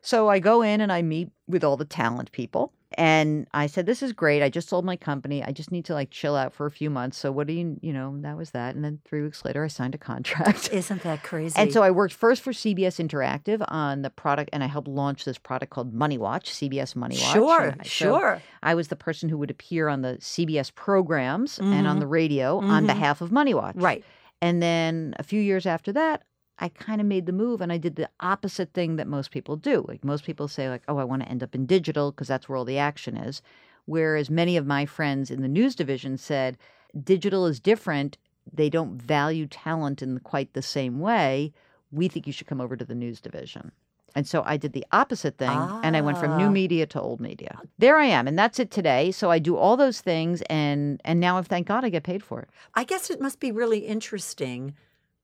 So 0.00 0.28
I 0.28 0.38
go 0.38 0.62
in 0.62 0.80
and 0.80 0.92
I 0.92 1.02
meet 1.02 1.30
with 1.48 1.64
all 1.64 1.76
the 1.76 1.84
talent 1.84 2.30
people. 2.32 2.72
And 2.96 3.46
I 3.52 3.66
said, 3.66 3.84
This 3.84 4.02
is 4.02 4.12
great. 4.14 4.42
I 4.42 4.48
just 4.48 4.68
sold 4.68 4.84
my 4.84 4.96
company. 4.96 5.44
I 5.44 5.52
just 5.52 5.70
need 5.70 5.84
to 5.86 5.94
like 5.94 6.10
chill 6.10 6.34
out 6.34 6.54
for 6.54 6.64
a 6.64 6.70
few 6.70 6.88
months. 6.88 7.18
So 7.18 7.30
what 7.30 7.46
do 7.46 7.52
you, 7.52 7.76
you 7.82 7.92
know, 7.92 8.16
that 8.22 8.36
was 8.36 8.52
that. 8.52 8.74
And 8.74 8.82
then 8.82 8.98
three 9.04 9.22
weeks 9.22 9.44
later, 9.44 9.62
I 9.62 9.68
signed 9.68 9.94
a 9.94 9.98
contract. 9.98 10.70
Isn't 10.72 11.02
that 11.02 11.22
crazy? 11.22 11.54
And 11.58 11.70
so 11.72 11.82
I 11.82 11.90
worked 11.90 12.14
first 12.14 12.40
for 12.42 12.52
CBS 12.52 12.98
Interactive 13.06 13.62
on 13.68 14.00
the 14.02 14.08
product, 14.10 14.50
and 14.54 14.64
I 14.64 14.68
helped 14.68 14.88
launch 14.88 15.24
this 15.26 15.36
product 15.36 15.70
called 15.70 15.92
Money 15.92 16.16
Watch, 16.16 16.50
CBS 16.50 16.96
Money 16.96 17.16
Watch. 17.20 17.32
Sure, 17.34 17.74
I- 17.78 17.82
so 17.82 17.88
sure. 17.88 18.42
I 18.62 18.74
was 18.74 18.88
the 18.88 18.96
person 18.96 19.28
who 19.28 19.36
would 19.38 19.50
appear 19.50 19.88
on 19.88 20.00
the 20.02 20.16
CBS 20.20 20.70
programs 20.74 21.58
and 21.58 21.86
on 21.86 21.96
Mhm. 21.96 22.00
the 22.00 22.06
radio 22.06 22.58
on 22.58 22.84
Mhm. 22.84 22.86
behalf 22.86 23.20
of 23.20 23.30
Money 23.30 23.52
Watch. 23.54 23.76
Right. 23.76 24.02
And 24.40 24.62
then 24.62 25.14
a 25.18 25.22
few 25.24 25.40
years 25.40 25.66
after 25.66 25.92
that, 25.92 26.22
I 26.60 26.68
kind 26.68 27.00
of 27.00 27.06
made 27.06 27.26
the 27.26 27.32
move 27.32 27.60
and 27.60 27.72
I 27.72 27.78
did 27.78 27.96
the 27.96 28.08
opposite 28.20 28.72
thing 28.72 28.96
that 28.96 29.06
most 29.06 29.30
people 29.30 29.56
do. 29.56 29.84
Like 29.86 30.04
most 30.04 30.24
people 30.24 30.48
say 30.48 30.68
like, 30.68 30.82
"Oh, 30.88 30.98
I 30.98 31.04
want 31.04 31.22
to 31.22 31.28
end 31.28 31.42
up 31.42 31.54
in 31.54 31.66
digital 31.66 32.10
because 32.10 32.28
that's 32.28 32.48
where 32.48 32.56
all 32.56 32.64
the 32.64 32.78
action 32.78 33.16
is." 33.16 33.42
Whereas 33.86 34.28
many 34.28 34.56
of 34.56 34.66
my 34.66 34.84
friends 34.86 35.30
in 35.30 35.40
the 35.42 35.48
news 35.48 35.74
division 35.74 36.18
said, 36.18 36.58
"Digital 37.04 37.46
is 37.46 37.60
different. 37.60 38.18
They 38.52 38.68
don't 38.70 39.00
value 39.00 39.46
talent 39.46 40.02
in 40.02 40.18
quite 40.20 40.52
the 40.52 40.62
same 40.62 40.98
way. 41.00 41.52
We 41.92 42.08
think 42.08 42.26
you 42.26 42.32
should 42.32 42.46
come 42.48 42.60
over 42.60 42.76
to 42.76 42.84
the 42.84 42.94
news 42.94 43.20
division." 43.20 43.72
And 44.14 44.26
so 44.26 44.42
I 44.44 44.56
did 44.56 44.72
the 44.72 44.86
opposite 44.90 45.36
thing 45.38 45.56
and 45.84 45.96
I 45.96 46.00
went 46.00 46.18
from 46.18 46.36
new 46.38 46.46
Ah. 46.46 46.50
media 46.50 46.86
to 46.86 47.00
old 47.00 47.20
media. 47.20 47.60
There 47.78 47.98
I 47.98 48.06
am 48.06 48.26
and 48.26 48.38
that's 48.38 48.58
it 48.58 48.70
today. 48.70 49.12
So 49.12 49.30
I 49.30 49.38
do 49.38 49.54
all 49.56 49.76
those 49.76 50.00
things 50.00 50.42
and 50.50 51.00
and 51.04 51.20
now 51.20 51.40
thank 51.42 51.68
God 51.68 51.84
I 51.84 51.88
get 51.90 52.02
paid 52.04 52.22
for 52.24 52.40
it. 52.40 52.48
I 52.74 52.84
guess 52.84 53.10
it 53.10 53.20
must 53.20 53.38
be 53.38 53.52
really 53.52 53.80
interesting 53.80 54.74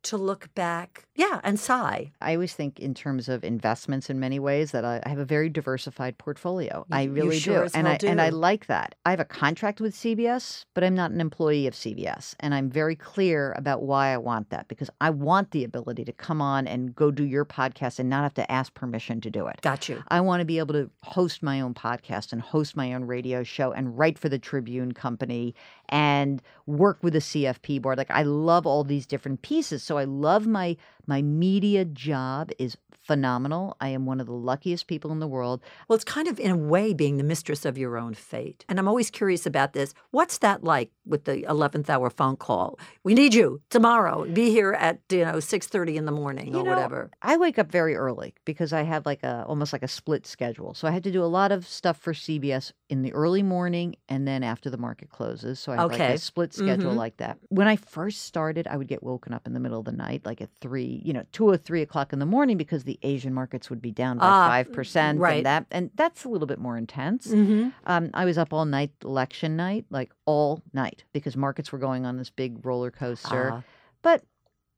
to 0.03 0.19
look 0.19 0.55
back, 0.55 1.07
yeah, 1.17 1.41
and 1.45 1.61
sigh. 1.61 2.13
I 2.21 2.35
always 2.35 2.55
think 2.55 2.81
in 2.81 2.93
terms 2.93 3.29
of 3.29 3.45
investments 3.45 4.11
in 4.11 4.19
many 4.19 4.41
ways 4.41 4.73
that 4.73 4.85
I, 4.85 5.01
I 5.07 5.09
have 5.09 5.19
a 5.19 5.25
very 5.25 5.49
diversified 5.49 6.19
portfolio. 6.19 6.85
I 6.91 7.03
you 7.03 7.13
really 7.13 7.39
sure 7.39 7.67
do. 7.67 7.71
And 7.73 7.87
I 7.87 7.99
and 8.03 8.21
I 8.21 8.31
like 8.31 8.67
that. 8.67 8.97
I 9.07 9.11
have 9.11 9.21
a 9.21 9.25
contract 9.25 9.81
with 9.81 9.95
CBS, 9.95 10.65
but 10.75 10.83
I'm 10.83 10.95
not 10.97 11.13
an 11.13 11.21
employee 11.21 11.69
of 11.69 11.75
CBS. 11.75 12.35
And 12.41 12.53
I'm 12.53 12.69
very 12.69 12.97
clear 12.97 13.53
about 13.57 13.83
why 13.83 14.09
I 14.09 14.17
want 14.17 14.51
that 14.51 14.67
because 14.67 14.91
I 15.01 15.11
want 15.11 15.53
the 15.53 15.63
ability 15.63 16.05
to 16.05 16.13
come 16.13 16.43
on 16.43 16.67
and 16.67 16.97
go 16.97 17.13
do 17.13 17.25
your 17.25 17.45
podcast 17.45 18.01
and 18.01 18.11
not 18.11 18.25
have 18.25 18.35
to 18.35 18.51
ask 18.51 18.75
permission 18.75 19.21
to 19.21 19.31
do 19.31 19.47
it. 19.47 19.61
Got 19.63 19.89
you. 19.89 20.03
I 20.09 20.21
want 20.21 20.41
to 20.41 20.45
be 20.45 20.59
able 20.59 20.75
to 20.75 20.91
host 21.05 21.45
my 21.45 21.61
own 21.61 21.75
podcast 21.75 22.33
and 22.33 22.43
host 22.43 22.77
my 22.77 22.93
own 22.93 23.05
radio 23.05 23.45
show 23.45 23.71
and 23.71 23.97
write 23.97 24.19
for 24.19 24.29
the 24.29 24.39
Tribune 24.41 24.91
Company 24.91 25.55
and 25.91 26.43
work 26.67 26.99
with 27.03 27.13
the 27.13 27.21
CFP 27.21 27.81
board. 27.81 27.99
Like 27.99 28.11
I 28.11 28.25
love 28.25 28.67
all 28.67 28.83
these 28.83 29.07
different 29.07 29.43
pieces. 29.43 29.85
So 29.85 29.97
I 29.97 30.05
love 30.05 30.47
my 30.47 30.77
my 31.07 31.23
media 31.23 31.85
job 31.85 32.51
is 32.59 32.77
phenomenal. 33.05 33.77
I 33.81 33.89
am 33.91 34.07
one 34.07 34.21
of 34.21 34.27
the 34.27 34.33
luckiest 34.33 34.87
people 34.87 35.13
in 35.13 35.19
the 35.21 35.27
world. 35.29 35.61
Well, 35.89 35.95
it's 35.95 36.05
kind 36.05 36.27
of 36.27 36.41
in 36.41 36.51
a 36.51 36.57
way 36.57 36.93
being 36.95 37.17
the 37.19 37.23
mistress 37.25 37.65
of 37.65 37.77
your 37.79 37.97
own 37.99 38.15
fate. 38.15 38.65
And 38.69 38.79
I'm 38.79 38.89
always 38.89 39.11
curious 39.11 39.47
about 39.47 39.73
this. 39.75 39.95
What's 40.11 40.39
that 40.39 40.65
like 40.65 40.91
with 41.07 41.25
the 41.25 41.43
11th 41.43 41.91
hour 41.91 42.09
phone 42.11 42.37
call? 42.37 42.79
We 43.03 43.15
need 43.15 43.35
you 43.35 43.61
tomorrow. 43.71 44.25
Be 44.25 44.51
here 44.51 44.73
at, 44.73 45.01
you 45.11 45.25
know, 45.25 45.35
6:30 45.39 45.97
in 45.97 46.07
the 46.07 46.13
morning 46.13 46.49
You 46.55 46.61
or 46.61 46.65
know, 46.65 46.71
whatever. 46.71 47.11
I 47.23 47.37
wake 47.37 47.59
up 47.59 47.71
very 47.71 47.95
early 47.95 48.35
because 48.45 48.73
I 48.73 48.83
have 48.83 49.05
like 49.07 49.23
a 49.23 49.45
almost 49.47 49.73
like 49.73 49.83
a 49.83 49.89
split 49.89 50.27
schedule. 50.27 50.73
So 50.75 50.89
I 50.89 50.91
had 50.91 51.05
to 51.05 51.13
do 51.13 51.23
a 51.23 51.27
lot 51.27 51.53
of 51.53 51.67
stuff 51.67 51.99
for 51.99 52.15
CBS 52.15 52.73
in 52.89 53.03
the 53.03 53.13
early 53.13 53.43
morning 53.43 53.97
and 54.09 54.27
then 54.27 54.43
after 54.43 54.71
the 54.71 54.79
market 54.79 55.11
closes. 55.11 55.61
So 55.61 55.73
I 55.73 55.77
have 55.77 55.91
like 55.91 56.01
a 56.01 56.19
split 56.19 56.55
schedule 56.55 56.93
Mhm. 56.93 56.97
like 56.97 57.17
that. 57.19 57.39
When 57.51 57.69
I 57.69 57.77
first 57.77 58.23
started, 58.23 58.67
I 58.67 58.77
would 58.77 58.89
get 58.89 59.03
woken 59.03 59.33
up 59.35 59.47
in 59.47 59.53
the 59.53 59.61
middle 59.61 59.79
of 59.79 59.85
the 59.85 59.93
night, 59.93 60.23
like 60.25 60.41
at 60.41 60.51
three, 60.61 61.03
you 61.05 61.13
know, 61.13 61.25
two 61.33 61.47
or 61.49 61.57
three 61.57 61.83
o'clock 61.83 62.13
in 62.13 62.19
the 62.19 62.27
morning 62.27 62.57
because 62.57 62.85
the 62.85 62.94
Asian 63.03 63.33
markets 63.35 63.71
would 63.71 63.81
be 63.83 63.91
down 63.91 64.19
by 64.19 64.27
Ah, 64.27 64.49
five 64.49 64.73
percent 64.73 65.19
right. 65.19 65.39
and 65.39 65.47
that 65.47 65.67
and 65.71 65.91
that's 65.95 66.25
a 66.25 66.29
little 66.29 66.47
bit 66.47 66.59
more 66.59 66.77
intense. 66.77 67.27
Mm-hmm. 67.29 67.69
Um, 67.87 68.11
I 68.15 68.25
was 68.25 68.39
up 68.39 68.53
all 68.53 68.65
night 68.65 68.91
election 69.05 69.57
night, 69.57 69.87
like 69.91 70.13
all 70.27 70.63
night, 70.73 71.05
because 71.13 71.37
markets 71.37 71.73
were 71.73 71.79
going 71.79 72.07
on 72.07 72.17
this 72.17 72.31
big 72.31 72.65
roller 72.65 72.91
coaster. 72.91 73.51
Ah. 73.53 73.63
But 74.03 74.23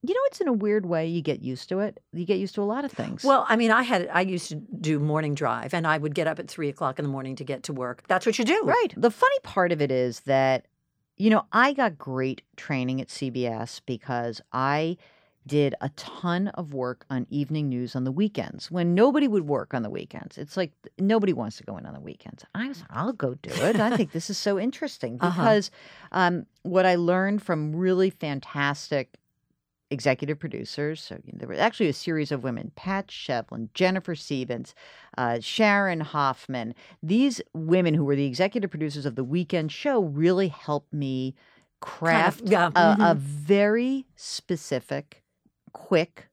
you 0.02 0.14
know, 0.14 0.20
it's 0.26 0.40
in 0.40 0.46
a 0.46 0.52
weird 0.52 0.86
way 0.86 1.06
you 1.08 1.20
get 1.20 1.42
used 1.42 1.68
to 1.70 1.80
it. 1.80 1.98
You 2.12 2.24
get 2.24 2.38
used 2.38 2.54
to 2.56 2.62
a 2.62 2.64
lot 2.64 2.84
of 2.84 2.92
things. 2.92 3.24
Well, 3.24 3.44
I 3.48 3.56
mean, 3.56 3.70
I 3.72 3.82
had 3.82 4.08
I 4.12 4.20
used 4.20 4.50
to 4.50 4.54
do 4.54 4.98
morning 5.00 5.34
drive, 5.34 5.74
and 5.74 5.86
I 5.86 5.98
would 5.98 6.14
get 6.14 6.26
up 6.28 6.38
at 6.38 6.48
three 6.48 6.68
o'clock 6.68 6.98
in 6.98 7.04
the 7.04 7.08
morning 7.10 7.34
to 7.36 7.44
get 7.44 7.64
to 7.64 7.72
work. 7.72 8.04
That's 8.06 8.24
what 8.26 8.38
you 8.38 8.44
do, 8.44 8.62
Right. 8.64 8.88
The 8.96 9.10
funny 9.10 9.38
part 9.42 9.72
of 9.72 9.80
it 9.82 9.90
is 9.90 10.20
that 10.20 10.66
You 11.18 11.30
know, 11.30 11.46
I 11.50 11.72
got 11.72 11.96
great 11.96 12.42
training 12.56 13.00
at 13.00 13.08
CBS 13.08 13.80
because 13.86 14.42
I 14.52 14.98
did 15.46 15.74
a 15.80 15.88
ton 15.90 16.48
of 16.48 16.74
work 16.74 17.04
on 17.10 17.26
evening 17.30 17.68
news 17.68 17.94
on 17.94 18.04
the 18.04 18.12
weekends 18.12 18.70
when 18.70 18.94
nobody 18.94 19.28
would 19.28 19.46
work 19.46 19.74
on 19.74 19.82
the 19.82 19.90
weekends. 19.90 20.38
It's 20.38 20.56
like 20.56 20.72
nobody 20.98 21.32
wants 21.32 21.56
to 21.58 21.64
go 21.64 21.76
in 21.76 21.86
on 21.86 21.94
the 21.94 22.00
weekends. 22.00 22.44
I 22.54 22.68
was, 22.68 22.82
I'll 22.90 23.12
go 23.12 23.34
do 23.34 23.50
it. 23.50 23.76
I 23.78 23.96
think 23.96 24.12
this 24.12 24.30
is 24.30 24.38
so 24.38 24.58
interesting 24.58 25.18
Uh-huh. 25.26 25.42
because 25.42 25.70
um, 26.12 26.46
what 26.62 26.86
I 26.86 26.96
learned 26.96 27.42
from 27.42 27.74
really 27.74 28.10
fantastic 28.10 29.16
executive 29.90 30.38
producers. 30.38 31.00
So 31.00 31.18
there 31.32 31.48
was 31.48 31.58
actually 31.58 31.88
a 31.88 31.94
series 31.94 32.32
of 32.32 32.42
women: 32.42 32.72
Pat 32.76 33.08
Shevlin, 33.08 33.68
Jennifer 33.74 34.14
Siebens, 34.14 34.74
uh, 35.16 35.38
Sharon 35.40 36.00
Hoffman. 36.00 36.74
These 37.02 37.40
women 37.54 37.94
who 37.94 38.04
were 38.04 38.16
the 38.16 38.26
executive 38.26 38.70
producers 38.70 39.06
of 39.06 39.14
the 39.14 39.24
weekend 39.24 39.72
show 39.72 40.00
really 40.00 40.48
helped 40.48 40.92
me 40.92 41.34
craft 41.80 42.42
yeah, 42.44 42.70
a, 42.74 42.92
a 42.92 43.14
mhm. 43.14 43.16
very 43.16 44.06
specific, 44.16 45.22
quick 45.76 46.28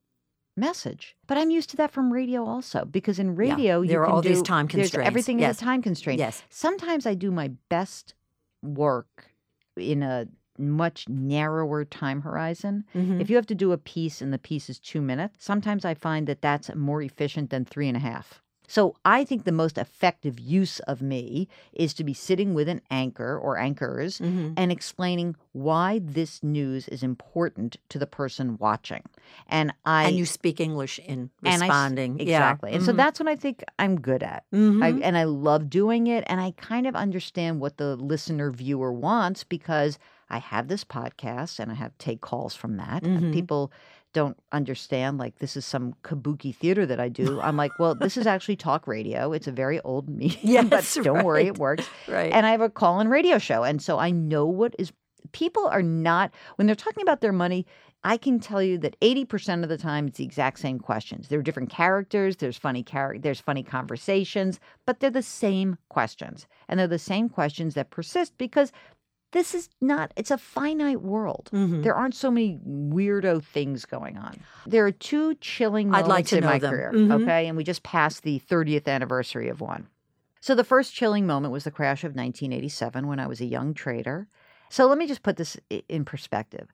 message. 0.55 1.15
But 1.27 1.37
I'm 1.37 1.49
used 1.49 1.69
to 1.71 1.77
that 1.77 1.91
from 1.91 2.13
radio 2.13 2.45
also 2.45 2.85
because 2.85 3.17
in 3.19 3.35
radio 3.35 3.81
you 3.81 3.87
there 3.87 4.01
are 4.01 4.07
all 4.07 4.21
these 4.21 4.41
time 4.43 4.67
constraints. 4.67 5.07
Everything 5.07 5.39
Yes. 5.39 5.55
is 5.55 5.61
a 5.61 5.65
time 5.65 5.81
constraint. 5.81 6.19
Yes. 6.19 6.43
Sometimes 6.49 7.05
I 7.05 7.15
do 7.15 7.31
my 7.31 7.49
best 7.69 8.13
work 8.61 9.31
in 9.75 10.03
a 10.03 10.27
much 10.59 11.09
narrower 11.09 11.83
time 11.83 12.21
horizon. 12.21 12.85
Mhm. 12.93 13.19
If 13.19 13.29
you 13.31 13.35
have 13.37 13.47
to 13.47 13.55
do 13.55 13.71
a 13.71 13.77
piece 13.77 14.21
and 14.21 14.31
the 14.31 14.37
piece 14.37 14.69
is 14.69 14.79
two 14.79 15.01
minutes, 15.01 15.43
sometimes 15.43 15.83
I 15.85 15.95
find 15.95 16.27
that 16.27 16.41
that's 16.43 16.69
more 16.75 17.01
efficient 17.01 17.49
than 17.49 17.65
three 17.65 17.87
and 17.87 17.97
a 17.97 18.01
half. 18.01 18.42
So 18.73 18.95
I 19.05 19.23
think 19.23 19.43
the 19.43 19.51
most 19.51 19.77
effective 19.77 20.39
use 20.39 20.79
of 20.91 20.99
me 20.99 21.47
is 21.73 21.93
to 21.93 22.03
be 22.03 22.15
sitting 22.15 22.55
with 22.55 22.67
an 22.67 22.81
anchor 22.89 23.37
or 23.37 23.59
anchors 23.59 24.17
Mhm. 24.17 24.55
and 24.57 24.71
explaining 24.71 25.35
why 25.51 25.99
this 26.03 26.41
news 26.41 26.87
is 26.87 27.03
important 27.03 27.77
to 27.89 27.99
the 27.99 28.07
person 28.07 28.57
watching. 28.57 29.03
And 29.47 29.75
I 29.85 30.05
and 30.07 30.17
you 30.17 30.25
speak 30.25 30.59
English 30.59 30.97
in 30.97 31.29
and 31.43 31.61
I 31.61 31.67
responding. 31.67 32.19
exactly. 32.19 32.71
Yeah. 32.71 32.75
And 32.77 32.83
so 32.83 32.93
Mhm. 32.93 32.97
that's 32.97 33.19
what 33.19 33.29
I 33.29 33.35
think 33.35 33.63
I'm 33.77 34.01
good 34.01 34.23
at. 34.23 34.43
I, 34.51 34.57
Mhm. 34.57 35.01
and 35.03 35.17
I 35.19 35.25
love 35.25 35.69
doing 35.69 36.07
it. 36.07 36.23
And 36.25 36.41
I 36.41 36.49
kind 36.57 36.87
of 36.87 36.95
understand 36.95 37.59
what 37.61 37.77
the 37.77 37.95
listener 37.95 38.49
viewer 38.49 38.91
wants 38.91 39.43
because 39.43 39.99
I 40.31 40.39
have 40.39 40.67
this 40.67 40.83
podcast 40.83 41.59
and 41.59 41.71
I 41.71 41.75
have 41.75 41.95
take 41.99 42.21
calls 42.21 42.55
from 42.55 42.77
that. 42.77 43.03
And 43.03 43.25
Mhm. 43.25 43.33
People 43.33 43.71
don't 44.13 44.37
understand 44.51 45.17
like 45.17 45.39
this 45.39 45.57
is 45.57 45.65
some 45.65 45.93
kabuki 46.03 46.55
theater 46.55 46.85
that 46.85 46.99
I 46.99 47.09
do. 47.09 47.41
I'm 47.41 47.57
like, 47.57 47.77
well, 47.79 47.95
this 47.95 48.15
is 48.15 48.27
actually 48.27 48.55
talk 48.55 48.87
radio. 48.87 49.33
It's 49.33 49.47
a 49.47 49.51
very 49.51 49.79
old 49.81 50.07
medium, 50.23 50.69
but 50.69 50.89
don't 51.03 51.23
worry, 51.25 51.47
it 51.47 51.57
works. 51.57 51.87
right. 52.07 52.31
And 52.31 52.45
I 52.45 52.51
have 52.51 52.61
a 52.61 52.69
call 52.69 52.99
in 52.99 53.09
radio 53.09 53.37
show. 53.37 53.63
And 53.63 53.81
so 53.81 53.99
I 53.99 54.11
know 54.11 54.45
what 54.45 54.75
is 54.79 54.91
people 55.31 55.67
are 55.67 55.81
not 55.83 56.31
when 56.55 56.67
they're 56.67 56.75
talking 56.75 57.01
about 57.01 57.21
their 57.21 57.33
money, 57.33 57.65
I 58.05 58.17
can 58.17 58.39
tell 58.39 58.61
you 58.61 58.77
that 58.79 58.99
80% 58.99 59.63
of 59.63 59.69
the 59.69 59.77
time 59.77 60.07
it's 60.07 60.17
the 60.17 60.25
exact 60.25 60.59
same 60.59 60.77
questions. 60.77 61.29
There 61.29 61.39
are 61.39 61.43
different 61.43 61.69
characters, 61.69 62.35
there's 62.35 62.57
funny 62.57 62.83
char- 62.83 63.17
there's 63.17 63.39
funny 63.39 63.63
conversations, 63.63 64.59
but 64.85 64.99
they're 64.99 65.09
the 65.09 65.23
same 65.23 65.77
questions. 65.89 66.45
And 66.67 66.79
they're 66.79 66.87
the 66.87 66.99
same 66.99 67.29
questions 67.29 67.75
that 67.75 67.91
persist 67.91 68.37
because 68.37 68.71
this 69.33 69.53
is 69.53 69.69
not 69.81 70.11
it's 70.15 70.31
a 70.31 70.37
finite 70.37 71.01
world. 71.01 71.49
Mhm. 71.53 71.83
There 71.83 71.93
aren't 71.95 72.15
so 72.15 72.31
many 72.31 72.59
weirdo 72.65 73.43
things 73.43 73.85
going 73.85 74.17
on. 74.17 74.39
There 74.65 74.85
are 74.85 74.91
two 74.91 75.35
chilling 75.35 75.89
I'd 75.89 76.07
moments 76.07 76.09
like 76.09 76.25
to 76.27 76.37
in 76.37 76.41
know 76.43 76.49
my 76.49 76.59
them. 76.59 76.71
career. 76.71 76.91
Mhm. 76.93 77.21
Okay. 77.23 77.47
And 77.47 77.57
we 77.57 77.63
just 77.63 77.83
passed 77.83 78.23
the 78.23 78.39
30th 78.39 78.87
anniversary 78.87 79.49
of 79.49 79.59
one. 79.61 79.87
So 80.39 80.55
the 80.55 80.63
first 80.63 80.93
chilling 80.93 81.25
moment 81.27 81.51
was 81.51 81.63
the 81.65 81.71
crash 81.71 82.03
of 82.03 82.15
1987 82.15 83.07
when 83.07 83.19
I 83.19 83.27
was 83.27 83.41
a 83.41 83.45
young 83.45 83.73
trader. 83.73 84.27
So 84.69 84.87
let 84.87 84.97
me 84.97 85.07
just 85.07 85.23
put 85.23 85.37
this 85.37 85.57
in 85.89 86.03
perspective. 86.05 86.69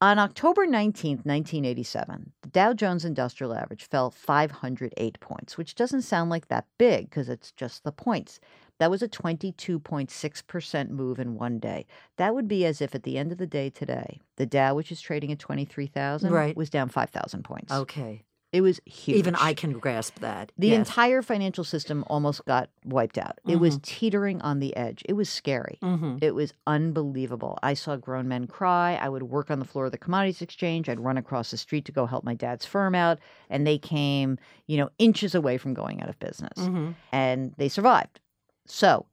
On 0.00 0.18
October 0.18 0.66
19th, 0.66 1.24
1987, 1.24 2.32
the 2.42 2.48
Dow 2.48 2.74
Jones 2.74 3.04
Industrial 3.04 3.54
Average 3.54 3.84
fell 3.88 4.10
508 4.10 5.18
points, 5.20 5.56
which 5.56 5.74
doesn't 5.74 6.02
sound 6.02 6.30
like 6.30 6.48
that 6.48 6.66
big 6.78 7.08
because 7.08 7.28
it's 7.28 7.52
just 7.52 7.84
the 7.84 7.92
points. 7.92 8.38
That 8.78 8.90
was 8.90 9.02
a 9.02 9.08
22.6% 9.08 10.90
move 10.90 11.18
in 11.18 11.34
one 11.36 11.58
day. 11.58 11.86
That 12.16 12.34
would 12.34 12.48
be 12.48 12.64
as 12.66 12.80
if 12.80 12.94
at 12.94 13.02
the 13.04 13.18
end 13.18 13.32
of 13.32 13.38
the 13.38 13.46
day 13.46 13.70
today, 13.70 14.20
the 14.36 14.46
Dow, 14.46 14.74
which 14.74 14.90
is 14.92 15.00
trading 15.00 15.30
at 15.32 15.38
23,000, 15.38 16.32
Right. 16.32 16.56
was 16.56 16.70
down 16.70 16.88
5,000 16.88 17.44
points. 17.44 17.72
okay. 17.72 18.24
It 18.52 18.60
was 18.60 18.80
huge. 18.86 19.18
Even 19.18 19.34
I 19.34 19.52
can 19.52 19.72
grasp 19.80 20.20
that. 20.20 20.52
The 20.56 20.68
yes. 20.68 20.78
entire 20.86 21.22
financial 21.22 21.64
system 21.64 22.04
almost 22.06 22.44
got 22.44 22.70
wiped 22.84 23.18
out. 23.18 23.40
It 23.48 23.56
was 23.56 23.80
teetering 23.82 24.40
on 24.42 24.60
the 24.60 24.76
edge. 24.76 25.02
It 25.08 25.14
was 25.14 25.28
scary. 25.28 25.76
Mhm. 25.82 26.22
It 26.22 26.36
was 26.36 26.52
unbelievable. 26.64 27.58
I 27.64 27.74
saw 27.74 27.96
grown 27.96 28.28
men 28.28 28.46
cry. 28.46 28.94
I 28.94 29.08
would 29.08 29.24
work 29.24 29.50
on 29.50 29.58
the 29.58 29.64
floor 29.64 29.86
of 29.86 29.90
the 29.90 29.98
commodities 29.98 30.40
exchange. 30.40 30.88
I'd 30.88 31.00
run 31.00 31.18
across 31.18 31.50
the 31.50 31.56
street 31.56 31.84
to 31.86 31.90
go 31.92 32.06
help 32.06 32.22
my 32.22 32.34
dad's 32.34 32.64
firm 32.64 32.94
out, 32.94 33.18
and 33.50 33.66
they 33.66 33.76
came, 33.76 34.38
you 34.68 34.76
know, 34.76 34.88
inches 35.00 35.34
away 35.34 35.58
from 35.58 35.74
going 35.74 36.00
out 36.00 36.08
of 36.08 36.16
business. 36.20 36.56
Mhm. 36.56 36.94
And 37.10 37.54
they 37.56 37.68
survived. 37.68 38.20
So, 38.66 39.06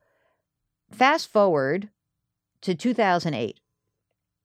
fast 0.92 1.28
forward 1.28 1.90
to 2.62 2.76
2008. 2.76 3.60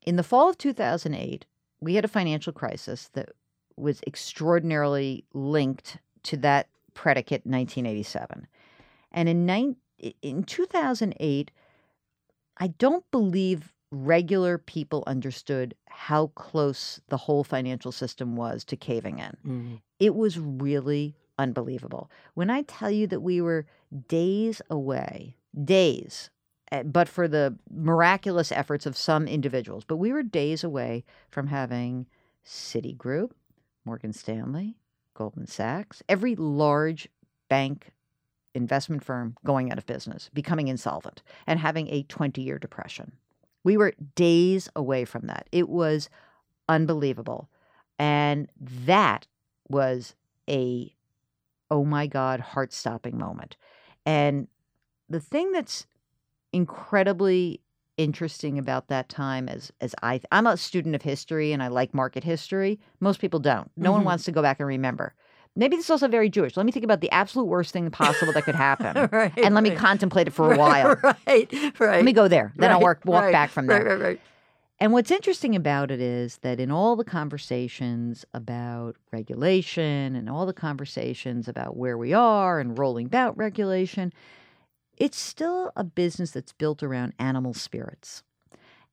In 0.02 0.16
the 0.16 0.22
fall 0.22 0.48
of 0.48 0.58
2008, 0.58 1.46
we 1.80 1.94
had 1.94 2.04
a 2.04 2.08
financial 2.08 2.52
crisis 2.52 3.08
that 3.14 3.30
was 3.76 4.00
extraordinarily 4.06 5.24
linked 5.34 5.98
to 6.24 6.36
that 6.38 6.68
predicate 6.94 7.44
1987. 7.44 8.46
And 9.12 9.28
in 9.28 9.46
nine, 9.46 9.76
in 10.22 10.44
2008, 10.44 11.50
I 12.58 12.66
don't 12.68 13.08
believe 13.10 13.72
regular 13.90 14.58
people 14.58 15.04
understood 15.06 15.74
how 15.88 16.28
close 16.28 17.00
the 17.08 17.16
whole 17.16 17.44
financial 17.44 17.92
system 17.92 18.34
was 18.36 18.64
to 18.64 18.76
caving 18.76 19.18
in. 19.18 19.36
Mhm. 19.44 19.80
It 20.00 20.14
was 20.14 20.38
really 20.38 21.14
unbelievable. 21.38 22.10
When 22.34 22.50
I 22.50 22.62
tell 22.62 22.90
you 22.90 23.06
that 23.08 23.20
we 23.20 23.40
were 23.40 23.66
days 24.08 24.62
away, 24.70 25.36
days, 25.64 26.30
eh, 26.72 26.82
but 26.82 27.08
for 27.08 27.28
the 27.28 27.56
miraculous 27.70 28.52
efforts 28.52 28.86
of 28.86 28.96
some 28.96 29.26
individuals, 29.26 29.84
but 29.84 29.96
we 29.96 30.12
were 30.12 30.22
days 30.22 30.64
away 30.64 31.04
from 31.30 31.48
having 31.48 32.06
Citigroup, 32.44 33.32
Morgan 33.84 34.12
Stanley, 34.12 34.76
Goldman 35.14 35.46
Sachs, 35.46 36.02
every 36.08 36.34
large 36.36 37.08
bank 37.48 37.92
investment 38.54 39.04
firm 39.04 39.36
going 39.44 39.70
out 39.70 39.78
of 39.78 39.86
business, 39.86 40.30
becoming 40.32 40.68
insolvent, 40.68 41.22
and 41.46 41.60
having 41.60 41.88
a 41.88 42.02
20 42.04 42.40
year 42.40 42.58
depression. 42.58 43.12
We 43.62 43.76
were 43.76 43.94
days 44.14 44.68
away 44.76 45.04
from 45.04 45.26
that. 45.26 45.48
It 45.52 45.68
was 45.68 46.08
unbelievable. 46.68 47.50
And 47.98 48.48
that 48.60 49.26
was 49.68 50.14
a, 50.48 50.94
oh 51.70 51.84
my 51.84 52.06
God, 52.06 52.40
heart 52.40 52.72
stopping 52.72 53.18
moment. 53.18 53.56
And 54.04 54.48
the 55.08 55.20
thing 55.20 55.52
that's 55.52 55.86
incredibly 56.52 57.60
interesting 57.96 58.58
about 58.58 58.88
that 58.88 59.08
time 59.08 59.48
as 59.48 59.72
as 59.80 59.94
I 60.02 60.20
I'm 60.30 60.46
a 60.46 60.56
student 60.56 60.94
of 60.94 61.02
history 61.02 61.52
and 61.52 61.62
I 61.62 61.68
like 61.68 61.94
market 61.94 62.24
history. 62.24 62.78
Most 63.00 63.20
people 63.20 63.40
don't. 63.40 63.70
No 63.76 63.90
one 63.92 64.02
Mhm. 64.02 64.06
wants 64.06 64.24
to 64.24 64.32
go 64.32 64.42
back 64.42 64.60
and 64.60 64.66
remember. 64.66 65.14
Maybe 65.58 65.76
this 65.76 65.86
is 65.86 65.90
also 65.90 66.06
very 66.08 66.28
Jewish. 66.28 66.56
Let 66.56 66.66
me 66.66 66.72
think 66.72 66.84
about 66.84 67.00
the 67.00 67.10
absolute 67.10 67.46
worst 67.46 67.72
thing 67.72 67.90
possible 67.90 68.32
that 68.34 68.42
could 68.42 68.54
happen. 68.68 69.08
right. 69.10 69.32
and 69.38 69.54
let 69.54 69.64
me 69.64 69.70
contemplate 69.70 70.28
it 70.28 70.32
for 70.32 70.52
a 70.52 70.56
while. 70.58 70.88
Right. 71.02 71.50
Right. 71.80 71.80
Let 71.80 72.04
me 72.04 72.12
go 72.12 72.28
there. 72.28 72.52
Then 72.56 72.70
I'll 72.70 72.76
Right, 72.78 72.84
work 72.84 73.00
walk 73.06 73.24
right, 73.24 73.32
back 73.32 73.50
from 73.50 73.66
there. 73.66 73.82
Right. 73.82 73.86
Right. 73.86 74.00
Right. 74.02 74.20
And 74.78 74.92
what's 74.92 75.10
interesting 75.10 75.56
about 75.56 75.90
it 75.90 76.00
is 76.00 76.38
that 76.38 76.60
in 76.60 76.70
all 76.70 76.96
the 76.96 77.04
conversations 77.04 78.24
about 78.34 78.96
regulation 79.10 80.14
and 80.14 80.28
all 80.28 80.44
the 80.44 80.52
conversations 80.52 81.48
about 81.48 81.76
where 81.76 81.96
we 81.96 82.12
are 82.12 82.60
and 82.60 82.78
rolling 82.78 83.14
out 83.14 83.36
regulation, 83.38 84.12
it's 84.98 85.18
still 85.18 85.72
a 85.76 85.84
business 85.84 86.32
that's 86.32 86.52
built 86.52 86.82
around 86.82 87.14
animal 87.18 87.54
spirits. 87.54 88.22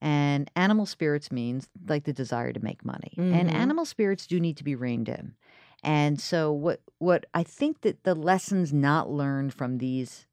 And 0.02 0.52
animal 0.56 0.86
spirits 0.86 1.32
means 1.32 1.70
like 1.88 2.06
the 2.06 2.14
desire 2.14 2.54
to 2.54 2.64
make 2.64 2.86
money. 2.86 3.24
And 3.32 3.50
Mhm. 3.50 3.56
animal 3.56 3.86
spirits 3.86 4.28
do 4.28 4.40
need 4.40 4.58
to 4.58 4.64
be 4.64 4.76
reined 4.76 5.10
in. 5.10 5.36
And 5.84 6.20
so 6.20 6.52
what 6.54 6.82
what 7.00 7.26
I 7.34 7.44
think 7.44 7.82
that 7.82 8.04
the 8.04 8.16
lessons 8.16 8.74
not 8.74 9.10
learned 9.12 9.54
from 9.54 9.78
these 9.80 10.28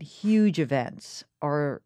huge 0.00 0.58
events 0.60 1.24
are 1.42 1.82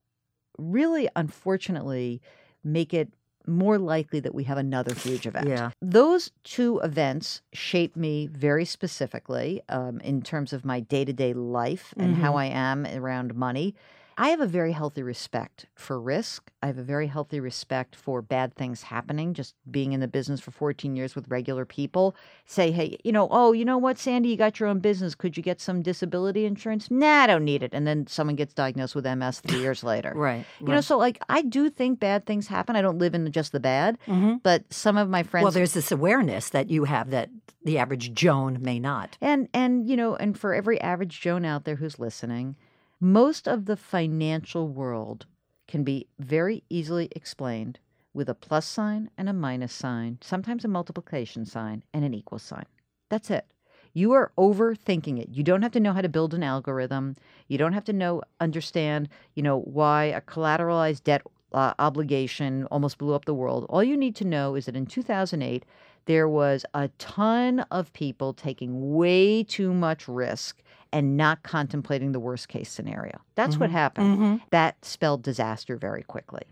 really 0.58 1.08
unfortunately 1.16 2.22
make 2.64 2.92
it 2.94 3.08
more 3.46 3.78
likely 3.78 4.20
that 4.20 4.34
we 4.34 4.44
have 4.44 4.58
another 4.58 4.94
huge 4.94 5.26
event. 5.26 5.48
Yeah. 5.48 5.70
Those 5.80 6.30
two 6.44 6.78
events 6.84 7.40
shape 7.52 7.96
me 7.96 8.26
very 8.26 8.64
specifically 8.64 9.62
um, 9.68 9.98
in 10.00 10.20
terms 10.22 10.52
of 10.52 10.64
my 10.64 10.80
day 10.80 11.04
to 11.04 11.12
day 11.12 11.32
life 11.32 11.94
and 11.96 12.16
how 12.16 12.32
Mhm. 12.34 12.38
I 12.38 12.44
am 12.46 12.86
around 12.86 13.34
money. 13.34 13.74
I 14.20 14.28
have 14.28 14.42
a 14.42 14.46
very 14.46 14.72
healthy 14.72 15.02
respect 15.02 15.64
for 15.74 15.98
risk. 15.98 16.50
I 16.62 16.66
have 16.66 16.76
a 16.76 16.82
very 16.82 17.06
healthy 17.06 17.40
respect 17.40 17.96
for 17.96 18.20
bad 18.20 18.54
things 18.54 18.82
happening. 18.82 19.32
Just 19.32 19.54
being 19.70 19.94
in 19.94 20.00
the 20.00 20.08
business 20.08 20.40
for 20.40 20.50
14 20.50 20.94
years 20.94 21.14
with 21.14 21.26
regular 21.28 21.64
people, 21.64 22.14
say, 22.44 22.70
hey, 22.70 22.98
you 23.02 23.12
know, 23.12 23.28
oh, 23.30 23.52
you 23.52 23.64
know 23.64 23.78
what, 23.78 23.96
Sandy, 23.96 24.28
you 24.28 24.36
got 24.36 24.60
your 24.60 24.68
own 24.68 24.80
business. 24.80 25.14
Could 25.14 25.38
you 25.38 25.42
get 25.42 25.58
some 25.58 25.80
disability 25.80 26.44
insurance? 26.44 26.90
Nah, 26.90 27.22
I 27.22 27.28
don't 27.28 27.46
need 27.46 27.62
it. 27.62 27.72
And 27.72 27.86
then 27.86 28.06
someone 28.08 28.36
gets 28.36 28.52
diagnosed 28.52 28.94
with 28.94 29.06
MS 29.06 29.40
three 29.40 29.60
years 29.62 29.82
later. 29.82 30.12
Right. 30.14 30.44
You 30.60 30.66
know, 30.66 30.82
so 30.82 30.98
like 30.98 31.18
I 31.30 31.40
do 31.40 31.70
think 31.70 31.98
bad 31.98 32.26
things 32.26 32.46
happen. 32.46 32.76
I 32.76 32.82
don't 32.82 32.98
live 32.98 33.14
in 33.14 33.32
just 33.32 33.52
the 33.52 33.60
bad, 33.60 33.96
hmm 34.04 34.34
but 34.42 34.70
some 34.70 34.98
of 34.98 35.08
my 35.08 35.22
friends 35.22 35.44
Well, 35.44 35.52
there's 35.52 35.72
this 35.72 35.90
awareness 35.90 36.50
that 36.50 36.68
you 36.68 36.84
have 36.84 37.08
that 37.10 37.30
the 37.64 37.78
average 37.78 38.12
Joan 38.12 38.58
may 38.60 38.78
not. 38.78 39.16
And 39.22 39.48
and 39.54 39.88
you 39.88 39.96
know, 39.96 40.14
and 40.14 40.38
for 40.38 40.52
every 40.52 40.78
average 40.80 41.22
Joan 41.22 41.46
out 41.46 41.64
there 41.64 41.76
who's 41.76 41.98
listening, 41.98 42.56
most 43.00 43.48
of 43.48 43.64
the 43.64 43.76
financial 43.76 44.68
world 44.68 45.26
can 45.66 45.82
be 45.82 46.06
very 46.18 46.62
easily 46.68 47.08
explained 47.12 47.78
with 48.12 48.28
a 48.28 48.34
plus 48.34 48.66
sign 48.66 49.08
and 49.16 49.28
a 49.28 49.32
minus 49.32 49.72
sign, 49.72 50.18
sometimes 50.20 50.64
a 50.64 50.68
multiplication 50.68 51.46
sign 51.46 51.82
and 51.94 52.04
an 52.04 52.12
equal 52.12 52.38
sign. 52.38 52.66
That's 53.08 53.30
it. 53.30 53.46
You 53.92 54.12
are 54.12 54.32
overthinking 54.36 55.20
it. 55.20 55.30
You 55.30 55.42
don't 55.42 55.62
have 55.62 55.72
to 55.72 55.80
know 55.80 55.92
how 55.92 56.00
to 56.00 56.08
build 56.08 56.34
an 56.34 56.42
algorithm. 56.42 57.16
You 57.48 57.58
don't 57.58 57.72
have 57.72 57.84
to 57.84 57.92
know 57.92 58.22
understand, 58.40 59.08
you 59.34 59.42
know, 59.42 59.60
why 59.60 60.04
a 60.04 60.20
collateralized 60.20 61.04
debt 61.04 61.22
uh, 61.52 61.74
obligation 61.78 62.66
almost 62.66 62.98
blew 62.98 63.14
up 63.14 63.24
the 63.24 63.34
world. 63.34 63.66
All 63.68 63.82
you 63.82 63.96
need 63.96 64.14
to 64.16 64.24
know 64.24 64.54
is 64.54 64.66
that 64.66 64.76
in 64.76 64.86
2008 64.86 65.64
there 66.06 66.28
was 66.28 66.64
a 66.74 66.88
ton 66.98 67.60
of 67.70 67.92
people 67.92 68.32
taking 68.32 68.94
way 68.94 69.42
too 69.42 69.74
much 69.74 70.06
risk 70.08 70.62
and 70.92 71.16
not 71.16 71.42
contemplating 71.42 72.12
the 72.12 72.20
worst 72.20 72.48
case 72.48 72.70
scenario. 72.70 73.20
That's 73.34 73.56
what 73.56 73.70
happened. 73.70 74.18
Mm-hmm. 74.18 74.36
That 74.50 74.84
spelled 74.84 75.22
disaster 75.22 75.76
very 75.76 76.02
quickly. 76.02 76.42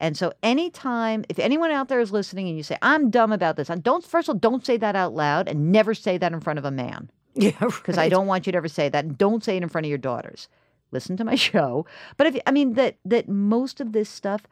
And 0.00 0.16
so 0.16 0.32
anytime 0.42 1.24
if 1.28 1.38
anyone 1.38 1.70
out 1.70 1.88
there 1.88 2.00
is 2.00 2.12
listening 2.12 2.48
and 2.48 2.56
you 2.56 2.62
say 2.62 2.78
I'm 2.82 3.10
dumb 3.10 3.32
about 3.32 3.56
this, 3.56 3.68
don't 3.82 4.04
first 4.04 4.28
of 4.28 4.34
all 4.34 4.38
don't 4.38 4.64
say 4.64 4.76
that 4.76 4.94
out 4.94 5.14
loud 5.14 5.48
and 5.48 5.72
never 5.72 5.94
say 5.94 6.18
that 6.18 6.32
in 6.32 6.40
front 6.40 6.58
of 6.58 6.64
a 6.64 6.70
man 6.70 7.10
Yeah, 7.34 7.58
because 7.58 7.98
I 7.98 8.08
don't 8.08 8.26
want 8.26 8.46
you 8.46 8.52
to 8.52 8.56
ever 8.56 8.68
say 8.68 8.88
that 8.88 9.04
and 9.04 9.18
don't 9.18 9.44
say 9.44 9.56
it 9.56 9.62
in 9.62 9.68
front 9.68 9.86
of 9.86 9.88
your 9.88 9.98
daughters. 9.98 10.48
Listen 10.90 11.16
to 11.16 11.24
my 11.24 11.34
show. 11.50 11.86
But 12.16 12.28
if 12.28 12.38
I 12.46 12.52
mean 12.52 12.74
that 12.74 12.96
that 13.04 13.28
most 13.28 13.80
of 13.80 13.92
this 13.92 14.08
stuff 14.08 14.42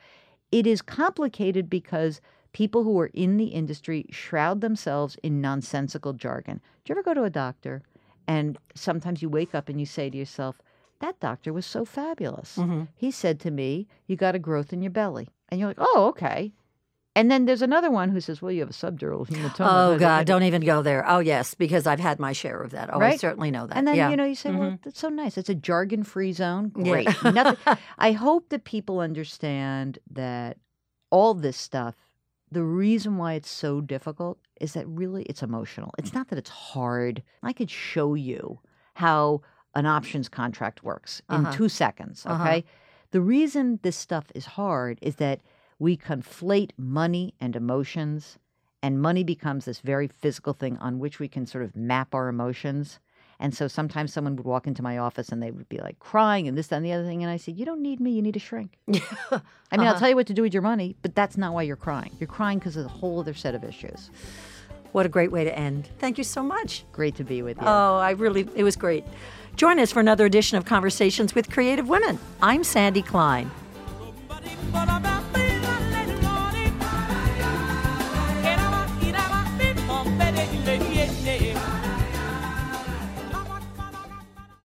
it 0.53 0.67
is 0.67 0.83
complicated 0.83 1.69
because 1.69 2.21
people 2.53 2.85
who 2.85 2.99
are 2.99 3.11
in 3.13 3.37
the 3.37 3.47
industry 3.47 4.07
shroud 4.11 4.61
themselves 4.61 5.17
in 5.23 5.41
nonsensical 5.41 6.13
jargon. 6.13 6.61
Do 6.85 6.93
you 6.93 6.95
ever 6.95 7.03
go 7.03 7.15
to 7.15 7.25
a 7.25 7.31
doctor 7.31 7.83
and 8.29 8.59
sometimes 8.75 9.23
you 9.23 9.29
wake 9.29 9.55
up 9.55 9.69
and 9.69 9.79
you 9.79 9.87
say 9.87 10.11
to 10.11 10.17
yourself, 10.17 10.61
that 11.01 11.19
doctor 11.21 11.53
was 11.53 11.67
so 11.67 11.85
fabulous. 11.85 12.57
Mm-hmm. 12.57 12.85
He 12.95 13.11
said 13.11 13.41
to 13.41 13.51
me, 13.51 13.87
You 14.07 14.17
got 14.17 14.35
a 14.35 14.39
growth 14.39 14.73
in 14.73 14.83
your 14.83 14.91
belly. 14.91 15.29
And 15.49 15.61
you're 15.61 15.69
like, 15.69 15.79
Oh, 15.81 16.07
okay. 16.09 16.53
And 17.15 17.31
then 17.31 17.47
there's 17.47 17.63
another 17.63 17.91
one 17.91 18.11
who 18.11 18.21
says, 18.21 18.43
Well, 18.43 18.53
you 18.53 18.61
have 18.61 18.71
a 18.71 18.73
subdural 18.73 19.27
hematoma. 19.27 19.69
Oh 19.95 19.99
God, 19.99 20.27
don't 20.27 20.43
even 20.43 20.63
go 20.63 20.83
there. 20.83 21.05
Oh 21.09 21.19
yes, 21.19 21.55
because 21.55 21.87
I've 21.87 22.01
had 22.01 22.19
my 22.19 22.33
share 22.33 22.61
of 22.61 22.71
that. 22.71 22.91
Oh, 22.93 23.01
I 23.01 23.17
certainly 23.17 23.51
know 23.51 23.67
that. 23.67 23.77
And 23.77 23.87
then 23.87 23.97
yeah. 23.97 24.11
you 24.11 24.17
know 24.17 24.25
you 24.25 24.35
say, 24.35 24.51
"Well, 24.51 24.79
that's 24.83 25.01
so 25.01 25.09
nice. 25.09 25.39
It's 25.39 25.49
a 25.49 25.55
jargon-free 25.55 26.33
zone. 26.33 26.73
Yeah. 26.77 26.85
Great. 26.85 27.25
Nothing. 27.25 27.77
I 27.99 28.13
hope 28.13 28.51
that 28.51 28.65
people 28.65 29.01
understand 29.01 29.99
that 30.11 30.59
all 31.11 31.35
this 31.35 31.57
stuff. 31.57 31.95
The 32.51 32.63
reason 32.63 33.17
why 33.17 33.35
it's 33.35 33.51
so 33.51 33.81
difficult 33.81 34.39
is 34.61 34.73
that 34.75 34.87
really 34.87 35.25
it's 35.25 35.43
emotional. 35.43 35.91
It's 35.99 36.15
not 36.15 36.29
that 36.29 36.39
it's 36.39 36.51
hard. 36.51 37.23
I 37.43 37.53
could 37.53 37.71
show 37.71 38.15
you 38.15 38.61
how 38.95 39.43
an 39.75 39.85
options 39.87 40.29
contract 40.29 40.83
works 40.85 41.21
in 41.29 41.45
Uh-huh. 41.47 41.53
two 41.53 41.69
seconds. 41.69 42.25
Uh-huh. 42.25 42.43
Okay. 42.43 42.65
The 43.11 43.21
reason 43.21 43.79
this 43.83 43.97
stuff 43.97 44.27
is 44.35 44.47
hard 44.47 44.99
is 45.03 45.17
that 45.17 45.41
we 45.79 45.97
conflate 45.97 46.71
money 46.79 47.35
and 47.41 47.55
emotions, 47.57 48.39
and 48.83 49.01
money 49.03 49.25
becomes 49.25 49.65
this 49.67 49.81
very 49.81 50.07
physical 50.09 50.53
thing 50.55 50.79
on 50.79 50.99
which 50.99 51.19
we 51.19 51.29
can 51.29 51.47
sort 51.47 51.65
of 51.65 51.77
map 51.77 52.15
our 52.15 52.29
emotions. 52.29 53.01
And 53.39 53.55
so 53.55 53.69
sometimes 53.69 54.13
someone 54.13 54.35
would 54.37 54.47
walk 54.47 54.67
into 54.67 54.83
my 54.83 54.97
office 54.99 55.29
and 55.29 55.43
they 55.43 55.51
would 55.51 55.69
be 55.69 55.79
like 55.79 55.99
crying 55.99 56.49
and 56.49 56.57
this, 56.57 56.69
that, 56.69 56.77
and 56.77 56.87
the 56.87 56.93
other 56.93 57.05
thing. 57.05 57.23
And 57.23 57.31
I 57.31 57.37
said, 57.37 57.59
You 57.59 57.65
don't 57.67 57.83
need 57.83 58.01
me. 58.01 58.13
You 58.13 58.23
need 58.23 58.35
to 58.35 58.41
shrink. 58.41 58.79
I 58.89 58.93
mean, 58.93 59.41
I'll 59.73 59.81
Uh-huh. 59.89 59.99
tell 59.99 60.09
you 60.09 60.15
what 60.17 60.27
to 60.29 60.35
do 60.35 60.43
with 60.43 60.55
your 60.55 60.63
money, 60.63 60.97
but 61.03 61.15
that's 61.15 61.37
not 61.37 61.53
why 61.53 61.63
you're 61.63 61.77
crying. 61.77 62.13
You're 62.19 62.29
crying 62.29 62.59
because 62.59 62.77
of 62.77 62.87
a 62.87 62.89
whole 62.89 63.21
other 63.21 63.35
set 63.35 63.55
of 63.55 63.63
issues. 63.65 64.11
what 64.93 65.05
a 65.05 65.09
great 65.11 65.31
way 65.31 65.45
to 65.45 65.59
end. 65.59 65.89
Thank 65.99 66.17
you 66.17 66.25
so 66.25 66.43
much. 66.43 66.85
Great 66.93 67.15
to 67.17 67.25
be 67.25 67.43
with 67.43 67.59
you. 67.59 67.65
Oh, 67.67 67.97
I 67.97 68.11
really, 68.13 68.49
it 68.55 68.63
was 68.65 68.77
great. 68.77 69.05
Join 69.57 69.79
us 69.79 69.93
for 69.93 70.01
another 70.01 70.25
edition 70.25 70.57
of 70.57 70.65
Conversations 70.65 71.35
with 71.35 71.51
Creative 71.51 71.87
Women. 71.89 72.19
I'm 72.43 72.65
Sandi 72.65 73.03
Klein. 73.03 73.51